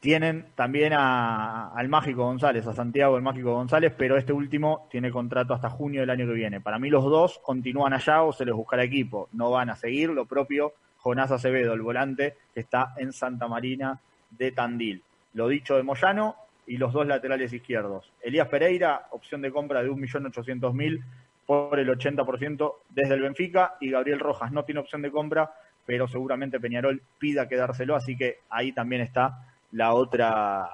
Tienen 0.00 0.46
también 0.56 0.92
a, 0.92 1.68
al 1.68 1.88
Mágico 1.88 2.24
González, 2.24 2.66
a 2.66 2.72
Santiago 2.74 3.16
el 3.16 3.22
Mágico 3.22 3.54
González, 3.54 3.94
pero 3.96 4.16
este 4.16 4.32
último 4.32 4.88
tiene 4.90 5.10
contrato 5.10 5.54
hasta 5.54 5.70
junio 5.70 6.00
del 6.00 6.10
año 6.10 6.26
que 6.26 6.32
viene. 6.32 6.60
Para 6.60 6.80
mí 6.80 6.90
los 6.90 7.04
dos 7.04 7.38
continúan 7.44 7.92
allá 7.92 8.22
o 8.22 8.32
se 8.32 8.44
les 8.44 8.54
buscará 8.54 8.82
equipo. 8.82 9.28
No 9.32 9.50
van 9.52 9.70
a 9.70 9.76
seguir 9.76 10.10
lo 10.10 10.26
propio 10.26 10.72
Jonás 11.02 11.30
Acevedo, 11.30 11.72
el 11.72 11.82
volante, 11.82 12.36
que 12.54 12.60
está 12.60 12.94
en 12.96 13.12
Santa 13.12 13.48
Marina 13.48 13.98
de 14.30 14.52
Tandil. 14.52 15.02
Lo 15.34 15.48
dicho 15.48 15.76
de 15.76 15.82
Moyano 15.82 16.36
y 16.66 16.76
los 16.76 16.92
dos 16.92 17.06
laterales 17.06 17.52
izquierdos. 17.52 18.12
Elías 18.20 18.48
Pereira, 18.48 19.08
opción 19.10 19.42
de 19.42 19.50
compra 19.50 19.82
de 19.82 19.90
1.800.000 19.90 21.02
por 21.46 21.78
el 21.78 21.88
80% 21.88 22.74
desde 22.90 23.14
el 23.14 23.22
Benfica 23.22 23.74
y 23.80 23.90
Gabriel 23.90 24.20
Rojas 24.20 24.52
no 24.52 24.64
tiene 24.64 24.80
opción 24.80 25.02
de 25.02 25.10
compra, 25.10 25.52
pero 25.84 26.06
seguramente 26.06 26.60
Peñarol 26.60 27.02
pida 27.18 27.48
quedárselo, 27.48 27.96
así 27.96 28.16
que 28.16 28.38
ahí 28.50 28.72
también 28.72 29.02
está 29.02 29.48
la 29.72 29.94
otra, 29.94 30.68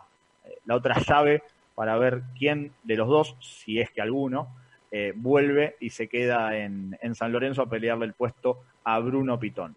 la 0.67 0.75
otra 0.75 0.99
llave 0.99 1.43
para 1.75 1.97
ver 1.97 2.23
quién 2.39 2.73
de 2.83 2.97
los 2.97 3.09
dos, 3.09 3.37
si 3.41 3.81
es 3.81 3.91
que 3.91 4.03
alguno, 4.03 4.49
eh, 4.91 5.13
vuelve 5.17 5.77
y 5.81 5.91
se 5.91 6.09
queda 6.09 6.57
en, 6.57 6.99
en, 7.01 7.15
San 7.15 7.33
Lorenzo 7.33 7.63
a 7.63 7.71
pelearle 7.71 8.07
el 8.07 8.13
puesto 8.13 8.63
a 8.85 8.99
Bruno 8.99 9.39
Pitón. 9.39 9.77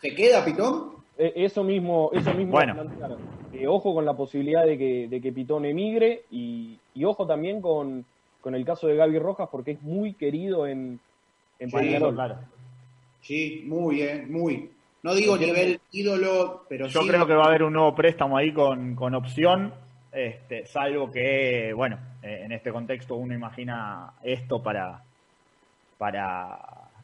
¿Se 0.00 0.14
queda 0.14 0.44
Pitón? 0.44 0.92
Eh, 1.18 1.32
eso 1.36 1.62
mismo, 1.62 2.10
eso 2.14 2.32
mismo 2.32 2.52
bueno. 2.52 2.76
eh, 3.52 3.66
ojo 3.66 3.94
con 3.94 4.04
la 4.04 4.14
posibilidad 4.14 4.64
de 4.64 4.78
que, 4.78 5.08
de 5.08 5.20
que 5.20 5.32
Pitón 5.32 5.66
emigre 5.66 6.22
y, 6.30 6.78
y 6.94 7.04
ojo 7.04 7.26
también 7.26 7.60
con, 7.60 8.04
con, 8.40 8.54
el 8.54 8.64
caso 8.64 8.86
de 8.86 8.96
Gaby 8.96 9.18
Rojas 9.18 9.48
porque 9.52 9.72
es 9.72 9.82
muy 9.82 10.14
querido 10.14 10.66
en, 10.66 10.98
en 11.58 11.70
sí, 11.70 11.76
Peñarol. 11.76 12.14
Claro. 12.14 12.36
Sí, 13.20 13.64
muy, 13.66 14.00
eh, 14.02 14.24
muy. 14.26 14.70
No 15.02 15.14
digo 15.14 15.36
nivel 15.36 15.80
ídolo, 15.92 16.64
pero 16.68 16.86
Yo 16.86 17.02
sí. 17.02 17.08
creo 17.08 17.26
que 17.26 17.34
va 17.34 17.44
a 17.44 17.48
haber 17.48 17.62
un 17.62 17.72
nuevo 17.72 17.94
préstamo 17.94 18.36
ahí 18.36 18.52
con, 18.52 18.94
con 18.94 19.14
opción, 19.14 19.72
este, 20.12 20.66
salvo 20.66 21.10
que, 21.10 21.72
bueno, 21.74 21.98
eh, 22.22 22.42
en 22.44 22.52
este 22.52 22.72
contexto 22.72 23.14
uno 23.16 23.34
imagina 23.34 24.12
esto 24.22 24.62
para, 24.62 25.02
para 25.96 26.58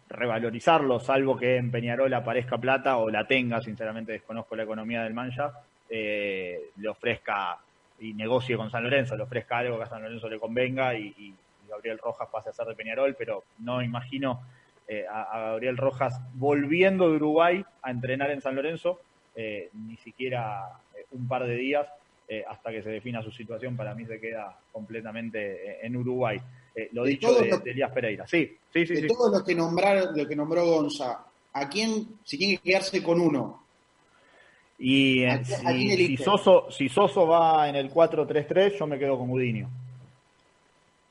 revalorizarlo, 0.08 1.00
salvo 1.00 1.36
que 1.36 1.56
en 1.56 1.70
Peñarol 1.70 2.12
aparezca 2.14 2.58
plata 2.58 2.96
o 2.98 3.10
la 3.10 3.26
tenga, 3.26 3.60
sinceramente 3.60 4.12
desconozco 4.12 4.54
la 4.56 4.62
economía 4.62 5.02
del 5.02 5.14
Mancha, 5.14 5.52
eh, 5.88 6.70
le 6.76 6.88
ofrezca 6.88 7.58
y 8.00 8.12
negocie 8.14 8.56
con 8.56 8.70
San 8.70 8.84
Lorenzo, 8.84 9.16
le 9.16 9.22
ofrezca 9.22 9.58
algo 9.58 9.78
que 9.78 9.84
a 9.84 9.88
San 9.88 10.02
Lorenzo 10.02 10.28
le 10.28 10.38
convenga 10.38 10.94
y, 10.94 11.34
Gabriel 11.68 11.98
Rojas 11.98 12.28
pase 12.30 12.48
a 12.48 12.52
ser 12.52 12.66
de 12.66 12.76
Peñarol, 12.76 13.16
pero 13.18 13.42
no 13.58 13.82
imagino 13.82 14.40
eh, 14.86 15.04
a, 15.10 15.40
Gabriel 15.40 15.76
Rojas 15.76 16.20
volviendo 16.34 17.10
de 17.10 17.16
Uruguay 17.16 17.64
a 17.82 17.90
entrenar 17.90 18.30
en 18.30 18.40
San 18.40 18.54
Lorenzo, 18.54 19.00
eh, 19.34 19.68
ni 19.72 19.96
siquiera 19.96 20.62
eh, 20.96 21.04
un 21.10 21.26
par 21.26 21.44
de 21.44 21.56
días 21.56 21.88
hasta 22.48 22.70
que 22.72 22.82
se 22.82 22.90
defina 22.90 23.22
su 23.22 23.30
situación, 23.30 23.76
para 23.76 23.94
mí 23.94 24.04
se 24.04 24.20
queda 24.20 24.56
completamente 24.72 25.84
en 25.86 25.96
Uruguay. 25.96 26.40
Lo 26.92 27.04
de 27.04 27.10
dicho 27.10 27.32
de, 27.32 27.48
los, 27.48 27.64
de, 27.64 27.70
Elías 27.70 27.92
Pereira. 27.92 28.26
Sí, 28.26 28.56
sí, 28.72 28.86
sí. 28.86 28.94
De 28.94 29.00
sí. 29.02 29.06
todos 29.06 29.32
los 29.32 29.42
que, 29.42 29.54
nombraron, 29.54 30.16
lo 30.16 30.26
que 30.26 30.36
nombró 30.36 30.64
Gonza, 30.64 31.24
¿a 31.52 31.68
quién, 31.68 32.18
si 32.24 32.36
tiene 32.36 32.58
que 32.58 32.70
quedarse 32.70 33.02
con 33.02 33.20
uno? 33.20 33.62
Y 34.78 35.24
¿A, 35.24 35.42
si, 35.42 35.54
a 35.54 35.70
si, 35.70 36.16
Soso, 36.18 36.70
si 36.70 36.88
Soso 36.88 37.26
va 37.26 37.68
en 37.68 37.76
el 37.76 37.90
4-3-3, 37.90 38.78
yo 38.78 38.86
me 38.86 38.98
quedo 38.98 39.18
con 39.18 39.30
Udinio. 39.30 39.68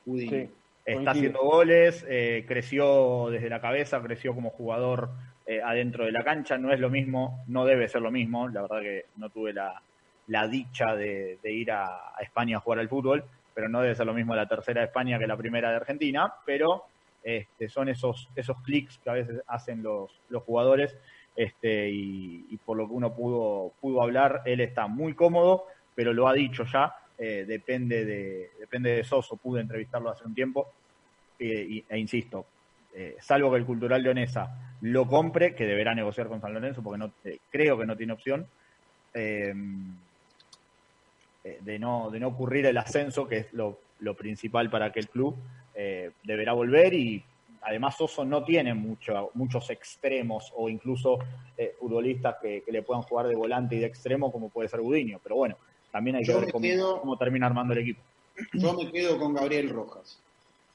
Udinio. 0.06 0.46
Sí. 0.46 0.50
Está 0.84 1.10
haciendo 1.10 1.40
goles, 1.40 2.06
eh, 2.08 2.44
creció 2.46 3.28
desde 3.30 3.50
la 3.50 3.60
cabeza, 3.60 4.00
creció 4.00 4.32
como 4.36 4.50
jugador 4.50 5.10
eh, 5.44 5.60
adentro 5.60 6.04
de 6.04 6.12
la 6.12 6.22
cancha. 6.22 6.56
No 6.58 6.72
es 6.72 6.78
lo 6.78 6.90
mismo, 6.90 7.42
no 7.48 7.64
debe 7.64 7.88
ser 7.88 8.02
lo 8.02 8.12
mismo. 8.12 8.48
La 8.48 8.62
verdad 8.62 8.82
que 8.82 9.06
no 9.16 9.28
tuve 9.30 9.52
la, 9.52 9.82
la 10.28 10.46
dicha 10.46 10.94
de, 10.94 11.38
de 11.42 11.52
ir 11.52 11.72
a, 11.72 11.86
a, 11.86 12.22
España 12.22 12.58
a 12.58 12.60
jugar 12.60 12.78
al 12.78 12.88
fútbol, 12.88 13.24
pero 13.56 13.70
no 13.70 13.80
debe 13.80 13.94
ser 13.94 14.04
lo 14.04 14.12
mismo 14.12 14.36
la 14.36 14.46
tercera 14.46 14.82
de 14.82 14.88
España 14.88 15.18
que 15.18 15.26
la 15.26 15.38
primera 15.38 15.70
de 15.70 15.76
Argentina. 15.76 16.30
Pero 16.44 16.84
este, 17.24 17.70
son 17.70 17.88
esos, 17.88 18.28
esos 18.36 18.60
clics 18.60 18.98
que 18.98 19.08
a 19.08 19.14
veces 19.14 19.40
hacen 19.46 19.82
los, 19.82 20.20
los 20.28 20.42
jugadores. 20.42 20.94
Este, 21.34 21.88
y, 21.90 22.58
por 22.66 22.76
lo 22.76 22.86
que 22.86 22.92
uno 22.92 23.14
pudo, 23.14 23.72
pudo 23.80 24.02
hablar, 24.02 24.42
él 24.44 24.60
está 24.60 24.88
muy 24.88 25.14
cómodo, 25.14 25.64
pero 25.94 26.12
lo 26.12 26.28
ha 26.28 26.34
dicho 26.34 26.64
ya 26.64 26.94
eh, 27.16 27.46
depende, 27.46 28.04
de, 28.04 28.50
depende 28.60 28.90
de 28.90 29.04
Soso, 29.04 29.36
pude 29.36 29.62
entrevistarlo 29.62 30.10
hace 30.10 30.26
un 30.26 30.34
tiempo, 30.34 30.70
eh, 31.38 31.82
e, 31.88 31.98
insisto, 31.98 32.44
eh, 32.94 33.16
salvo 33.20 33.50
que 33.50 33.56
el 33.56 33.64
Cultural 33.64 34.02
Leonesa 34.02 34.76
lo 34.82 35.06
compre, 35.06 35.54
que 35.54 35.64
deberá 35.64 35.94
negociar 35.94 36.28
con 36.28 36.42
San 36.42 36.52
Lorenzo, 36.52 36.82
porque 36.82 36.98
no 36.98 37.12
creo 37.50 37.78
que 37.78 37.86
no 37.86 37.96
tiene 37.96 38.12
opción, 38.12 38.46
de, 41.60 41.78
no, 41.78 42.10
de 42.10 42.20
no 42.20 42.28
ocurrir 42.28 42.66
el 42.66 42.76
ascenso, 42.76 43.26
que 43.26 43.38
es 43.38 43.52
lo, 43.52 43.78
lo 44.00 44.14
principal 44.14 44.70
para 44.70 44.86
aquel 44.86 45.08
club, 45.08 45.36
eh, 45.74 46.10
deberá 46.24 46.52
volver 46.52 46.94
y 46.94 47.22
además 47.62 47.96
Soso 47.96 48.24
no 48.24 48.44
tiene 48.44 48.74
mucho, 48.74 49.30
muchos 49.34 49.70
extremos 49.70 50.52
o 50.56 50.68
incluso 50.68 51.18
eh, 51.56 51.74
futbolistas 51.78 52.36
que, 52.40 52.62
que, 52.62 52.72
le 52.72 52.82
puedan 52.82 53.02
jugar 53.02 53.26
de 53.28 53.34
volante 53.34 53.76
y 53.76 53.80
de 53.80 53.86
extremo 53.86 54.30
como 54.32 54.48
puede 54.48 54.68
ser 54.68 54.80
Gudiño, 54.80 55.20
pero 55.22 55.36
bueno, 55.36 55.56
también 55.90 56.16
hay 56.16 56.22
que 56.22 56.32
yo 56.32 56.40
ver 56.40 56.52
cómo, 56.52 56.62
quedo, 56.62 57.00
cómo, 57.00 57.16
termina 57.16 57.46
armando 57.46 57.72
el 57.72 57.80
equipo. 57.80 58.02
Yo 58.52 58.74
me 58.74 58.90
quedo 58.90 59.18
con 59.18 59.34
Gabriel 59.34 59.70
Rojas. 59.70 60.18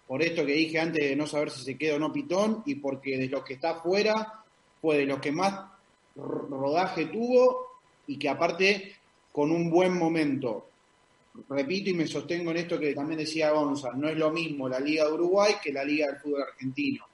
Por 0.07 0.21
esto 0.21 0.45
que 0.45 0.53
dije 0.53 0.79
antes 0.79 1.03
de 1.09 1.15
no 1.15 1.27
saber 1.27 1.51
si 1.51 1.63
se 1.63 1.77
queda 1.77 1.95
o 1.95 1.99
no 1.99 2.11
Pitón 2.11 2.63
y 2.65 2.75
porque 2.75 3.17
de 3.17 3.29
los 3.29 3.43
que 3.43 3.53
está 3.53 3.71
afuera 3.71 4.43
fue 4.81 4.97
de 4.97 5.05
los 5.05 5.19
que 5.19 5.31
más 5.31 5.61
rodaje 6.15 7.05
tuvo 7.05 7.67
y 8.07 8.17
que 8.17 8.27
aparte 8.27 8.95
con 9.31 9.51
un 9.51 9.69
buen 9.69 9.97
momento. 9.97 10.67
Repito 11.49 11.89
y 11.89 11.93
me 11.93 12.07
sostengo 12.07 12.51
en 12.51 12.57
esto 12.57 12.77
que 12.77 12.93
también 12.93 13.19
decía 13.19 13.51
Gonza, 13.51 13.91
no 13.93 14.09
es 14.09 14.17
lo 14.17 14.31
mismo 14.31 14.67
la 14.67 14.79
Liga 14.79 15.05
de 15.05 15.13
Uruguay 15.13 15.55
que 15.63 15.71
la 15.71 15.83
Liga 15.83 16.07
del 16.07 16.17
Fútbol 16.17 16.43
Argentino. 16.43 17.05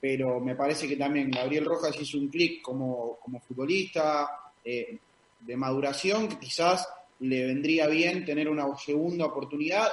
Pero 0.00 0.40
me 0.40 0.56
parece 0.56 0.88
que 0.88 0.96
también 0.96 1.30
Gabriel 1.30 1.66
Rojas 1.66 1.94
hizo 2.00 2.18
un 2.18 2.28
clic 2.28 2.62
como, 2.62 3.18
como 3.22 3.40
futbolista 3.40 4.52
eh, 4.64 4.98
de 5.40 5.56
maduración 5.56 6.28
que 6.28 6.38
quizás 6.38 6.88
le 7.20 7.46
vendría 7.46 7.86
bien 7.86 8.24
tener 8.24 8.48
una 8.48 8.66
segunda 8.76 9.26
oportunidad. 9.26 9.88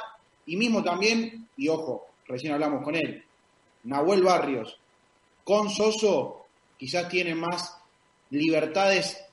Y 0.46 0.56
mismo 0.56 0.82
también, 0.82 1.50
y 1.58 1.68
ojo, 1.68 2.08
recién 2.26 2.54
hablamos 2.54 2.84
con 2.84 2.96
él, 2.96 3.24
Nahuel 3.84 4.24
Barrios, 4.24 4.80
con 5.44 5.70
Soso 5.70 6.46
quizás 6.78 7.10
tiene 7.10 7.36
más 7.36 7.78
libertades 8.30 9.27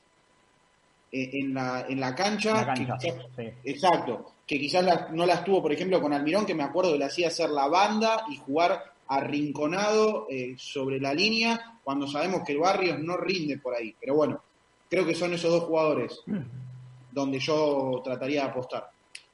en 1.15 1.55
la, 1.55 1.87
en 1.89 2.01
la 2.01 2.15
cancha. 2.15 2.53
La 2.55 2.67
cancha, 2.67 2.97
que 3.01 3.09
quizás- 3.13 3.27
sí. 3.37 3.43
Exacto, 3.65 4.33
que 4.47 4.59
quizás 4.59 4.85
las- 4.85 5.11
no 5.13 5.25
las 5.27 5.45
tuvo, 5.45 5.63
por 5.63 5.73
ejemplo, 5.73 6.01
con 6.01 6.13
Almirón, 6.13 6.45
que 6.47 6.55
me 6.55 6.63
acuerdo 6.65 6.93
que 6.93 6.99
le 6.99 7.05
hacía 7.05 7.29
hacer 7.29 7.51
la 7.51 7.69
banda 7.69 8.25
y 8.31 8.37
jugar 8.37 8.83
arrinconado 9.07 10.27
eh, 10.31 10.55
sobre 10.57 11.01
la 11.01 11.13
línea, 11.15 11.79
cuando 11.83 12.07
sabemos 12.07 12.43
que 12.47 12.53
el 12.53 12.59
Barrios 12.59 12.99
no 12.99 13.17
rinde 13.17 13.59
por 13.59 13.75
ahí. 13.75 13.95
Pero 14.01 14.15
bueno, 14.15 14.41
creo 14.89 15.05
que 15.07 15.15
son 15.15 15.33
esos 15.35 15.51
dos 15.51 15.65
jugadores 15.65 16.21
donde 17.13 17.39
yo 17.39 18.01
trataría 18.05 18.43
de 18.45 18.49
apostar. 18.51 18.89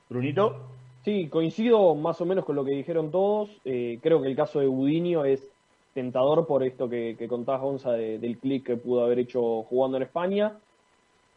Brunito. 0.08 0.66
Sí, 1.04 1.28
coincido 1.28 1.94
más 1.94 2.20
o 2.20 2.26
menos 2.26 2.44
con 2.44 2.56
lo 2.56 2.64
que 2.64 2.72
dijeron 2.72 3.10
todos. 3.10 3.48
Eh, 3.64 3.98
creo 4.02 4.20
que 4.20 4.28
el 4.28 4.36
caso 4.36 4.60
de 4.60 4.66
Budinio 4.66 5.24
es 5.24 5.42
tentador 5.94 6.46
por 6.46 6.62
esto 6.62 6.88
que, 6.90 7.16
que 7.18 7.26
contás, 7.26 7.60
Gonza, 7.60 7.92
de- 7.92 8.18
del 8.18 8.36
clic 8.38 8.66
que 8.66 8.76
pudo 8.76 9.04
haber 9.04 9.20
hecho 9.20 9.62
jugando 9.62 9.96
en 9.96 10.02
España. 10.02 10.58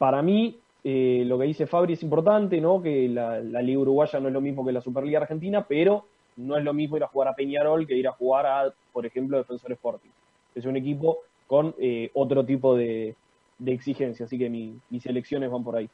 Para 0.04 0.22
mí, 0.22 0.60
eh, 0.84 1.24
lo 1.26 1.40
que 1.40 1.46
dice 1.46 1.66
Fabri 1.66 1.94
es 1.94 2.04
importante, 2.04 2.60
¿no? 2.60 2.82
Que 2.82 3.08
la, 3.08 3.40
la 3.40 3.62
Liga 3.62 3.80
Uruguaya 3.80 4.20
no 4.20 4.28
es 4.28 4.34
lo 4.34 4.42
mismo 4.42 4.66
que 4.66 4.74
la 4.74 4.82
Superliga 4.82 5.20
Argentina, 5.22 5.66
pero 5.66 6.04
no 6.36 6.58
es 6.58 6.64
lo 6.66 6.74
mismo 6.74 6.98
ir 6.98 7.04
a 7.06 7.08
jugar 7.08 7.30
a 7.30 7.34
Peñarol 7.36 7.88
que 7.88 7.96
ir 7.96 8.06
a 8.10 8.12
jugar 8.12 8.46
a, 8.46 8.74
por 8.92 9.06
ejemplo, 9.06 9.38
Defensor 9.38 9.72
Sporting. 9.72 10.10
Es 10.54 10.66
un 10.66 10.76
equipo 10.76 11.20
con 11.48 11.74
eh, 11.80 12.12
otro 12.16 12.44
tipo 12.44 12.76
de, 12.76 13.16
de 13.60 13.72
exigencia, 13.72 14.26
así 14.26 14.38
que 14.38 14.50
mi- 14.50 14.76
mis 14.90 15.06
elecciones 15.06 15.50
van 15.50 15.64
por 15.64 15.78
ahí. 15.78 15.88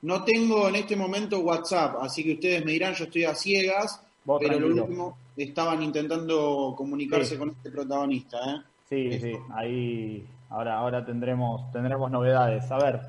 No 0.00 0.24
tengo 0.24 0.66
en 0.68 0.76
este 0.76 0.96
momento 0.96 1.40
WhatsApp, 1.40 1.96
así 2.00 2.24
que 2.24 2.32
ustedes 2.34 2.64
me 2.64 2.72
dirán, 2.72 2.94
yo 2.94 3.04
estoy 3.04 3.24
a 3.24 3.34
ciegas, 3.34 4.02
Vos 4.24 4.38
pero 4.40 4.54
lo 4.54 4.58
tranquilo. 4.60 4.84
último, 4.84 5.18
estaban 5.36 5.82
intentando 5.82 6.72
comunicarse 6.74 7.34
Sí. 7.34 7.36
con 7.36 7.50
este 7.50 7.70
protagonista. 7.70 8.38
¿eh? 8.38 8.60
Sí, 8.88 9.08
Esto. 9.10 9.26
sí, 9.26 9.32
ahí 9.54 10.26
ahora, 10.48 10.78
ahora 10.78 11.04
tendremos, 11.04 11.70
tendremos 11.72 12.10
novedades. 12.10 12.70
A 12.70 12.78
ver, 12.78 13.00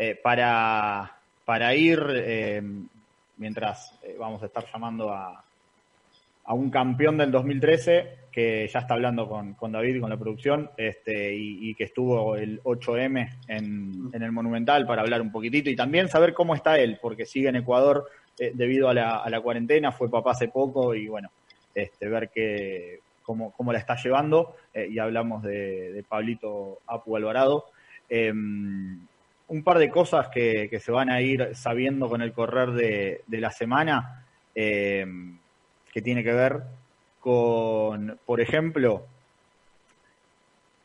eh, 0.00 0.14
para, 0.14 1.12
para 1.44 1.74
ir, 1.74 2.00
eh, 2.14 2.62
mientras 3.36 3.98
eh, 4.04 4.14
vamos 4.16 4.40
a 4.44 4.46
estar 4.46 4.64
llamando 4.72 5.12
a, 5.12 5.42
a 6.44 6.54
un 6.54 6.70
campeón 6.70 7.18
del 7.18 7.32
2013 7.32 8.28
que 8.30 8.68
ya 8.72 8.78
está 8.78 8.94
hablando 8.94 9.28
con, 9.28 9.54
con 9.54 9.72
David 9.72 9.96
y 9.96 10.00
con 10.00 10.10
la 10.10 10.16
producción 10.16 10.70
este, 10.76 11.34
y, 11.34 11.74
que 11.74 11.82
estuvo 11.82 12.36
el 12.36 12.62
8M 12.62 13.38
en, 13.48 14.10
en 14.12 14.22
el 14.22 14.30
Monumental 14.30 14.86
para 14.86 15.02
hablar 15.02 15.20
un 15.20 15.32
poquitito 15.32 15.68
y 15.68 15.74
también 15.74 16.08
saber 16.08 16.32
cómo 16.32 16.54
está 16.54 16.78
él, 16.78 17.00
porque 17.02 17.26
sigue 17.26 17.48
en 17.48 17.56
Ecuador 17.56 18.08
debido 18.36 18.88
a 18.88 18.94
la, 18.94 19.16
a 19.16 19.28
la 19.28 19.40
cuarentena, 19.40 19.90
fue 19.90 20.08
papá 20.08 20.30
hace 20.30 20.46
poco 20.46 20.94
y 20.94 21.08
bueno, 21.08 21.28
este, 21.74 22.08
ver 22.08 22.28
que, 22.28 23.00
cómo, 23.24 23.50
cómo 23.50 23.72
la 23.72 23.80
está 23.80 23.96
llevando 23.96 24.54
y 24.72 24.96
hablamos 25.00 25.42
de, 25.42 25.90
de 25.90 26.02
Pablito 26.04 26.78
Apu 26.86 27.16
Alvarado. 27.16 27.64
Eh, 28.08 28.32
un 29.48 29.62
par 29.62 29.78
de 29.78 29.90
cosas 29.90 30.28
que, 30.28 30.68
que 30.70 30.80
se 30.80 30.92
van 30.92 31.10
a 31.10 31.20
ir 31.20 31.50
sabiendo 31.54 32.08
con 32.08 32.22
el 32.22 32.32
correr 32.32 32.70
de, 32.72 33.22
de 33.26 33.40
la 33.40 33.50
semana 33.50 34.24
eh, 34.54 35.06
que 35.92 36.02
tiene 36.02 36.22
que 36.22 36.32
ver 36.32 36.62
con, 37.20 38.18
por 38.24 38.40
ejemplo, 38.40 39.06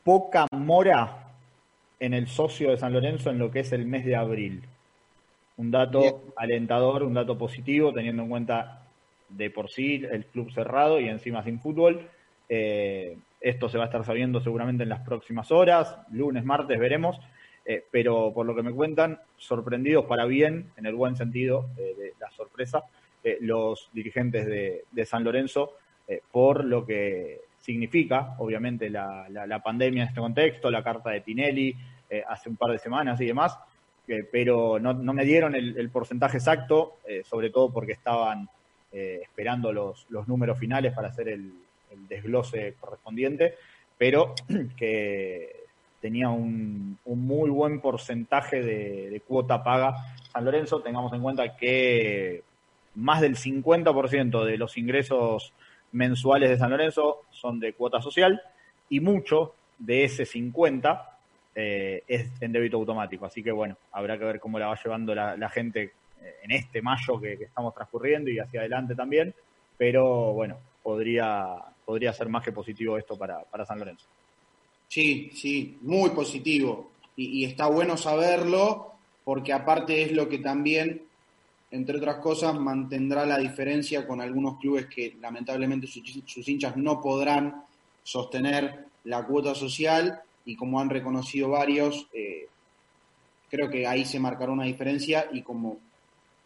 poca 0.02 0.46
mora 0.52 1.32
en 2.00 2.14
el 2.14 2.26
socio 2.26 2.70
de 2.70 2.76
San 2.76 2.92
Lorenzo 2.92 3.30
en 3.30 3.38
lo 3.38 3.50
que 3.50 3.60
es 3.60 3.72
el 3.72 3.86
mes 3.86 4.04
de 4.04 4.16
abril. 4.16 4.62
Un 5.56 5.70
dato 5.70 6.00
Bien. 6.00 6.14
alentador, 6.36 7.02
un 7.02 7.14
dato 7.14 7.38
positivo, 7.38 7.92
teniendo 7.92 8.22
en 8.22 8.28
cuenta 8.28 8.82
de 9.28 9.50
por 9.50 9.70
sí 9.70 10.04
el 10.10 10.26
club 10.26 10.52
cerrado 10.52 11.00
y 11.00 11.08
encima 11.08 11.42
sin 11.44 11.60
fútbol. 11.60 12.08
Eh, 12.48 13.16
esto 13.40 13.68
se 13.68 13.78
va 13.78 13.84
a 13.84 13.86
estar 13.86 14.04
sabiendo 14.04 14.40
seguramente 14.40 14.82
en 14.82 14.88
las 14.88 15.00
próximas 15.00 15.50
horas, 15.50 15.98
lunes, 16.10 16.44
martes, 16.44 16.78
veremos. 16.78 17.18
Eh, 17.66 17.82
pero 17.90 18.32
por 18.34 18.44
lo 18.44 18.54
que 18.54 18.62
me 18.62 18.72
cuentan, 18.72 19.18
sorprendidos 19.38 20.04
para 20.04 20.26
bien, 20.26 20.70
en 20.76 20.86
el 20.86 20.94
buen 20.94 21.16
sentido 21.16 21.70
eh, 21.78 21.94
de 21.96 22.12
la 22.20 22.30
sorpresa, 22.30 22.84
eh, 23.22 23.38
los 23.40 23.88
dirigentes 23.92 24.46
de, 24.46 25.06
San 25.06 25.24
Lorenzo 25.24 25.78
por 26.30 26.66
lo 26.66 26.84
que 26.84 27.40
significa, 27.58 28.34
obviamente, 28.38 28.90
la, 28.90 29.62
pandemia 29.64 30.02
en 30.02 30.08
este 30.08 30.20
contexto, 30.20 30.70
la 30.70 30.84
carta 30.84 31.08
de 31.08 31.22
Tinelli 31.22 31.74
hace 32.28 32.50
un 32.50 32.56
par 32.56 32.72
de 32.72 32.78
semanas 32.78 33.18
y 33.22 33.26
demás, 33.26 33.58
pero 34.30 34.78
no, 34.78 34.94
me 35.14 35.24
dieron 35.24 35.54
el, 35.54 35.88
porcentaje 35.88 36.36
exacto, 36.36 36.98
sobre 37.24 37.48
todo 37.48 37.72
porque 37.72 37.92
estaban 37.92 38.46
esperando 38.92 39.72
los, 39.72 40.06
números 40.28 40.58
finales 40.58 40.92
para 40.92 41.08
hacer 41.08 41.30
el 41.30 41.54
desglose 42.06 42.74
correspondiente, 42.78 43.54
pero 43.96 44.34
que 44.76 45.63
tenía 46.04 46.28
un, 46.28 46.98
muy 47.06 47.48
buen 47.48 47.80
porcentaje 47.80 48.60
de, 48.60 49.22
cuota 49.26 49.64
paga 49.64 49.96
San 50.30 50.44
Lorenzo. 50.44 50.80
Tengamos 50.80 51.10
en 51.14 51.22
cuenta 51.22 51.56
que 51.56 52.42
más 52.96 53.22
del 53.22 53.36
50% 53.36 54.44
de 54.44 54.58
los 54.58 54.76
ingresos 54.76 55.54
mensuales 55.92 56.50
de 56.50 56.58
San 56.58 56.72
Lorenzo 56.72 57.22
son 57.30 57.58
de 57.58 57.72
cuota 57.72 58.02
social 58.02 58.38
y 58.90 59.00
mucho 59.00 59.54
de 59.78 60.04
ese 60.04 60.26
50 60.26 61.18
eh, 61.54 62.02
es 62.06 62.30
en 62.42 62.52
débito 62.52 62.76
automático. 62.76 63.24
Así 63.24 63.42
que 63.42 63.50
bueno, 63.50 63.78
habrá 63.90 64.18
que 64.18 64.26
ver 64.26 64.40
cómo 64.40 64.58
la 64.58 64.66
va 64.66 64.78
llevando 64.84 65.14
la, 65.14 65.38
la 65.38 65.48
gente 65.48 65.84
eh, 66.20 66.34
en 66.42 66.50
este 66.50 66.82
mayo 66.82 67.18
que, 67.18 67.38
que 67.38 67.44
estamos 67.44 67.74
transcurriendo 67.74 68.30
y 68.30 68.38
hacia 68.40 68.60
adelante 68.60 68.94
también. 68.94 69.34
Pero 69.78 70.34
bueno, 70.34 70.58
podría, 70.82 71.56
podría 71.86 72.12
ser 72.12 72.28
más 72.28 72.44
que 72.44 72.52
positivo 72.52 72.98
esto 72.98 73.16
para, 73.16 73.40
para 73.44 73.64
San 73.64 73.78
Lorenzo. 73.78 74.06
Sí, 74.94 75.28
sí, 75.34 75.76
muy 75.80 76.10
positivo. 76.10 76.92
Y, 77.16 77.44
está 77.44 77.66
bueno 77.66 77.96
saberlo 77.96 78.92
porque 79.24 79.52
aparte 79.52 80.02
es 80.02 80.12
lo 80.12 80.28
que 80.28 80.38
también, 80.38 81.02
entre 81.72 81.96
otras 81.96 82.18
cosas, 82.18 82.54
mantendrá 82.54 83.26
la 83.26 83.38
diferencia 83.38 84.06
con 84.06 84.20
algunos 84.20 84.56
clubes 84.60 84.86
que 84.86 85.16
lamentablemente 85.20 85.88
sus, 85.88 86.22
sus 86.26 86.48
hinchas 86.48 86.76
no 86.76 87.00
podrán 87.00 87.64
sostener 88.04 88.84
la 89.02 89.26
cuota 89.26 89.52
social 89.56 90.20
y 90.44 90.54
como 90.54 90.78
han 90.78 90.90
reconocido 90.90 91.48
varios, 91.48 92.06
eh, 92.12 92.46
creo 93.50 93.68
que 93.68 93.88
ahí 93.88 94.04
se 94.04 94.20
marcará 94.20 94.52
una 94.52 94.62
diferencia 94.62 95.28
y 95.32 95.42
como 95.42 95.80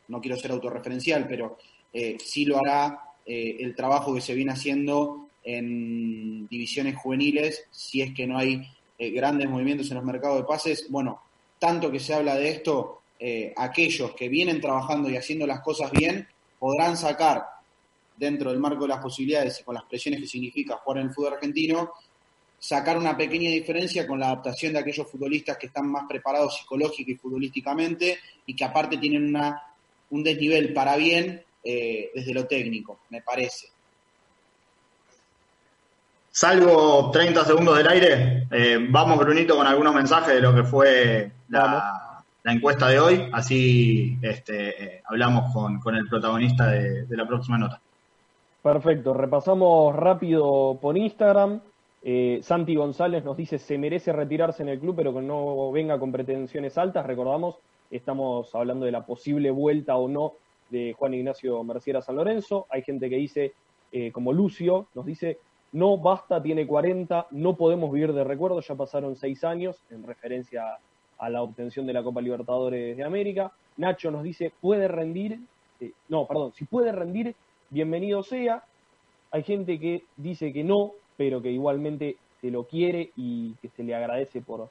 no 0.09 0.22
quiero 0.22 0.38
ser 0.38 0.53
autorreferencial, 0.53 1.28
pero 1.28 1.59
eh, 1.92 2.16
sí 2.18 2.46
lo 2.46 2.57
hará 2.57 3.12
eh, 3.26 3.59
el 3.61 3.74
trabajo 3.76 4.14
que 4.14 4.22
se 4.22 4.34
viene 4.34 4.53
haciendo 4.53 5.28
en 5.45 6.47
divisiones 6.49 6.97
juveniles, 6.97 7.64
si 7.70 8.03
es 8.03 8.14
que 8.14 8.26
no 8.26 8.39
hay 8.39 8.62
eh, 8.99 9.11
grandes 9.11 9.49
movimientos 9.49 9.91
en 9.91 9.97
los 9.97 10.05
mercados 10.05 10.39
de 10.39 10.45
pases. 10.45 10.86
Bueno, 10.91 11.22
tanto 11.59 11.91
que 11.91 12.01
se 12.01 12.14
habla 12.14 12.34
de 12.36 12.51
esto, 12.51 13.03
eh, 13.18 13.53
aquellos 13.57 14.14
que 14.14 14.28
vienen 14.28 14.61
trabajando 14.61 15.11
y 15.11 15.16
haciendo 15.16 15.47
las 15.47 15.61
cosas 15.61 15.91
bien 15.91 16.26
podrán 16.59 16.97
sacar 16.97 17.45
dentro 18.16 18.51
del 18.51 18.59
marco 18.59 18.82
de 18.82 18.89
las 18.89 18.99
posibilidades 18.99 19.61
y 19.61 19.64
con 19.64 19.74
las 19.74 19.84
presiones 19.84 20.20
que 20.20 20.26
significa 20.26 20.76
jugar 20.76 20.99
en 20.99 21.07
el 21.09 21.14
fútbol 21.14 21.34
argentino, 21.34 21.93
sacar 22.59 22.99
una 22.99 23.16
pequeña 23.16 23.51
diferencia 23.51 24.07
con 24.07 24.18
la 24.18 24.26
adaptación 24.26 24.72
de 24.72 24.80
aquellos 24.80 25.09
futbolistas 25.09 25.57
que 25.57 25.66
están 25.66 25.91
más 25.91 26.05
preparados 26.09 26.59
psicológica 26.59 27.12
y 27.12 27.14
futbolísticamente 27.14 28.18
y 28.47 28.57
que 28.57 28.64
aparte 28.64 28.99
tienen 28.99 29.28
una, 29.28 29.62
un 30.11 30.22
desnivel 30.22 30.72
para 30.72 30.97
bien 30.97 31.43
eh, 31.62 32.11
desde 32.14 32.34
lo 32.34 32.47
técnico, 32.47 33.01
me 33.11 33.22
parece. 33.22 33.68
Salvo 36.41 37.11
30 37.11 37.45
segundos 37.47 37.76
del 37.78 37.89
aire, 37.89 38.47
eh, 38.53 38.78
vamos 38.91 39.18
Brunito 39.18 39.57
con 39.57 39.66
algunos 39.66 39.93
mensajes 39.93 40.36
de 40.36 40.41
lo 40.41 40.55
que 40.55 40.62
fue 40.62 41.32
la, 41.49 42.22
la 42.45 42.53
encuesta 42.53 42.86
de 42.86 43.01
hoy, 43.01 43.28
así 43.32 44.16
este, 44.22 44.84
eh, 44.99 45.03
hablamos 45.07 45.53
con, 45.53 45.80
con, 45.80 45.97
el 45.97 46.07
protagonista 46.07 46.68
de, 46.68 47.07
de, 47.07 47.16
la 47.16 47.26
próxima 47.26 47.59
nota. 47.59 47.80
Perfecto, 48.62 49.14
repasamos 49.14 49.97
rápido 49.97 50.78
por 50.80 50.97
Instagram. 50.97 51.61
Eh, 52.05 52.39
Santi 52.41 52.76
González 52.76 53.24
nos 53.24 53.36
dice 53.36 53.59
se 53.59 53.76
merece 53.76 54.12
retirarse 54.12 54.62
en 54.62 54.68
el 54.68 54.78
club, 54.78 54.95
pero 54.95 55.12
que 55.12 55.22
no 55.22 55.72
venga 55.72 55.99
con 55.99 56.12
pretensiones 56.12 56.78
altas. 56.78 57.05
Recordamos, 57.05 57.57
estamos 57.91 58.55
hablando 58.55 58.86
de 58.86 58.93
la 58.93 59.05
posible 59.05 59.51
vuelta 59.51 59.97
o 59.97 60.07
no 60.07 60.34
de 60.70 60.95
Juan 60.97 61.14
Ignacio 61.14 61.64
Merciera 61.64 62.01
San 62.01 62.14
Lorenzo. 62.14 62.68
Hay 62.70 62.82
gente 62.82 63.11
que 63.11 63.16
dice, 63.16 63.55
eh, 63.91 64.12
como 64.12 64.32
Lucio, 64.32 64.86
nos 64.95 65.05
dice, 65.05 65.39
no 65.73 65.99
basta, 65.99 66.43
tiene 66.43 66.66
40, 66.66 67.29
no 67.31 67.57
podemos 67.57 67.93
vivir 67.93 68.12
de 68.12 68.25
recuerdos, 68.25 68.66
ya 68.66 68.75
pasaron 68.75 69.16
seis 69.16 69.45
años, 69.45 69.83
en 69.91 70.03
referencia 70.05 70.79
a 71.19 71.29
la 71.29 71.43
obtención 71.43 71.87
de 71.87 71.93
la 71.93 72.03
Copa 72.03 72.21
Libertadores 72.21 72.97
de 72.97 73.05
América. 73.05 73.53
Nacho 73.77 74.11
nos 74.11 74.23
dice, 74.23 74.53
puede 74.61 74.89
rendir, 74.89 75.41
eh, 75.81 75.93
no, 76.09 76.27
perdón, 76.27 76.53
si 76.53 76.64
puede 76.64 76.93
rendir, 76.93 77.35
bienvenido 77.71 78.23
sea. 78.23 78.64
Hay 79.31 79.43
gente 79.43 79.79
que 79.79 80.05
dice 80.16 80.53
que 80.53 80.64
no, 80.64 80.93
pero 81.16 81.43
que 81.43 81.51
igualmente 81.51 82.16
se 82.41 82.51
lo 82.51 82.64
quiere 82.64 83.11
y 83.16 83.55
que 83.55 83.69
se 83.69 83.83
le 83.83 83.95
agradece 83.95 84.41
por, 84.41 84.71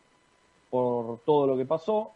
por 0.70 1.20
todo 1.20 1.48
lo 1.48 1.58
que 1.58 1.66
pasó. 1.66 2.12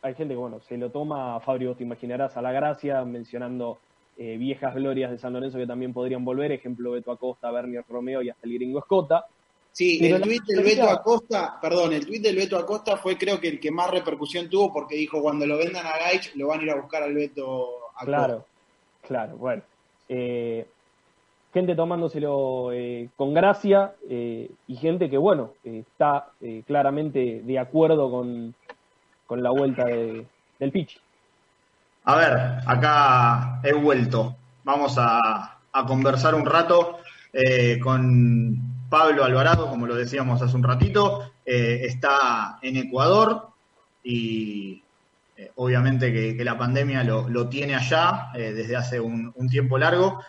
Hay 0.00 0.14
gente 0.14 0.34
que, 0.34 0.40
bueno, 0.40 0.60
se 0.60 0.76
lo 0.78 0.90
toma, 0.90 1.38
Fabio, 1.40 1.74
te 1.74 1.84
imaginarás, 1.84 2.36
a 2.36 2.42
la 2.42 2.52
gracia, 2.52 3.04
mencionando 3.04 3.78
eh, 4.18 4.36
viejas 4.36 4.74
glorias 4.74 5.10
de 5.10 5.18
San 5.18 5.32
Lorenzo 5.32 5.58
que 5.58 5.66
también 5.66 5.92
podrían 5.92 6.24
volver, 6.24 6.52
ejemplo 6.52 6.92
Beto 6.92 7.10
Acosta, 7.12 7.50
Bernier 7.50 7.84
Romeo 7.88 8.22
y 8.22 8.30
hasta 8.30 8.46
el 8.46 8.54
gringo 8.54 8.78
Escota. 8.78 9.24
Sí, 9.72 9.98
Pero 10.02 10.16
el 10.16 10.22
tuit 10.22 10.42
del 10.44 10.62
Beto 10.64 10.88
Acosta, 10.90 11.58
perdón, 11.60 11.94
el 11.94 12.06
tuit 12.06 12.22
del 12.22 12.36
Beto 12.36 12.58
Acosta 12.58 12.98
fue 12.98 13.16
creo 13.16 13.40
que 13.40 13.48
el 13.48 13.58
que 13.58 13.70
más 13.70 13.90
repercusión 13.90 14.50
tuvo 14.50 14.70
porque 14.72 14.96
dijo 14.96 15.22
cuando 15.22 15.46
lo 15.46 15.56
vendan 15.56 15.86
a 15.86 15.96
Gaich 15.98 16.34
lo 16.36 16.48
van 16.48 16.60
a 16.60 16.62
ir 16.64 16.70
a 16.70 16.76
buscar 16.80 17.02
al 17.02 17.14
Beto 17.14 17.68
Acosta. 17.94 18.04
Claro, 18.04 18.44
claro, 19.06 19.36
bueno. 19.38 19.62
Eh, 20.10 20.66
gente 21.54 21.74
tomándoselo 21.74 22.70
eh, 22.72 23.08
con 23.16 23.32
gracia 23.32 23.94
eh, 24.10 24.50
y 24.68 24.76
gente 24.76 25.08
que, 25.08 25.16
bueno, 25.16 25.52
eh, 25.64 25.84
está 25.88 26.32
eh, 26.42 26.62
claramente 26.66 27.40
de 27.42 27.58
acuerdo 27.58 28.10
con, 28.10 28.54
con 29.26 29.42
la 29.42 29.50
vuelta 29.50 29.84
de- 29.86 30.26
del 30.58 30.70
pitch. 30.70 30.98
A 32.04 32.16
ver, 32.16 32.32
acá 32.66 33.60
he 33.62 33.72
vuelto. 33.72 34.36
Vamos 34.64 34.96
a, 34.98 35.58
a 35.72 35.86
conversar 35.86 36.34
un 36.34 36.44
rato 36.44 37.00
eh, 37.32 37.78
con 37.80 38.88
Pablo 38.90 39.24
Alvarado, 39.24 39.68
como 39.68 39.86
lo 39.86 39.94
decíamos 39.94 40.42
hace 40.42 40.54
un 40.56 40.62
ratito. 40.62 41.32
Eh, 41.44 41.80
está 41.84 42.58
en 42.60 42.76
Ecuador 42.76 43.48
y 44.02 44.82
eh, 45.36 45.50
obviamente 45.56 46.12
que, 46.12 46.44
la 46.44 46.58
pandemia 46.58 47.02
lo, 47.04 47.28
lo 47.28 47.48
tiene 47.48 47.74
allá 47.74 48.30
desde 48.34 48.76
hace 48.76 49.00
un, 49.00 49.32
tiempo 49.50 49.78
largo. 49.78 50.22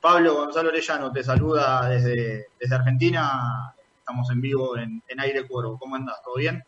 Pablo 0.00 0.34
Gonzalo 0.34 0.68
Orellano 0.70 1.12
te 1.12 1.22
saluda 1.22 1.88
desde, 1.88 2.48
desde 2.58 2.74
Argentina. 2.74 3.72
Estamos 3.98 4.28
en 4.30 4.40
vivo 4.40 4.76
en, 4.76 5.02
en 5.06 5.20
Aire 5.20 5.46
Cuervo. 5.46 5.78
¿Cómo 5.78 5.94
andas? 5.94 6.20
¿Todo 6.24 6.36
bien? 6.36 6.64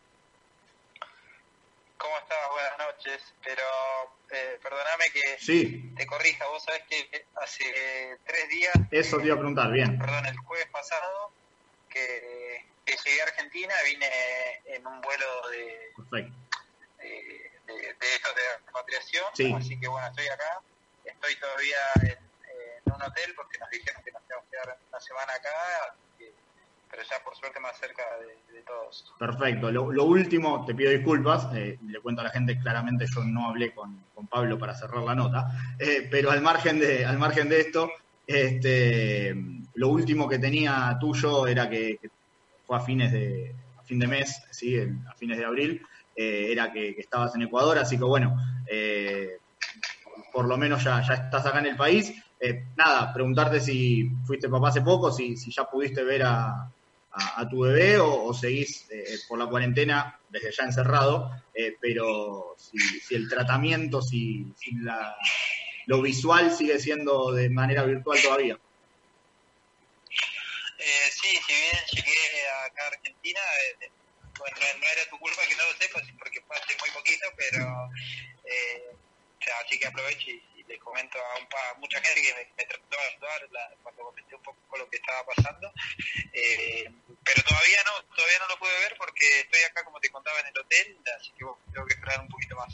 ¿Cómo 1.97 2.13
estás? 2.17 2.37
Buenas 2.51 2.95
noches. 2.95 3.33
Pero 3.43 3.63
eh, 4.33 4.59
perdóname 4.61 5.05
que 5.13 5.37
Sí. 5.39 5.93
te 5.95 6.05
corrija. 6.05 6.45
Vos 6.47 6.63
sabés 6.63 6.83
que 6.89 7.25
hace 7.35 8.17
tres 8.25 8.49
días, 8.49 8.73
Eso 8.91 9.17
te 9.17 9.25
iba 9.25 9.35
a 9.35 9.37
preguntar, 9.39 9.71
bien. 9.71 9.97
perdón, 9.97 10.25
el 10.25 10.37
jueves 10.37 10.67
pasado, 10.71 11.31
que, 11.89 12.65
que 12.85 12.97
llegué 13.05 13.21
a 13.21 13.25
Argentina, 13.25 13.73
vine 13.85 14.09
en 14.65 14.85
un 14.87 14.99
vuelo 15.01 15.49
de, 15.49 15.91
Perfecto. 15.95 16.35
de, 16.97 17.51
de, 17.67 17.73
de 17.93 18.15
estos 18.15 18.35
de 18.35 18.41
repatriación. 18.65 19.25
Sí. 19.35 19.53
Así 19.55 19.79
que 19.79 19.87
bueno, 19.87 20.07
estoy 20.07 20.27
acá. 20.27 20.61
Estoy 21.05 21.35
todavía 21.37 21.77
en, 22.01 22.17
en 22.85 22.93
un 22.93 23.01
hotel 23.01 23.33
porque 23.35 23.57
nos 23.59 23.69
dijeron 23.69 24.01
que 24.03 24.11
nos 24.11 24.23
tenemos 24.27 24.45
que 24.45 24.51
quedar 24.51 24.77
una 24.89 24.99
semana 25.01 25.33
acá. 25.33 25.95
Pero 26.93 27.09
ya 27.09 27.23
por 27.25 27.35
suerte 27.35 27.59
más 27.59 27.75
cerca 27.79 28.03
de, 28.53 28.61
todos. 28.61 29.11
Perfecto. 29.17 29.71
Lo, 29.71 30.03
último, 30.05 30.63
te 30.63 30.75
pido 30.75 30.91
disculpas, 30.91 31.47
eh, 31.55 31.79
le 31.87 31.99
cuento 31.99 32.21
a 32.21 32.25
la 32.25 32.29
gente, 32.29 32.59
claramente 32.59 33.07
yo 33.07 33.23
no 33.23 33.49
hablé 33.49 33.73
con, 33.73 34.03
con 34.13 34.27
Pablo 34.27 34.59
para 34.59 34.75
cerrar 34.75 35.01
la 35.01 35.15
nota, 35.15 35.49
eh, 35.79 36.07
pero 36.09 36.29
al 36.29 36.41
margen 36.41 36.79
de, 36.79 37.03
al 37.03 37.17
margen 37.17 37.49
de 37.49 37.61
esto, 37.61 37.89
este, 38.27 39.35
lo 39.73 39.87
último 39.89 40.29
que 40.29 40.37
tenía 40.37 40.95
tuyo 40.99 41.47
era 41.47 41.67
que, 41.67 41.99
fue 42.67 42.77
a 42.77 42.79
fines 42.79 43.11
de, 43.11 43.55
a 43.79 43.81
fin 43.81 43.97
de 43.97 44.07
mes, 44.07 44.43
¿sí? 44.51 44.77
A 44.79 45.15
fines 45.15 45.39
de 45.39 45.45
abril, 45.45 45.81
eh, 46.15 46.49
era 46.51 46.71
que, 46.71 46.89
estabas 46.91 47.33
en 47.33 47.41
Ecuador, 47.41 47.79
así 47.79 47.97
que 47.97 48.03
bueno, 48.03 48.37
por 50.31 50.45
lo 50.45 50.57
menos 50.57 50.83
ya, 50.83 51.01
ya 51.01 51.15
estás 51.15 51.43
acá 51.47 51.57
en 51.57 51.65
el 51.65 51.75
país. 51.75 52.13
Nada, 52.75 53.11
preguntarte 53.13 53.59
si 53.61 54.11
fuiste 54.25 54.49
papá 54.49 54.67
hace 54.67 54.81
poco, 54.81 55.11
si, 55.11 55.37
si 55.37 55.49
ya 55.49 55.63
pudiste 55.63 56.03
ver 56.03 56.23
a, 56.23 56.69
a, 57.13 57.47
tu 57.47 57.61
bebé 57.61 57.99
o, 57.99 58.33
seguís 58.33 58.89
eh, 58.89 59.17
por 59.27 59.37
la 59.37 59.47
cuarentena 59.47 60.19
desde 60.29 60.51
ya 60.51 60.63
encerrado, 60.63 61.31
eh, 61.53 61.75
pero 61.79 62.55
si, 62.57 62.77
si 62.77 63.15
el 63.15 63.29
tratamiento, 63.29 64.01
si, 64.01 64.51
si 64.57 64.75
la, 64.77 65.15
lo 65.85 66.01
visual 66.01 66.55
sigue 66.55 66.79
siendo 66.79 67.31
de 67.31 67.49
manera 67.49 67.83
virtual 67.83 68.19
todavía. 68.21 68.57
Eh, 70.79 71.09
sí, 71.11 71.29
si 71.47 71.53
bien 71.53 71.77
llegué 71.91 72.17
acá 72.65 72.83
a 72.83 72.87
Argentina, 72.87 73.39
eh, 73.81 73.89
bueno, 74.37 74.57
no, 74.59 74.79
no 74.79 74.85
era 74.85 75.09
tu 75.09 75.17
culpa 75.17 75.41
que 75.47 75.55
no 75.55 75.63
lo 75.71 75.77
sepas, 75.77 76.03
porque 76.19 76.41
fue 76.41 76.57
hace 76.57 76.75
muy 76.79 76.89
poquito, 76.91 77.25
pero 77.37 77.89
eh, 78.43 78.91
o 78.91 79.43
sea, 79.43 79.53
así 79.65 79.79
que 79.79 79.87
aprovecho 79.87 80.31
y, 80.31 80.43
y 80.73 80.75
les 80.75 80.81
comento 80.81 81.17
a, 81.21 81.39
un 81.39 81.47
pa- 81.47 81.69
a 81.69 81.77
mucha 81.77 82.01
gente 82.01 82.21
que 82.21 82.33
me, 82.33 82.43
me 82.57 82.65
trató 82.65 82.97
de 82.97 83.05
ayudar 83.13 83.41
la- 83.51 83.77
cuando 83.83 84.03
comenté 84.03 84.35
un 84.35 84.41
poco 84.41 84.77
lo 84.77 84.89
que 84.89 84.97
estaba 84.97 85.21
pasando. 85.25 85.71
Eh, 86.33 86.85
pero 87.23 87.43
todavía 87.43 87.77
no, 87.85 87.93
todavía 88.15 88.39
no 88.41 88.47
lo 88.49 88.57
pude 88.57 88.73
ver 88.81 88.95
porque 88.97 89.39
estoy 89.41 89.61
acá, 89.69 89.83
como 89.85 89.99
te 89.99 90.09
contaba, 90.09 90.39
en 90.41 90.47
el 90.47 90.57
hotel, 90.59 90.97
así 91.19 91.31
que 91.37 91.45
bueno, 91.45 91.61
tengo 91.71 91.85
que 91.85 91.93
esperar 91.93 92.19
un 92.21 92.27
poquito 92.29 92.55
más. 92.57 92.73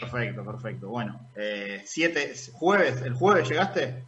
Perfecto, 0.00 0.44
perfecto. 0.44 0.88
Bueno, 0.88 1.20
eh, 1.36 1.82
siete, 1.86 2.32
jueves, 2.52 3.00
¿el 3.02 3.14
jueves 3.14 3.48
llegaste? 3.48 4.06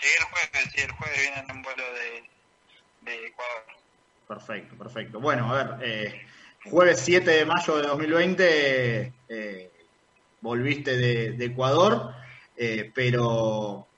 Llegué 0.00 0.16
el 0.18 0.24
jueves, 0.24 0.72
sí, 0.74 0.80
el 0.80 0.92
jueves 0.92 1.20
viene 1.20 1.38
en 1.40 1.50
un 1.56 1.62
vuelo 1.62 1.84
de, 1.92 2.30
de 3.00 3.26
Ecuador. 3.26 3.64
Perfecto, 4.26 4.76
perfecto. 4.78 5.20
Bueno, 5.20 5.52
a 5.54 5.62
ver, 5.76 5.88
eh, 5.88 6.26
jueves 6.64 7.00
7 7.00 7.30
de 7.30 7.44
mayo 7.44 7.76
de 7.76 7.82
2020 7.88 9.12
eh, 9.28 9.72
volviste 10.44 10.96
de, 10.96 11.32
de 11.32 11.44
Ecuador, 11.46 12.12
eh, 12.56 12.92
pero 12.94 13.88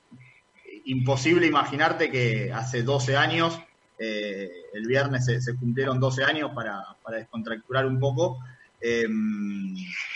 imposible 0.85 1.45
imaginarte 1.45 2.09
que 2.09 2.51
hace 2.53 2.83
12 2.83 3.17
años, 3.17 3.59
eh, 3.99 4.49
el 4.73 4.87
viernes 4.87 5.25
se, 5.25 5.55
cumplieron 5.57 5.99
12 5.99 6.23
años 6.23 6.51
para, 6.55 6.81
descontracturar 7.11 7.85
un 7.85 7.99
poco, 7.99 8.39
eh, 8.79 9.05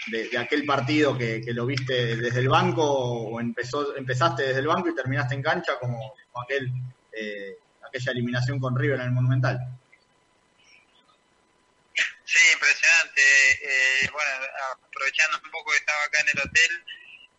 de, 0.07 0.37
aquel 0.37 0.65
partido 0.65 1.17
que, 1.17 1.41
que 1.41 1.53
lo 1.53 1.65
viste 1.65 2.15
desde 2.15 2.39
el 2.39 2.47
banco 2.47 2.83
o 2.83 3.39
empezó, 3.41 3.95
empezaste 3.97 4.43
desde 4.43 4.59
el 4.61 4.67
banco 4.67 4.87
y 4.87 4.95
terminaste 4.95 5.35
en 5.35 5.41
cancha 5.41 5.73
como, 5.79 5.97
como 6.31 6.43
aquel, 6.43 6.71
eh, 7.11 7.57
aquella 7.85 8.11
eliminación 8.13 8.59
con 8.59 8.77
River 8.77 9.01
en 9.01 9.07
el 9.07 9.11
Monumental. 9.11 9.59
Sí, 12.31 12.39
impresionante. 12.53 13.21
Eh, 13.61 14.09
bueno, 14.13 14.31
aprovechando 14.87 15.41
un 15.43 15.51
poco 15.51 15.71
que 15.71 15.77
estaba 15.79 16.01
acá 16.03 16.19
en 16.21 16.29
el 16.29 16.39
hotel, 16.39 16.85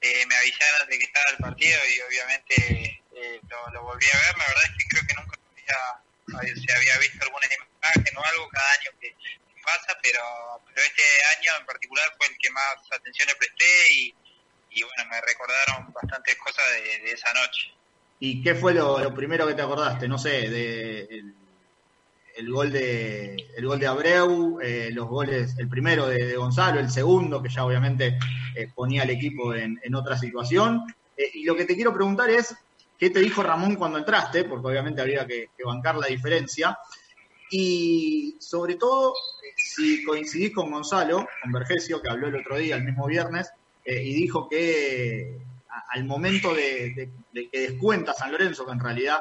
eh, 0.03 0.27
me 0.27 0.37
avisaron 0.37 0.89
de 0.89 0.99
que 0.99 1.05
estaba 1.07 1.31
el 1.31 1.37
partido 1.39 1.81
y 1.89 2.01
obviamente 2.03 3.01
eh, 3.17 3.41
lo, 3.73 3.83
volví 3.85 4.05
a 4.13 4.19
ver. 4.19 4.37
La 4.37 4.47
verdad 4.49 4.65
es 4.65 4.77
que 4.77 4.89
creo 4.91 5.03
que 5.09 5.15
nunca 5.15 5.39
había, 5.49 6.55
se 6.61 6.73
había 6.77 6.99
visto 6.99 7.25
alguna 7.25 7.47
imagen 7.47 8.17
o 8.19 8.23
algo 8.23 8.49
cada 8.51 8.73
año 8.73 8.91
que, 9.01 9.17
pasa, 9.65 9.97
pero, 10.03 10.21
pero 10.67 10.83
este 10.83 11.03
año 11.39 11.53
en 11.61 11.67
particular 11.67 12.13
fue 12.19 12.27
el 12.27 12.37
que 12.37 12.51
más 12.51 12.77
atención 12.91 13.29
le 13.29 13.37
presté 13.37 13.93
y, 13.95 14.83
bueno, 14.83 15.09
me 15.09 15.21
recordaron 15.23 15.93
bastantes 15.93 16.37
cosas 16.37 16.65
de, 16.73 16.99
de 16.99 17.13
esa 17.13 17.33
noche. 17.33 17.73
¿Y 18.19 18.43
qué 18.43 18.55
fue 18.55 18.75
lo, 18.75 19.15
primero 19.15 19.47
que 19.47 19.55
te 19.55 19.63
acordaste? 19.63 20.07
No 20.07 20.19
sé, 20.19 20.51
de 20.51 21.01
el, 21.11 21.35
el 22.37 22.51
gol 22.51 22.73
de 22.73 23.37
el 23.57 23.67
gol 23.67 23.79
de 23.79 23.87
Abreu, 23.87 24.59
eh, 24.61 24.91
los 24.93 25.09
goles, 25.09 25.55
el 25.59 25.69
primero 25.69 26.07
de, 26.07 26.37
Gonzalo, 26.37 26.81
el 26.81 26.91
segundo, 26.91 27.43
que 27.43 27.49
ya 27.49 27.65
obviamente 27.65 28.19
eh, 28.55 28.69
ponía 28.75 29.03
al 29.03 29.11
equipo 29.11 29.55
en, 29.55 29.79
en 29.83 29.95
otra 29.95 30.19
situación. 30.19 30.83
Eh, 31.17 31.31
y 31.35 31.45
lo 31.45 31.55
que 31.57 31.65
te 31.65 31.75
quiero 31.75 31.93
preguntar 31.93 32.31
es, 32.31 32.55
¿qué 32.99 33.11
te 33.11 33.21
dijo 33.21 33.43
Ramón 33.43 33.77
cuando 33.77 33.99
entraste? 33.99 34.45
Porque 34.45 34.67
obviamente 34.69 35.01
habría 35.01 35.27
que, 35.27 35.51
bancar 35.65 35.97
la 35.97 36.07
diferencia. 36.07 36.79
Y 37.51 38.37
sobre 38.41 38.77
todo, 38.77 39.15
si 39.57 40.03
coincidís 40.05 40.53
con 40.53 40.71
Gonzalo, 40.71 41.27
con 41.43 41.53
Vergesio, 41.53 42.01
que 42.01 42.09
habló 42.09 42.29
el 42.29 42.37
otro 42.37 42.57
día, 42.57 42.77
el 42.77 42.85
mismo 42.85 43.07
viernes, 43.07 43.51
y 43.85 44.15
dijo 44.15 44.49
que 44.49 45.39
al 45.91 46.05
momento 46.05 46.55
de, 46.55 47.11
de- 47.33 47.49
que 47.51 47.61
descuenta 47.61 48.15
San 48.15 48.33
Lorenzo, 48.33 48.65
que 48.65 48.73
en 48.73 48.81
realidad 48.81 49.19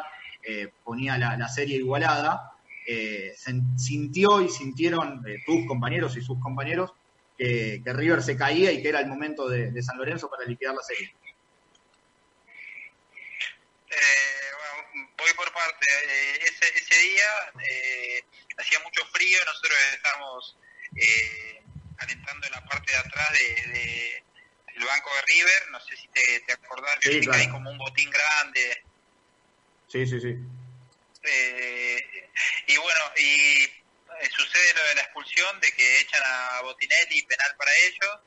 ponía 0.83 1.17
la, 1.17 1.35
la 1.37 1.49
serie 1.49 1.77
igualada, 1.77 2.50
eh, 2.87 3.33
sintió 3.77 4.41
y 4.41 4.49
sintieron 4.49 5.21
eh, 5.27 5.37
tus 5.45 5.65
compañeros 5.67 6.15
y 6.17 6.21
sus 6.21 6.39
compañeros 6.39 6.91
que, 7.37 7.81
que 7.83 7.93
River 7.93 8.21
se 8.21 8.35
caía 8.37 8.71
y 8.71 8.81
que 8.81 8.89
era 8.89 8.99
el 8.99 9.07
momento 9.07 9.47
de, 9.49 9.71
de 9.71 9.83
San 9.83 9.97
Lorenzo 9.97 10.29
para 10.29 10.45
liquidar 10.45 10.75
la 10.75 10.81
serie. 10.83 11.13
Eh, 13.89 14.51
bueno, 14.93 15.09
voy 15.17 15.33
por 15.35 15.51
parte. 15.53 15.85
Eh, 16.07 16.39
ese, 16.43 16.77
ese 16.77 17.01
día 17.01 17.29
eh, 17.69 18.23
hacía 18.57 18.79
mucho 18.79 19.05
frío, 19.11 19.37
nosotros 19.45 19.73
estábamos 19.93 20.57
eh, 20.95 21.61
alentando 21.97 22.47
en 22.47 22.51
la 22.53 22.65
parte 22.65 22.91
de 22.91 22.97
atrás 22.99 23.29
de, 23.33 23.71
de- 23.71 24.23
del 24.73 24.85
banco 24.85 25.09
de 25.13 25.33
River, 25.33 25.71
no 25.71 25.79
sé 25.81 25.97
si 25.97 26.07
te, 26.07 26.39
te 26.47 26.53
acordás, 26.53 26.95
que 27.01 27.11
Sí, 27.11 27.19
claro. 27.19 27.39
hay 27.39 27.47
como 27.49 27.69
un 27.69 27.77
botín 27.77 28.09
grande. 28.09 28.83
Sí, 29.87 30.05
sí, 30.07 30.21
sí. 30.21 30.37
Eh, 31.23 32.29
y 32.67 32.77
bueno, 32.77 32.99
y 33.17 33.63
eh, 33.63 34.29
sucede 34.35 34.73
lo 34.73 34.83
de 34.83 34.95
la 34.95 35.01
expulsión, 35.01 35.59
de 35.59 35.71
que 35.73 35.99
echan 36.01 36.21
a 36.25 36.61
Botinelli 36.61 37.21
penal 37.23 37.55
para 37.57 37.71
ellos. 37.77 38.19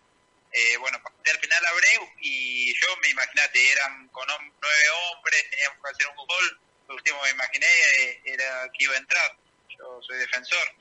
Eh, 0.52 0.76
bueno, 0.76 1.02
pasé 1.02 1.32
al 1.32 1.40
final 1.40 1.64
a 1.66 1.68
Abreu 1.70 2.08
y 2.20 2.72
yo 2.80 2.96
me 3.02 3.08
imagínate, 3.08 3.72
eran 3.72 4.06
con 4.08 4.26
nueve 4.28 4.84
hombres, 5.10 5.50
teníamos 5.50 5.78
que 5.84 5.90
hacer 5.90 6.06
un 6.08 6.26
gol. 6.26 6.60
Lo 6.88 6.94
último 6.94 7.18
que 7.22 7.28
me 7.28 7.34
imaginé 7.34 7.66
eh, 7.98 8.20
era 8.24 8.70
que 8.72 8.84
iba 8.84 8.94
a 8.94 8.98
entrar. 8.98 9.36
Yo 9.76 10.00
soy 10.06 10.18
defensor. 10.18 10.74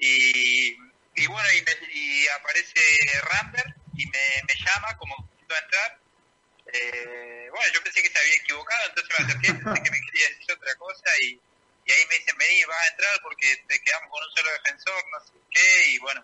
Y, 0.00 0.70
y 1.16 1.26
bueno, 1.26 1.48
y, 1.52 1.62
me- 1.62 1.92
y 1.92 2.28
aparece 2.28 2.80
Rander 3.22 3.74
y 3.96 4.06
me, 4.06 4.42
me 4.46 4.54
llama 4.64 4.96
como 4.96 5.28
que 5.46 5.54
a 5.54 5.58
entrar. 5.58 5.98
Eh, 6.72 7.48
bueno, 7.50 7.72
yo 7.72 7.82
pensé 7.82 8.02
que 8.02 8.10
se 8.10 8.18
había 8.18 8.34
equivocado, 8.34 8.88
entonces 8.88 9.18
me 9.18 9.24
acerqué, 9.24 9.54
pensé 9.54 9.82
que 9.82 9.90
me 9.90 10.00
quería 10.06 10.28
decir 10.28 10.52
otra 10.52 10.74
cosa 10.76 11.10
y, 11.22 11.40
y 11.88 11.92
ahí 11.92 12.06
me 12.06 12.18
dicen, 12.18 12.36
vení, 12.36 12.64
vas 12.64 12.84
a 12.84 12.88
entrar 12.88 13.20
porque 13.22 13.56
te 13.66 13.80
quedamos 13.80 14.10
con 14.10 14.22
un 14.22 14.36
solo 14.36 14.52
defensor, 14.52 15.04
no 15.10 15.20
sé 15.24 15.32
qué, 15.50 15.90
y 15.92 15.98
bueno, 15.98 16.22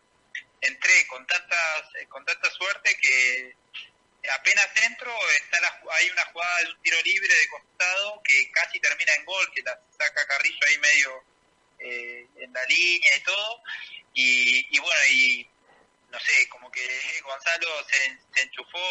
entré 0.60 1.06
con 1.06 1.26
tantas, 1.26 1.82
con 2.10 2.22
tanta 2.26 2.50
suerte 2.50 2.94
que 3.00 3.56
apenas 4.30 4.68
entro, 4.82 5.10
está 5.42 5.60
la, 5.62 5.80
hay 5.98 6.10
una 6.10 6.24
jugada 6.26 6.58
de 6.58 6.70
un 6.70 6.82
tiro 6.82 7.00
libre 7.02 7.34
de 7.34 7.48
costado 7.48 8.22
que 8.22 8.50
casi 8.52 8.78
termina 8.78 9.14
en 9.14 9.24
gol, 9.24 9.50
que 9.54 9.62
la 9.62 9.80
saca 9.98 10.26
Carrillo 10.26 10.66
ahí 10.68 10.78
medio 10.78 11.24
eh, 11.78 12.26
en 12.36 12.52
la 12.52 12.64
línea 12.66 13.16
y 13.16 13.22
todo, 13.22 13.62
y, 14.12 14.76
y 14.76 14.78
bueno, 14.80 15.00
y 15.12 15.50
no 16.10 16.20
sé, 16.20 16.46
como 16.50 16.70
que 16.70 16.86
Gonzalo 17.22 17.88
se, 17.88 18.18
se, 18.34 18.42
enchufó, 18.42 18.86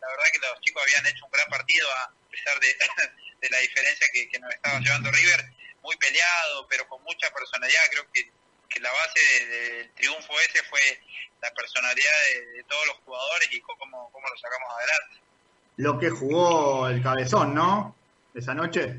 la 0.00 0.08
verdad 0.08 0.24
que 0.32 0.38
los 0.38 0.60
chicos 0.62 0.82
habían 0.82 1.06
hecho 1.06 1.24
un 1.24 1.30
gran 1.30 1.48
partido 1.48 1.88
a 1.92 2.12
pesar 2.28 2.58
de, 2.58 2.76
de 3.40 3.50
la 3.50 3.58
diferencia 3.58 4.08
que, 4.12 4.28
que, 4.28 4.38
nos 4.40 4.52
estaba 4.52 4.80
llevando 4.80 5.12
River, 5.12 5.57
muy 5.88 5.96
peleado, 5.96 6.66
pero 6.68 6.86
con 6.86 7.02
mucha 7.02 7.30
personalidad, 7.32 7.80
creo 7.90 8.04
que, 8.12 8.30
que 8.68 8.80
la 8.80 8.92
base 8.92 9.20
del 9.20 9.48
de, 9.48 9.70
de 9.70 9.84
triunfo 9.96 10.38
ese 10.40 10.62
fue 10.64 10.80
la 11.40 11.50
personalidad 11.54 12.12
de, 12.34 12.46
de, 12.58 12.64
todos 12.64 12.86
los 12.88 12.96
jugadores 12.98 13.48
y 13.50 13.60
cómo, 13.62 14.10
cómo 14.12 14.28
lo 14.28 14.36
sacamos 14.36 14.68
adelante. 14.76 15.16
Lo 15.78 15.98
que 15.98 16.10
jugó 16.10 16.88
el 16.88 17.02
cabezón, 17.02 17.54
¿no? 17.54 17.96
Esa 18.34 18.52
noche. 18.52 18.96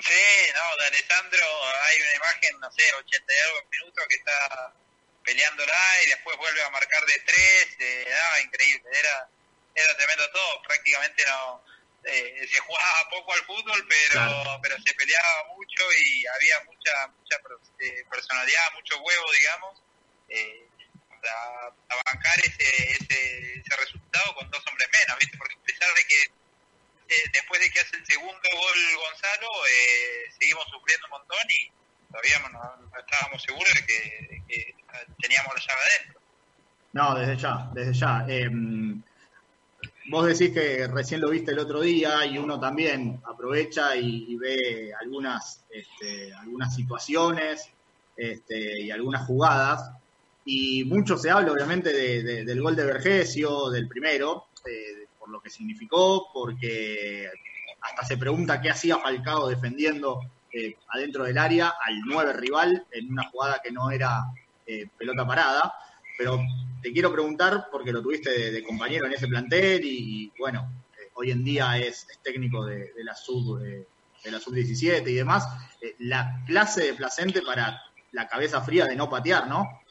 Sí, 0.00 0.24
no, 0.52 0.76
de 0.76 0.86
Alessandro 0.88 1.46
hay 1.88 2.02
una 2.02 2.14
imagen, 2.16 2.60
no 2.60 2.70
sé, 2.72 2.82
80 2.92 3.32
y 3.32 3.48
algo 3.48 3.68
minutos 3.70 4.04
que 4.06 4.16
está 4.16 4.74
peleándola 5.24 5.80
y 6.04 6.10
después 6.10 6.36
vuelve 6.36 6.62
a 6.62 6.70
marcar 6.70 7.06
de 7.06 7.18
tres, 7.20 7.68
eh, 7.78 8.06
ah, 8.12 8.40
increíble, 8.42 8.90
era, 8.92 9.30
era 9.74 9.96
tremendo 9.96 10.30
todo, 10.30 10.62
prácticamente 10.62 11.24
no, 11.24 11.64
eh, 12.06 12.46
se 12.50 12.60
jugaba 12.60 13.08
poco 13.10 13.32
al 13.32 13.40
fútbol, 13.44 13.86
pero 13.88 14.12
claro. 14.12 14.60
pero 14.62 14.76
se 14.84 14.94
peleaba 14.94 15.54
mucho 15.56 15.84
y 15.98 16.26
había 16.26 16.56
mucha 16.64 17.08
mucha 17.18 17.36
eh, 17.80 18.04
personalidad, 18.10 18.72
mucho 18.74 19.00
huevo, 19.00 19.32
digamos, 19.32 19.82
eh, 20.28 20.68
a, 21.24 21.66
a, 21.66 22.12
bancar 22.12 22.38
ese, 22.40 22.92
ese, 22.92 23.58
ese 23.58 23.76
resultado 23.76 24.34
con 24.34 24.50
dos 24.50 24.62
hombres 24.66 24.88
menos, 24.92 25.18
¿viste? 25.18 25.38
Porque 25.38 25.54
a 25.54 25.64
pesar 25.64 25.94
de 25.94 26.04
que 26.04 26.30
eh, 27.08 27.30
después 27.32 27.60
de 27.60 27.70
que 27.70 27.80
hace 27.80 27.96
el 27.96 28.06
segundo 28.06 28.48
gol 28.52 28.78
Gonzalo, 28.96 29.48
eh, 29.66 30.32
seguimos 30.38 30.64
sufriendo 30.70 31.06
un 31.06 31.10
montón 31.12 31.46
y 31.50 31.70
todavía 32.08 32.38
no, 32.50 32.88
no 32.90 32.98
estábamos 32.98 33.42
seguros 33.42 33.72
de 33.74 33.86
que, 33.86 34.26
de 34.30 34.42
que, 34.48 34.74
teníamos 35.20 35.54
la 35.54 35.60
llave 35.60 35.82
adentro. 35.82 36.20
No, 36.92 37.14
desde 37.14 37.36
ya, 37.36 37.68
desde 37.74 37.92
ya. 37.92 38.24
Eh, 38.28 38.48
vos 40.10 40.26
decís 40.26 40.52
que 40.52 40.86
recién 40.88 41.20
lo 41.20 41.30
viste 41.30 41.52
el 41.52 41.58
otro 41.58 41.80
día 41.80 42.26
y 42.26 42.38
uno 42.38 42.60
también 42.60 43.20
aprovecha 43.24 43.96
y, 43.96 44.36
ve 44.36 44.92
algunas, 45.00 45.64
este, 45.70 46.32
algunas 46.34 46.74
situaciones 46.74 47.70
este, 48.16 48.82
y 48.82 48.90
algunas 48.90 49.26
jugadas. 49.26 49.90
Y 50.44 50.84
mucho 50.84 51.16
se 51.16 51.30
habla, 51.30 51.52
obviamente, 51.52 51.92
de, 51.92 52.22
de, 52.22 52.44
del 52.44 52.60
gol 52.60 52.76
de 52.76 52.84
Vergesio, 52.84 53.70
del 53.70 53.88
primero, 53.88 54.48
eh, 54.66 55.06
por 55.18 55.30
lo 55.30 55.40
que 55.40 55.48
significó, 55.48 56.30
porque 56.32 57.30
hasta 57.80 58.04
se 58.04 58.16
pregunta 58.16 58.60
qué 58.60 58.70
hacía 58.70 58.98
Falcao 58.98 59.48
defendiendo 59.48 60.20
eh, 60.52 60.76
adentro 60.88 61.24
del 61.24 61.36
área 61.36 61.74
al 61.84 62.00
nueve 62.06 62.32
rival 62.32 62.86
en 62.92 63.10
una 63.10 63.28
jugada 63.30 63.60
que 63.62 63.72
no 63.72 63.90
era 63.90 64.24
eh, 64.66 64.86
pelota 64.96 65.26
parada. 65.26 65.74
Pero 66.16 66.40
te 66.82 66.92
quiero 66.92 67.12
preguntar, 67.12 67.68
porque 67.70 67.92
lo 67.92 68.02
tuviste 68.02 68.52
de, 68.52 68.62
compañero 68.62 69.06
en 69.06 69.14
ese 69.14 69.26
plantel 69.26 69.80
y, 69.84 70.32
bueno, 70.38 70.84
eh, 70.98 71.10
hoy 71.14 71.30
en 71.30 71.44
día 71.44 71.78
es, 71.78 72.06
técnico 72.22 72.64
de, 72.64 72.92
la 72.98 73.14
sub 73.14 73.60
de 74.24 74.30
la 74.30 74.40
sub 74.40 74.54
17 74.54 75.08
y 75.08 75.14
demás, 75.14 75.44
eh, 75.80 75.94
la 75.98 76.42
clase 76.46 76.82
de 76.82 76.94
placente 76.94 77.42
para 77.42 77.82
la 78.12 78.26
cabeza 78.26 78.62
fría 78.62 78.86
de 78.86 78.96
no 78.96 79.08
patear, 79.08 79.46
¿no? 79.46 79.82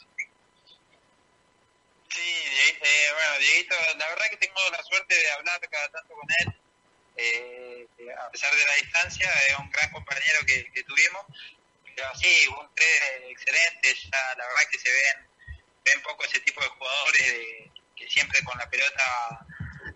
Sí, 2.09 2.19
eh, 2.19 3.07
bueno, 3.13 3.39
Dieguito, 3.39 3.75
la 3.97 4.07
verdad 4.09 4.25
que 4.31 4.37
tengo 4.37 4.59
la 4.71 4.83
suerte 4.83 5.15
de 5.15 5.31
hablar 5.31 5.59
cada 5.69 5.89
tanto 5.89 6.13
con 6.15 6.27
él, 6.39 6.55
eh, 7.15 7.87
a 8.17 8.29
pesar 8.31 8.51
de 8.51 8.65
la 8.65 8.75
distancia, 8.81 9.29
es 9.49 9.59
un 9.59 9.69
gran 9.69 9.91
compañero 9.91 10.39
que, 10.47 10.71
que 10.71 10.83
tuvimos, 10.83 11.25
pero 11.95 12.07
sí, 12.15 12.47
un 12.59 12.67
tres 12.75 13.29
excelente, 13.29 13.95
ya 14.11 14.35
la 14.37 14.47
verdad 14.47 14.69
que 14.71 14.79
se 14.79 14.91
ven, 14.91 15.27
ven 15.83 16.01
poco 16.01 16.23
ese 16.25 16.39
tipo 16.41 16.61
de 16.61 16.67
jugadores 16.69 17.27
de, 17.27 17.71
que 17.95 18.09
siempre 18.09 18.43
con 18.43 18.57
la 18.57 18.69
pelota 18.69 19.45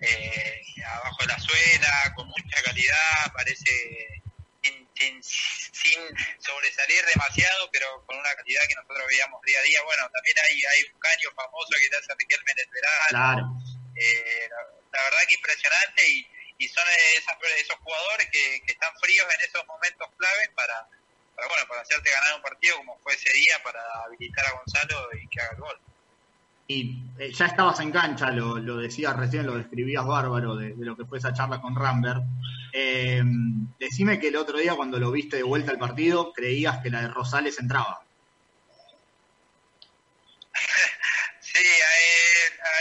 eh, 0.02 0.62
abajo 0.86 1.18
de 1.22 1.28
la 1.28 1.40
suela, 1.40 2.14
con 2.16 2.28
mucha 2.28 2.62
calidad, 2.64 3.34
parece 3.34 4.22
sin, 4.62 4.90
sin, 4.96 5.24
sin, 5.24 6.00
sobresalir 6.40 7.06
demasiado, 7.06 7.70
pero 7.72 8.06
con 8.06 8.18
una 8.18 8.34
calidad 8.36 8.62
que 8.68 8.76
nosotros 8.76 9.08
veíamos 9.08 9.42
día 9.44 9.60
a 9.60 9.64
día. 9.64 9.82
Bueno, 9.84 10.10
también 10.12 10.36
hay, 10.44 10.64
hay 10.66 10.84
un 10.94 11.00
caño 11.00 11.30
famoso 11.36 11.70
que 11.80 11.90
te 11.90 11.98
hace 11.98 12.14
Riquelme 12.18 12.52
en 12.52 12.60
el 12.60 12.70
verano. 12.70 13.06
Claro. 13.10 13.44
Eh, 13.96 14.48
la, 14.50 14.58
la, 14.94 15.04
verdad 15.04 15.26
que 15.28 15.34
impresionante 15.34 16.08
y, 16.08 16.28
y 16.60 16.68
son 16.68 16.84
esas, 17.16 17.36
esos 17.58 17.78
jugadores 17.78 18.28
que, 18.32 18.62
que, 18.66 18.74
están 18.74 18.94
fríos 19.00 19.28
en 19.34 19.42
esos 19.42 19.66
momentos 19.66 20.08
claves 20.18 20.50
para, 20.56 20.88
para, 21.38 21.48
bueno, 21.50 21.68
para 21.68 21.82
hacerte 21.82 22.10
ganar 22.10 22.36
un 22.36 22.42
partido 22.42 22.78
como 22.78 22.98
fue 23.00 23.14
ese 23.14 23.32
día, 23.32 23.62
para 23.64 23.80
habilitar 24.06 24.46
a 24.48 24.54
Gonzalo 24.54 25.08
y 25.14 25.28
que 25.28 25.40
haga 25.40 25.52
el 25.52 25.58
gol. 25.60 25.80
Y 26.70 27.04
eh, 27.20 27.32
ya 27.32 27.46
estabas 27.46 27.80
en 27.80 27.92
cancha, 27.92 28.32
lo, 28.32 28.58
lo 28.58 28.78
decías 28.78 29.16
recién, 29.16 29.46
lo 29.46 29.56
describías 29.56 30.04
bárbaro 30.04 30.56
de, 30.56 30.74
de, 30.74 30.86
lo 30.86 30.98
que 30.98 31.06
fue 31.06 31.20
esa 31.20 31.34
charla 31.34 31.62
con 31.62 31.76
Rambert. 31.76 32.24
Eh, 32.74 33.22
decime 33.80 34.20
que 34.20 34.30
el 34.30 34.36
otro 34.36 34.58
día 34.58 34.76
cuando 34.76 35.00
lo 35.00 35.12
viste 35.12 35.38
de 35.38 35.44
vuelta 35.44 35.72
al 35.72 35.78
partido, 35.78 36.34
creías 36.34 36.80
que 36.80 36.90
la 36.90 37.02
de 37.02 37.10
Rosales 37.10 37.60
entraba. 37.60 38.02
sí, 41.40 41.60
hay, 41.60 42.06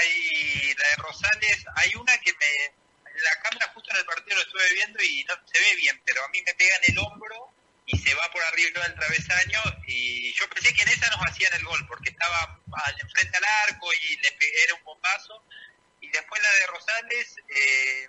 hay, 0.00 0.74
la 0.74 0.88
de 0.88 0.96
Rosales, 0.96 1.64
hay 1.76 1.94
una 1.94 2.16
que 2.18 2.32
me, 2.32 2.74
la 3.04 3.42
cámara 3.42 3.70
justo 3.74 3.90
en 3.92 3.98
el 3.98 4.04
partido 4.06 4.36
lo 4.36 4.42
estuve 4.42 4.74
viendo 4.74 5.02
y 5.02 5.24
no 5.24 5.34
se 5.44 5.60
ve 5.60 5.76
bien, 5.76 6.00
pero 6.06 6.24
a 6.24 6.28
mí 6.28 6.38
me 6.44 6.54
pega 6.54 6.74
en 6.82 6.92
el 6.92 6.98
hombro 6.98 7.52
y 7.86 7.96
se 7.98 8.14
va 8.14 8.30
por 8.32 8.42
arriba 8.42 8.82
del 8.82 8.94
travesaño 8.94 9.62
y 9.86 10.32
yo 10.34 10.48
pensé 10.50 10.74
que 10.74 10.82
en 10.82 10.88
esa 10.88 11.08
nos 11.10 11.20
hacían 11.26 11.54
el 11.54 11.64
gol 11.64 11.86
porque 11.86 12.10
estaba 12.10 12.60
enfrente 13.00 13.36
al 13.36 13.44
arco 13.70 13.92
y 13.92 14.16
le 14.16 14.36
era 14.64 14.74
un 14.74 14.84
bombazo. 14.84 15.44
Y 16.00 16.08
después 16.08 16.42
la 16.42 16.52
de 16.52 16.66
Rosales 16.66 17.36
eh, 17.48 18.08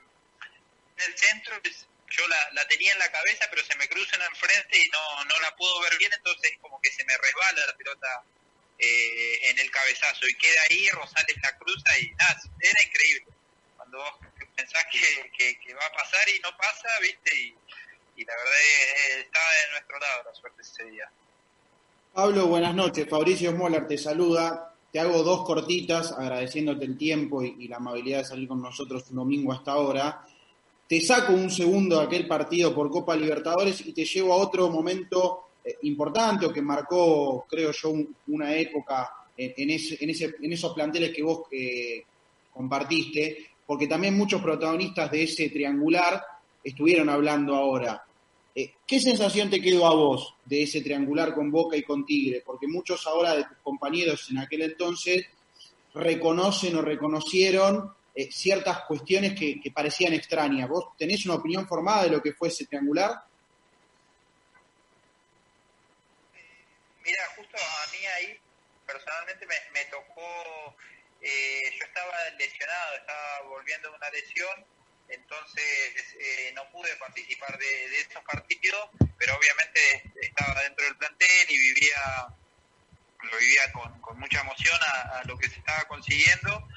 en 0.97 1.05
el 1.05 1.17
centro 1.17 1.61
yo 2.09 2.27
la, 2.27 2.49
la, 2.53 2.67
tenía 2.67 2.93
en 2.93 2.99
la 2.99 3.11
cabeza 3.11 3.45
pero 3.49 3.63
se 3.63 3.75
me 3.75 3.87
cruza 3.87 4.15
en 4.15 4.21
el 4.23 4.35
frente 4.35 4.77
y 4.79 4.89
no, 4.89 5.25
no 5.25 5.39
la 5.41 5.55
puedo 5.55 5.81
ver 5.81 5.97
bien 5.97 6.11
entonces 6.13 6.53
como 6.59 6.81
que 6.81 6.91
se 6.91 7.03
me 7.05 7.15
resbala 7.17 7.65
la 7.67 7.77
pelota 7.77 8.23
eh, 8.79 9.49
en 9.49 9.59
el 9.59 9.69
cabezazo. 9.69 10.27
Y 10.27 10.35
queda 10.35 10.61
ahí, 10.69 10.87
Rosales 10.89 11.37
la 11.43 11.55
cruza 11.57 11.99
y 11.99 12.09
nada, 12.11 12.41
era 12.61 12.81
increíble. 12.81 13.25
Cuando 13.75 13.99
vos 13.99 14.19
pensás 14.55 14.85
que, 14.91 15.31
que, 15.37 15.59
que 15.59 15.73
va 15.75 15.85
a 15.85 15.91
pasar 15.93 16.27
y 16.29 16.39
no 16.39 16.55
pasa, 16.57 16.87
viste 16.99 17.35
y 17.35 17.55
y 18.17 18.25
la 18.25 18.33
verdad 18.33 18.53
es, 18.59 19.25
estaba 19.25 19.45
de 19.45 19.71
nuestro 19.71 19.99
lado 19.99 20.23
la 20.25 20.33
suerte 20.33 20.61
ese 20.63 20.85
día. 20.91 21.11
Pablo, 22.13 22.47
buenas 22.47 22.73
noches. 22.73 23.07
Fabricio 23.07 23.53
Moller 23.53 23.87
te 23.87 23.97
saluda. 23.97 24.73
Te 24.91 24.99
hago 24.99 25.21
dos 25.21 25.45
cortitas, 25.45 26.11
agradeciéndote 26.13 26.83
el 26.85 26.97
tiempo 26.97 27.43
y, 27.43 27.67
la 27.67 27.77
amabilidad 27.77 28.19
de 28.19 28.25
salir 28.25 28.47
con 28.47 28.61
nosotros 28.61 29.05
un 29.11 29.17
domingo 29.17 29.53
hasta 29.53 29.73
ahora. 29.73 30.25
Te 30.87 30.99
saco 31.01 31.33
un 31.33 31.51
segundo 31.51 31.99
de 31.99 32.05
aquel 32.05 32.27
partido 32.27 32.73
por 32.73 32.89
Copa 32.89 33.15
Libertadores 33.15 33.85
y 33.85 33.93
te 33.93 34.05
llevo 34.05 34.33
a 34.33 34.37
otro 34.37 34.69
momento 34.69 35.49
eh, 35.63 35.75
importante 35.83 36.47
o 36.47 36.53
que 36.53 36.61
marcó, 36.61 37.45
creo 37.47 37.71
yo, 37.71 37.89
un, 37.89 38.15
una 38.27 38.55
época 38.55 39.11
en, 39.35 39.69
ese, 39.69 39.99
esos 40.41 40.73
planteles 40.73 41.13
que 41.13 41.21
vos 41.21 41.41
eh, 41.51 42.03
compartiste, 42.51 43.51
porque 43.67 43.85
también 43.85 44.17
muchos 44.17 44.41
protagonistas 44.41 45.11
de 45.11 45.23
ese 45.23 45.49
triangular 45.49 46.23
estuvieron 46.63 47.09
hablando 47.09 47.55
ahora. 47.55 48.06
Eh, 48.59 48.73
¿Qué 48.87 48.99
sensación 48.99 49.51
te 49.51 49.61
quedó 49.61 49.85
a 49.85 49.93
vos 49.93 50.33
de 50.43 50.63
ese 50.63 50.81
triangular 50.81 51.35
con 51.35 51.51
Boca 51.51 51.77
y 51.77 51.83
con 51.83 52.03
Tigre? 52.03 52.41
Porque 52.43 52.65
muchos 52.65 53.05
ahora 53.05 53.35
de 53.35 53.43
tus 53.43 53.57
compañeros 53.59 54.31
en 54.31 54.39
aquel 54.39 54.63
entonces 54.63 55.27
reconocen 55.93 56.75
o 56.75 56.81
reconocieron 56.81 57.93
eh, 58.15 58.31
ciertas 58.31 58.79
cuestiones 58.85 59.39
que, 59.39 59.61
parecían 59.71 60.13
extrañas. 60.13 60.67
¿Vos 60.67 60.97
tenés 60.97 61.23
una 61.27 61.35
opinión 61.35 61.67
formada 61.67 62.05
de 62.05 62.09
lo 62.09 62.19
que 62.19 62.33
fue 62.33 62.47
ese 62.47 62.65
triangular? 62.65 63.11
Mira, 67.05 67.23
justo 67.35 67.57
a 67.57 67.91
mí 67.91 68.05
ahí 68.17 68.39
personalmente 68.87 69.45
me, 69.45 69.55
me 69.71 69.85
tocó, 69.91 70.75
eh, 71.21 71.61
yo 71.77 71.85
estaba 71.85 72.29
lesionado, 72.39 72.95
estaba 72.95 73.49
volviendo 73.49 73.91
de 73.91 73.97
una 73.97 74.09
lesión 74.09 74.76
entonces 75.09 76.15
eh, 76.19 76.51
no 76.55 76.69
pude 76.71 76.95
participar 76.97 77.57
de, 77.57 78.01
esos 78.01 78.23
partidos, 78.23 78.89
pero 79.17 79.35
obviamente 79.35 80.11
estaba 80.21 80.61
dentro 80.63 80.85
del 80.85 80.97
plantel 80.97 81.45
y 81.49 81.57
vivía 81.57 82.27
lo 83.23 83.37
vivía 83.39 83.71
con, 83.73 84.19
mucha 84.19 84.41
emoción 84.41 84.77
a, 84.81 85.19
a, 85.19 85.23
lo 85.25 85.37
que 85.37 85.49
se 85.49 85.55
estaba 85.55 85.83
consiguiendo. 85.85 86.67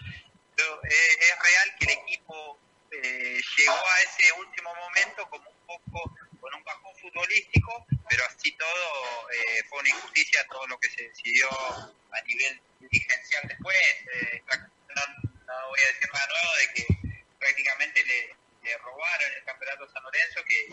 Pero, 0.56 0.84
eh, 0.84 1.18
es 1.20 1.38
real 1.38 1.76
que 1.78 1.84
el 1.84 1.90
equipo 1.92 2.58
eh, 2.90 3.40
llegó 3.56 3.72
a 3.72 4.00
ese 4.02 4.32
último 4.32 4.74
momento 4.74 5.28
como 5.30 5.48
un 5.48 5.66
poco 5.66 6.12
con 6.40 6.54
un 6.54 6.64
bajón 6.64 6.92
futbolístico, 7.00 7.86
pero 8.08 8.24
así 8.24 8.50
todo 8.52 9.30
eh, 9.30 9.62
fue 9.68 9.78
una 9.80 9.90
injusticia 9.90 10.44
todo 10.50 10.66
lo 10.66 10.78
que 10.80 10.90
se 10.90 11.04
decidió 11.04 11.48
a 11.50 12.20
nivel 12.22 12.60
dirigencial 12.80 13.46
después. 13.46 13.76
Eh, 14.12 14.42
no, 14.48 15.06
no 15.46 15.68
voy 15.68 15.80
a 15.80 15.92
decir 15.92 16.10
nada 16.12 16.26
nuevo 16.26 16.56
de 16.56 16.72
que 16.74 16.99
prácticamente 17.40 18.00
le, 18.04 18.76
robaron 18.84 19.32
el 19.36 19.44
campeonato 19.44 19.88
San 19.92 20.02
Lorenzo 20.04 20.40
que 20.46 20.68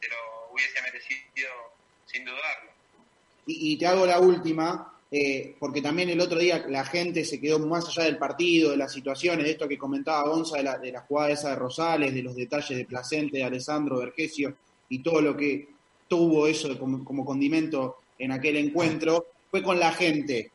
se 0.00 0.08
lo 0.08 0.52
hubiese 0.52 0.80
merecido 0.82 1.50
sin 2.06 2.24
dudarlo. 2.24 2.70
Y, 3.46 3.76
te 3.76 3.86
hago 3.86 4.06
la 4.06 4.20
última, 4.20 5.00
eh, 5.10 5.56
porque 5.58 5.82
también 5.82 6.10
el 6.10 6.20
otro 6.20 6.38
día 6.38 6.64
la 6.68 6.84
gente 6.84 7.24
se 7.24 7.40
quedó 7.40 7.58
más 7.58 7.88
allá 7.88 8.04
del 8.04 8.18
partido, 8.18 8.70
de 8.70 8.76
las 8.76 8.92
situaciones, 8.92 9.44
de 9.44 9.52
esto 9.52 9.66
que 9.68 9.78
comentaba 9.78 10.28
Gonza, 10.28 10.58
de 10.58 10.62
la, 10.62 10.78
de 10.78 10.92
la 10.92 11.00
jugada 11.00 11.30
esa 11.30 11.50
de 11.50 11.56
Rosales, 11.56 12.14
de 12.14 12.22
los 12.22 12.36
detalles 12.36 12.76
de 12.76 12.84
Placente, 12.84 13.38
de 13.38 13.44
Alessandro 13.44 13.98
Vergesio 13.98 14.56
y 14.88 15.00
todo 15.00 15.20
lo 15.20 15.36
que 15.36 15.68
tuvo 16.08 16.46
eso 16.46 16.78
como 16.78 17.24
condimento 17.24 17.98
en 18.18 18.32
aquel 18.32 18.56
encuentro, 18.56 19.26
fue 19.50 19.62
con 19.62 19.78
la 19.78 19.92
gente. 19.92 20.50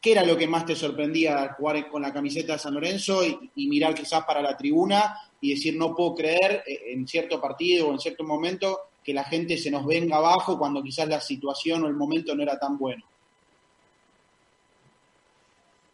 ¿Qué 0.00 0.12
era 0.12 0.24
lo 0.24 0.36
que 0.38 0.46
más 0.46 0.64
te 0.64 0.74
sorprendía 0.74 1.52
jugar 1.58 1.86
con 1.88 2.00
la 2.00 2.12
camiseta 2.12 2.54
de 2.54 2.58
San 2.58 2.72
Lorenzo 2.72 3.22
y, 3.22 3.68
mirar 3.68 3.94
quizás 3.94 4.24
para 4.24 4.40
la 4.40 4.56
tribuna 4.56 5.14
y 5.42 5.54
decir 5.54 5.76
no 5.76 5.94
puedo 5.94 6.14
creer 6.14 6.64
eh, 6.66 6.92
en 6.92 7.06
cierto 7.06 7.38
partido 7.38 7.88
o 7.88 7.92
en 7.92 8.00
cierto 8.00 8.24
momento 8.24 8.92
que 9.04 9.12
la 9.12 9.24
gente 9.24 9.58
se 9.58 9.70
nos 9.70 9.86
venga 9.86 10.16
abajo 10.16 10.58
cuando 10.58 10.82
quizás 10.82 11.06
la 11.06 11.20
situación 11.20 11.84
o 11.84 11.88
el 11.88 11.94
momento 11.94 12.34
no 12.34 12.42
era 12.42 12.58
tan 12.58 12.78
bueno? 12.78 13.04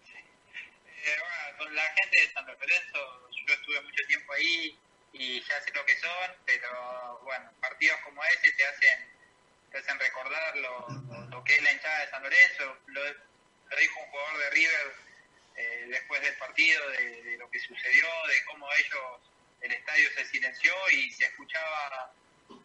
Eh, 0.07 1.16
bueno, 1.19 1.59
con 1.59 1.74
la 1.74 1.83
gente 1.83 2.20
de 2.20 2.33
San 2.33 2.47
Lorenzo, 2.47 2.99
yo 3.45 3.55
estuve 3.55 3.81
mucho 3.83 4.07
tiempo 4.07 4.33
ahí 4.35 4.78
y 5.15 5.41
ya 5.41 5.61
sé 5.62 5.73
lo 5.74 5.85
que 5.85 5.99
son, 5.99 6.31
pero 6.45 7.20
bueno, 7.24 7.51
partidos 7.61 7.99
como 8.05 8.23
ese 8.23 8.53
te 8.53 8.66
hacen, 8.66 9.09
te 9.73 9.78
hacen 9.78 9.99
recordar 9.99 10.57
lo 10.59 11.43
que 11.43 11.55
es 11.57 11.62
la 11.62 11.73
hinchada 11.73 12.01
de 12.01 12.11
San 12.11 12.23
Lorenzo. 12.23 12.77
Lo, 12.87 13.26
lo 13.70 13.76
dijo 13.76 14.01
un 14.01 14.10
jugador 14.10 14.38
de 14.38 14.51
River 14.51 14.94
eh, 15.56 15.86
después 15.88 16.20
del 16.20 16.36
partido, 16.36 16.88
de, 16.90 17.36
lo 17.38 17.51
que 17.51 17.59
sucedió, 17.60 18.06
de 18.28 18.44
cómo 18.44 18.68
ellos, 18.78 19.30
el 19.62 19.72
estadio 19.72 20.10
se 20.10 20.24
silenció 20.26 20.72
y 20.93 21.10
se 21.12 21.24
escuchaba 21.24 22.12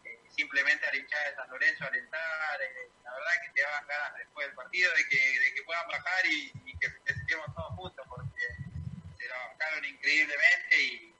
eh, 0.04 0.20
simplemente 0.28 0.86
a 0.86 0.90
la 0.90 0.96
hinchada 0.98 1.30
de 1.30 1.36
San 1.36 1.50
Lorenzo 1.50 1.84
alentar, 1.84 2.62
eh, 2.62 2.88
la 3.02 3.12
verdad 3.12 3.32
que 3.42 3.52
te 3.54 3.62
daban 3.62 3.86
ganas 3.86 4.18
después 4.18 4.46
del 4.46 4.56
partido 4.56 4.94
de 4.94 5.08
que, 5.08 5.40
de 5.40 5.54
que 5.54 5.62
puedan 5.62 5.88
bajar 5.88 6.26
y, 6.26 6.52
y 6.66 6.78
que 6.78 6.86
estemos 7.06 7.54
todos 7.54 7.74
juntos, 7.76 8.06
porque 8.08 8.46
se 9.18 9.28
la 9.28 9.36
bajaron 9.38 9.84
increíblemente 9.84 10.76
y, 10.76 11.14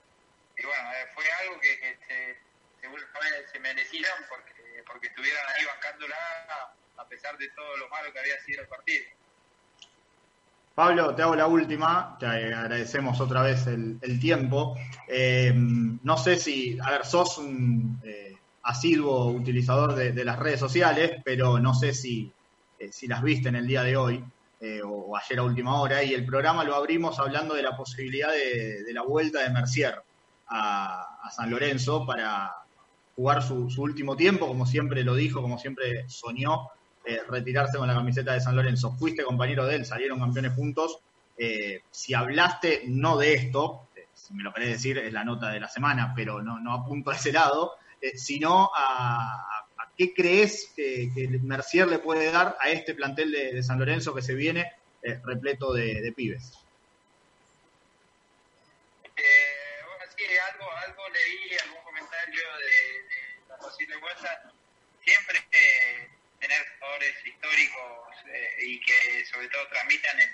bueno, 0.63 0.91
fue 1.15 1.31
algo 1.41 1.59
que, 1.61 1.79
que 1.81 1.99
se, 2.07 2.39
seguramente 2.81 3.49
se 3.51 3.61
merecieron 3.61 4.27
porque, 4.29 4.83
porque 4.87 5.07
estuvieron 5.09 5.43
ahí 5.57 5.65
bancándola 5.65 6.75
a 6.99 7.09
pesar 7.09 7.37
de 7.39 7.49
todo 7.51 7.77
lo 7.79 7.89
malo 7.89 8.13
que 8.13 8.19
había 8.19 8.39
sido 8.43 8.63
el 8.63 8.69
partido. 8.69 9.07
Pablo, 10.75 11.15
te 11.15 11.23
hago 11.23 11.37
la 11.37 11.47
última, 11.47 12.17
te 12.19 12.27
agradecemos 12.27 13.21
otra 13.21 13.43
vez 13.43 13.67
el, 13.67 13.99
el 14.01 14.19
tiempo. 14.19 14.75
Eh, 15.07 15.53
no 15.55 16.17
sé 16.17 16.37
si, 16.37 16.79
a 16.81 16.93
ver, 16.93 17.05
sos 17.05 17.39
un 17.39 18.01
eh, 18.05 18.33
asiduo 18.63 19.27
utilizador 19.29 19.95
de, 19.95 20.25
las 20.25 20.39
redes 20.39 20.61
sociales, 20.61 21.21
pero 21.25 21.59
no 21.59 21.75
sé 21.75 21.93
si, 21.93 22.33
eh, 22.79 22.91
si 22.93 23.07
las 23.07 23.23
viste 23.23 23.49
en 23.49 23.57
el 23.57 23.67
día 23.67 23.83
de 23.83 23.97
hoy 23.97 24.25
eh, 24.61 24.81
o, 24.85 25.17
ayer 25.17 25.39
a 25.39 25.43
última 25.43 25.81
hora, 25.81 26.03
y 26.03 26.15
el 26.15 26.25
programa 26.25 26.65
lo 26.65 26.75
abrimos 26.75 27.19
hablando 27.19 27.55
de 27.55 27.63
la 27.63 27.77
posibilidad 27.77 28.31
de, 28.31 28.93
la 28.93 29.03
vuelta 29.03 29.43
de 29.43 29.51
Mercier 29.51 30.01
a, 30.49 31.09
San 31.31 31.51
Lorenzo 31.51 32.05
para 32.05 32.53
jugar 33.17 33.43
su, 33.43 33.69
último 33.79 34.17
tiempo, 34.17 34.47
como 34.47 34.67
siempre 34.67 35.03
lo 35.03 35.15
dijo, 35.15 35.41
como 35.41 35.59
siempre 35.59 36.05
soñó 36.09 36.69
eh, 37.05 37.21
retirarse 37.29 37.79
con 37.79 37.89
la 37.89 37.95
camiseta 37.95 38.33
de 38.33 38.41
San 38.41 38.55
Lorenzo. 38.55 38.93
Fuiste 38.93 39.25
compañero 39.25 39.67
de 39.67 39.77
él, 39.77 39.87
salieron 39.87 40.21
campeones 40.21 40.55
juntos. 40.55 40.99
Eh, 41.37 41.83
si 41.91 42.15
hablaste 42.15 42.85
no 42.87 43.17
de 43.17 43.35
esto, 43.35 43.89
eh, 43.97 44.07
si 44.15 44.35
me 44.35 44.45
lo 44.45 44.53
querés 44.53 44.71
decir, 44.71 44.99
es 44.99 45.13
la 45.13 45.25
nota 45.25 45.51
de 45.51 45.59
la 45.59 45.69
semana, 45.69 46.13
pero 46.15 46.43
no, 46.43 46.61
no 46.61 46.75
apunto 46.75 47.11
a 47.11 47.17
ese 47.17 47.33
lado, 47.33 47.75
sino 48.15 48.71
a, 48.75 49.67
qué 49.97 50.13
crees 50.13 50.73
que, 50.75 51.11
que, 51.15 51.29
Mercier 51.29 51.87
le 51.87 52.01
puede 52.01 52.33
dar 52.33 52.57
a 52.61 52.71
este 52.71 52.95
plantel 52.95 53.31
de, 53.31 53.63
San 53.63 53.79
Lorenzo 53.79 54.15
que 54.15 54.23
se 54.23 54.35
viene 54.35 54.73
repleto 55.25 55.73
de, 55.73 56.13
pibes. 56.17 56.53
algo 60.87 61.09
leí, 61.11 61.57
algún 61.65 61.83
comentario 61.85 62.43
de, 62.59 63.03
de 63.09 63.49
la 63.49 63.57
posible 63.59 63.97
vuelta. 63.99 64.53
Siempre 65.05 65.39
jugadores 66.79 67.27
históricos 67.27 68.17
eh, 68.29 68.57
y 68.61 68.81
que 68.81 69.25
sobre 69.27 69.49
todo 69.49 69.67
transmitan 69.69 70.19
el, 70.21 70.31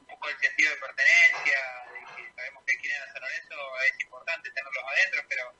un 0.00 0.06
poco 0.06 0.28
el 0.28 0.38
sentido 0.38 0.70
de 0.70 0.80
pertenencia, 0.80 1.58
de 1.92 2.22
que 2.22 2.32
sabemos 2.34 2.64
que 2.66 2.78
quieren 2.78 3.02
a 3.02 3.12
San 3.12 3.22
Lorenzo, 3.22 3.80
es 3.84 4.00
importante 4.00 4.50
tenerlos 4.50 4.84
adentro, 4.84 5.24
pero 5.28 5.54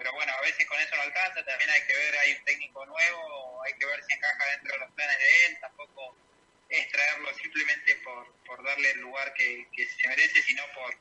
pero 0.00 0.14
bueno, 0.14 0.32
a 0.32 0.40
veces 0.40 0.66
con 0.66 0.80
eso 0.80 0.96
no 0.96 1.02
alcanza, 1.02 1.44
también 1.44 1.68
hay 1.68 1.82
que 1.86 1.92
ver, 1.92 2.18
hay 2.20 2.32
un 2.32 2.44
técnico 2.44 2.86
nuevo, 2.86 3.62
hay 3.62 3.74
que 3.74 3.84
ver 3.84 4.02
si 4.02 4.14
encaja 4.14 4.46
dentro 4.52 4.72
de 4.72 4.78
los 4.78 4.90
planes 4.92 5.18
de 5.18 5.46
él, 5.46 5.58
tampoco 5.60 6.16
es 6.70 6.88
traerlo 6.88 7.34
simplemente 7.34 7.96
por, 7.96 8.34
por 8.46 8.64
darle 8.64 8.92
el 8.92 9.00
lugar 9.00 9.34
que, 9.34 9.68
que 9.76 9.86
se 9.86 10.08
merece, 10.08 10.40
sino 10.40 10.62
por 10.72 10.96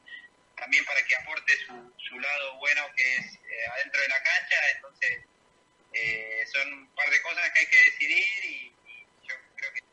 también 0.58 0.84
para 0.84 1.02
que 1.06 1.16
aporte 1.16 1.56
su, 1.66 1.94
su 1.98 2.20
lado 2.20 2.58
bueno 2.58 2.86
que 2.94 3.16
es 3.16 3.36
eh, 3.36 3.68
adentro 3.72 4.02
de 4.02 4.08
la 4.10 4.22
cancha, 4.22 4.70
entonces 4.76 5.24
eh, 5.94 6.46
son 6.52 6.74
un 6.74 6.88
par 6.96 7.10
de 7.10 7.22
cosas 7.22 7.50
que 7.52 7.60
hay 7.60 7.68
que 7.68 7.86
decidir 7.86 8.46
y, 8.46 8.76
yo 9.28 9.36
creo 9.56 9.74
que 9.74 9.84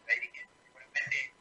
seguramente 0.64 1.32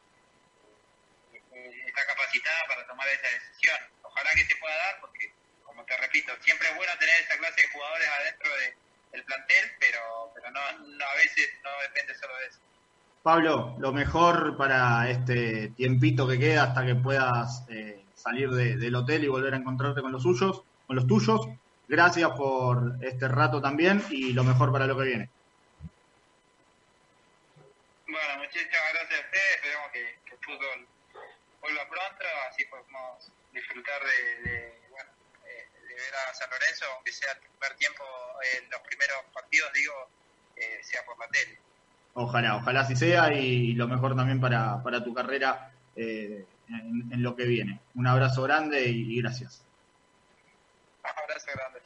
eh, 1.54 1.84
está 1.88 2.06
capacitada 2.06 2.68
para 2.68 2.88
tomar 2.88 3.08
esa 3.08 3.30
decisión. 3.30 3.78
Ojalá 4.04 4.30
que 4.36 4.46
se 4.46 4.56
pueda 4.58 4.76
dar 4.76 5.00
porque, 5.02 5.34
como 5.64 5.84
te 5.86 5.98
repito, 5.98 6.34
siempre 6.42 6.70
es 6.70 6.76
bueno 6.76 6.92
tener 7.00 7.16
esa 7.22 7.38
clase 7.38 7.62
de 7.62 7.68
jugadores 7.70 8.08
adentro 8.08 8.56
de, 8.58 8.78
del 9.12 9.24
plantel, 9.24 9.72
pero, 9.80 10.32
pero 10.36 10.52
no, 10.52 10.60
a 10.60 11.16
veces 11.16 11.50
no 11.64 11.70
depende 11.82 12.16
solo 12.16 12.36
de 12.38 12.48
eso. 12.48 12.60
Pablo, 13.24 13.76
lo 13.80 13.92
mejor 13.92 14.56
para 14.56 15.10
este 15.10 15.70
tiempito 15.70 16.28
que 16.28 16.38
queda 16.38 16.64
hasta 16.64 16.86
que 16.86 16.96
puedas 16.96 17.66
eh, 17.70 18.06
salir 18.14 18.50
de, 18.52 18.78
del 18.78 18.96
hotel 18.96 19.24
y 19.24 19.28
volver 19.28 19.54
a 19.54 19.58
encontrarte 19.58 20.02
con 20.02 20.12
los 20.12 20.22
suyos, 20.22 20.64
con 20.86 20.96
los 20.96 21.08
tuyos. 21.08 21.48
Gracias 21.88 22.32
por 22.32 22.98
este 23.02 23.28
rato 23.28 23.62
también 23.62 24.04
y 24.10 24.34
lo 24.34 24.44
mejor 24.44 24.72
para 24.72 24.88
lo 24.88 24.98
que 24.98 25.06
viene. 25.06 25.30
Bueno, 28.08 28.38
muchísimas 28.40 28.94
gracias 28.94 29.22
a 29.22 29.26
ustedes. 29.26 29.56
Esperemos 29.56 29.92
que, 29.92 30.20
que 30.26 30.36
el 30.36 30.40
fútbol 30.42 30.88
vuelva 31.62 31.90
pronto, 31.90 32.26
así 32.50 32.66
podemos 32.66 33.32
disfrutar 33.54 34.02
de, 34.04 34.50
de, 34.50 34.74
bueno, 34.90 35.10
de 35.44 35.94
ver 35.94 36.16
a 36.30 36.34
San 36.34 36.50
Lorenzo, 36.50 36.86
aunque 36.96 37.12
sea 37.12 37.32
el 37.34 37.40
primer 37.40 37.78
tiempo, 37.78 38.04
en 38.58 38.70
los 38.70 38.82
primeros 38.82 39.18
partidos, 39.34 39.74
digo, 39.74 39.94
eh, 40.56 40.80
sea 40.84 41.04
por 41.06 41.18
la 41.20 41.28
tele. 41.28 41.58
Ojalá, 42.14 42.56
ojalá 42.56 42.82
así 42.82 42.96
sea 42.96 43.34
y 43.34 43.74
lo 43.74 43.88
mejor 43.88 44.16
también 44.16 44.40
para, 44.40 44.82
para 44.82 45.04
tu 45.04 45.14
carrera 45.14 45.72
eh, 45.96 46.46
en, 46.70 47.12
en, 47.12 47.24
lo 47.24 47.36
que 47.36 47.46
viene. 47.46 47.82
Un 47.96 48.08
abrazo 48.08 48.44
grande 48.44 48.88
y, 48.88 49.18
y 49.18 49.22
gracias. 49.22 49.65
Abrazo 51.36 51.48
grande, 51.54 51.80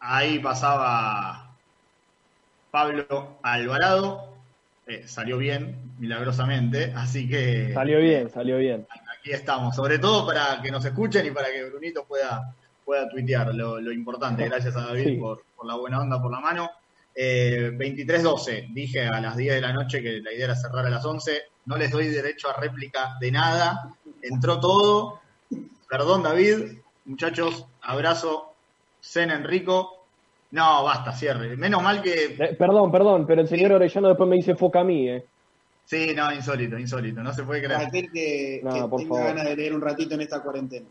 Ahí 0.00 0.38
pasaba 0.38 1.56
Pablo 2.70 3.38
Alvarado, 3.42 4.34
eh, 4.86 5.06
salió 5.06 5.38
bien, 5.38 5.94
milagrosamente, 5.98 6.92
así 6.94 7.28
que... 7.28 7.72
Salió 7.72 8.00
bien, 8.00 8.28
salió 8.30 8.58
bien. 8.58 8.86
Aquí 9.18 9.30
estamos, 9.30 9.74
sobre 9.74 9.98
todo 9.98 10.26
para 10.26 10.60
que 10.60 10.70
nos 10.70 10.84
escuchen 10.84 11.24
y 11.24 11.30
para 11.30 11.50
que 11.50 11.64
Brunito 11.70 12.04
pueda, 12.04 12.54
pueda 12.84 13.08
tuitear 13.08 13.54
lo, 13.54 13.80
lo 13.80 13.92
importante. 13.92 14.46
Gracias 14.46 14.76
a 14.76 14.82
David 14.86 15.04
sí. 15.04 15.16
por, 15.16 15.44
por, 15.56 15.66
la 15.66 15.76
buena 15.76 16.00
onda, 16.00 16.20
por 16.20 16.30
la 16.30 16.40
mano. 16.40 16.70
Eh, 17.14 17.70
23-12, 17.72 18.74
dije 18.74 19.06
a 19.06 19.20
las 19.20 19.36
10 19.36 19.54
de 19.54 19.60
la 19.60 19.72
noche 19.72 20.02
que 20.02 20.20
la 20.20 20.32
idea 20.32 20.46
era 20.46 20.56
cerrar 20.56 20.84
a 20.84 20.90
las 20.90 21.04
11. 21.04 21.42
No 21.64 21.78
les 21.78 21.90
doy 21.90 22.08
derecho 22.08 22.50
a 22.50 22.60
réplica 22.60 23.16
de 23.20 23.30
nada. 23.30 23.94
Entró 24.20 24.60
todo. 24.60 25.20
Perdón, 25.88 26.24
David. 26.24 26.83
Muchachos, 27.06 27.66
abrazo. 27.82 28.54
Cena 29.00 29.34
Enrico. 29.34 30.04
No, 30.52 30.84
basta, 30.84 31.12
cierre. 31.12 31.56
Menos 31.56 31.82
mal 31.82 32.00
que. 32.00 32.36
Eh, 32.38 32.56
perdón, 32.58 32.90
perdón, 32.90 33.26
pero 33.26 33.42
el 33.42 33.48
señor 33.48 33.72
Orellano 33.72 34.08
después 34.08 34.28
me 34.28 34.36
dice 34.36 34.54
foca 34.54 34.80
a 34.80 34.84
mí, 34.84 35.08
¿eh? 35.08 35.24
Sí, 35.84 36.14
no, 36.14 36.32
insólito, 36.32 36.78
insólito. 36.78 37.22
No 37.22 37.32
se 37.34 37.42
puede 37.42 37.60
creer. 37.60 37.76
Para 37.76 37.88
aquel 37.88 38.10
que, 38.10 38.60
no, 38.62 38.70
que 38.70 38.96
tenga 38.96 39.16
favor. 39.16 39.24
ganas 39.24 39.44
de 39.44 39.56
leer 39.56 39.74
un 39.74 39.82
ratito 39.82 40.14
en 40.14 40.22
esta 40.22 40.40
cuarentena. 40.40 40.86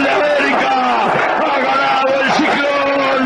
América, 0.09 0.73
ha 1.39 1.59
ganado 1.59 2.09
el 2.21 2.29
ciclón. 2.37 3.23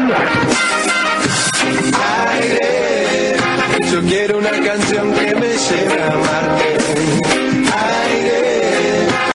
Yo 3.92 4.00
quiero 4.02 4.38
una 4.38 4.52
canción 4.52 5.14
que 5.14 5.36
me 5.36 5.48
lleve 5.58 6.02
a 6.02 6.08
amarte. 6.14 6.71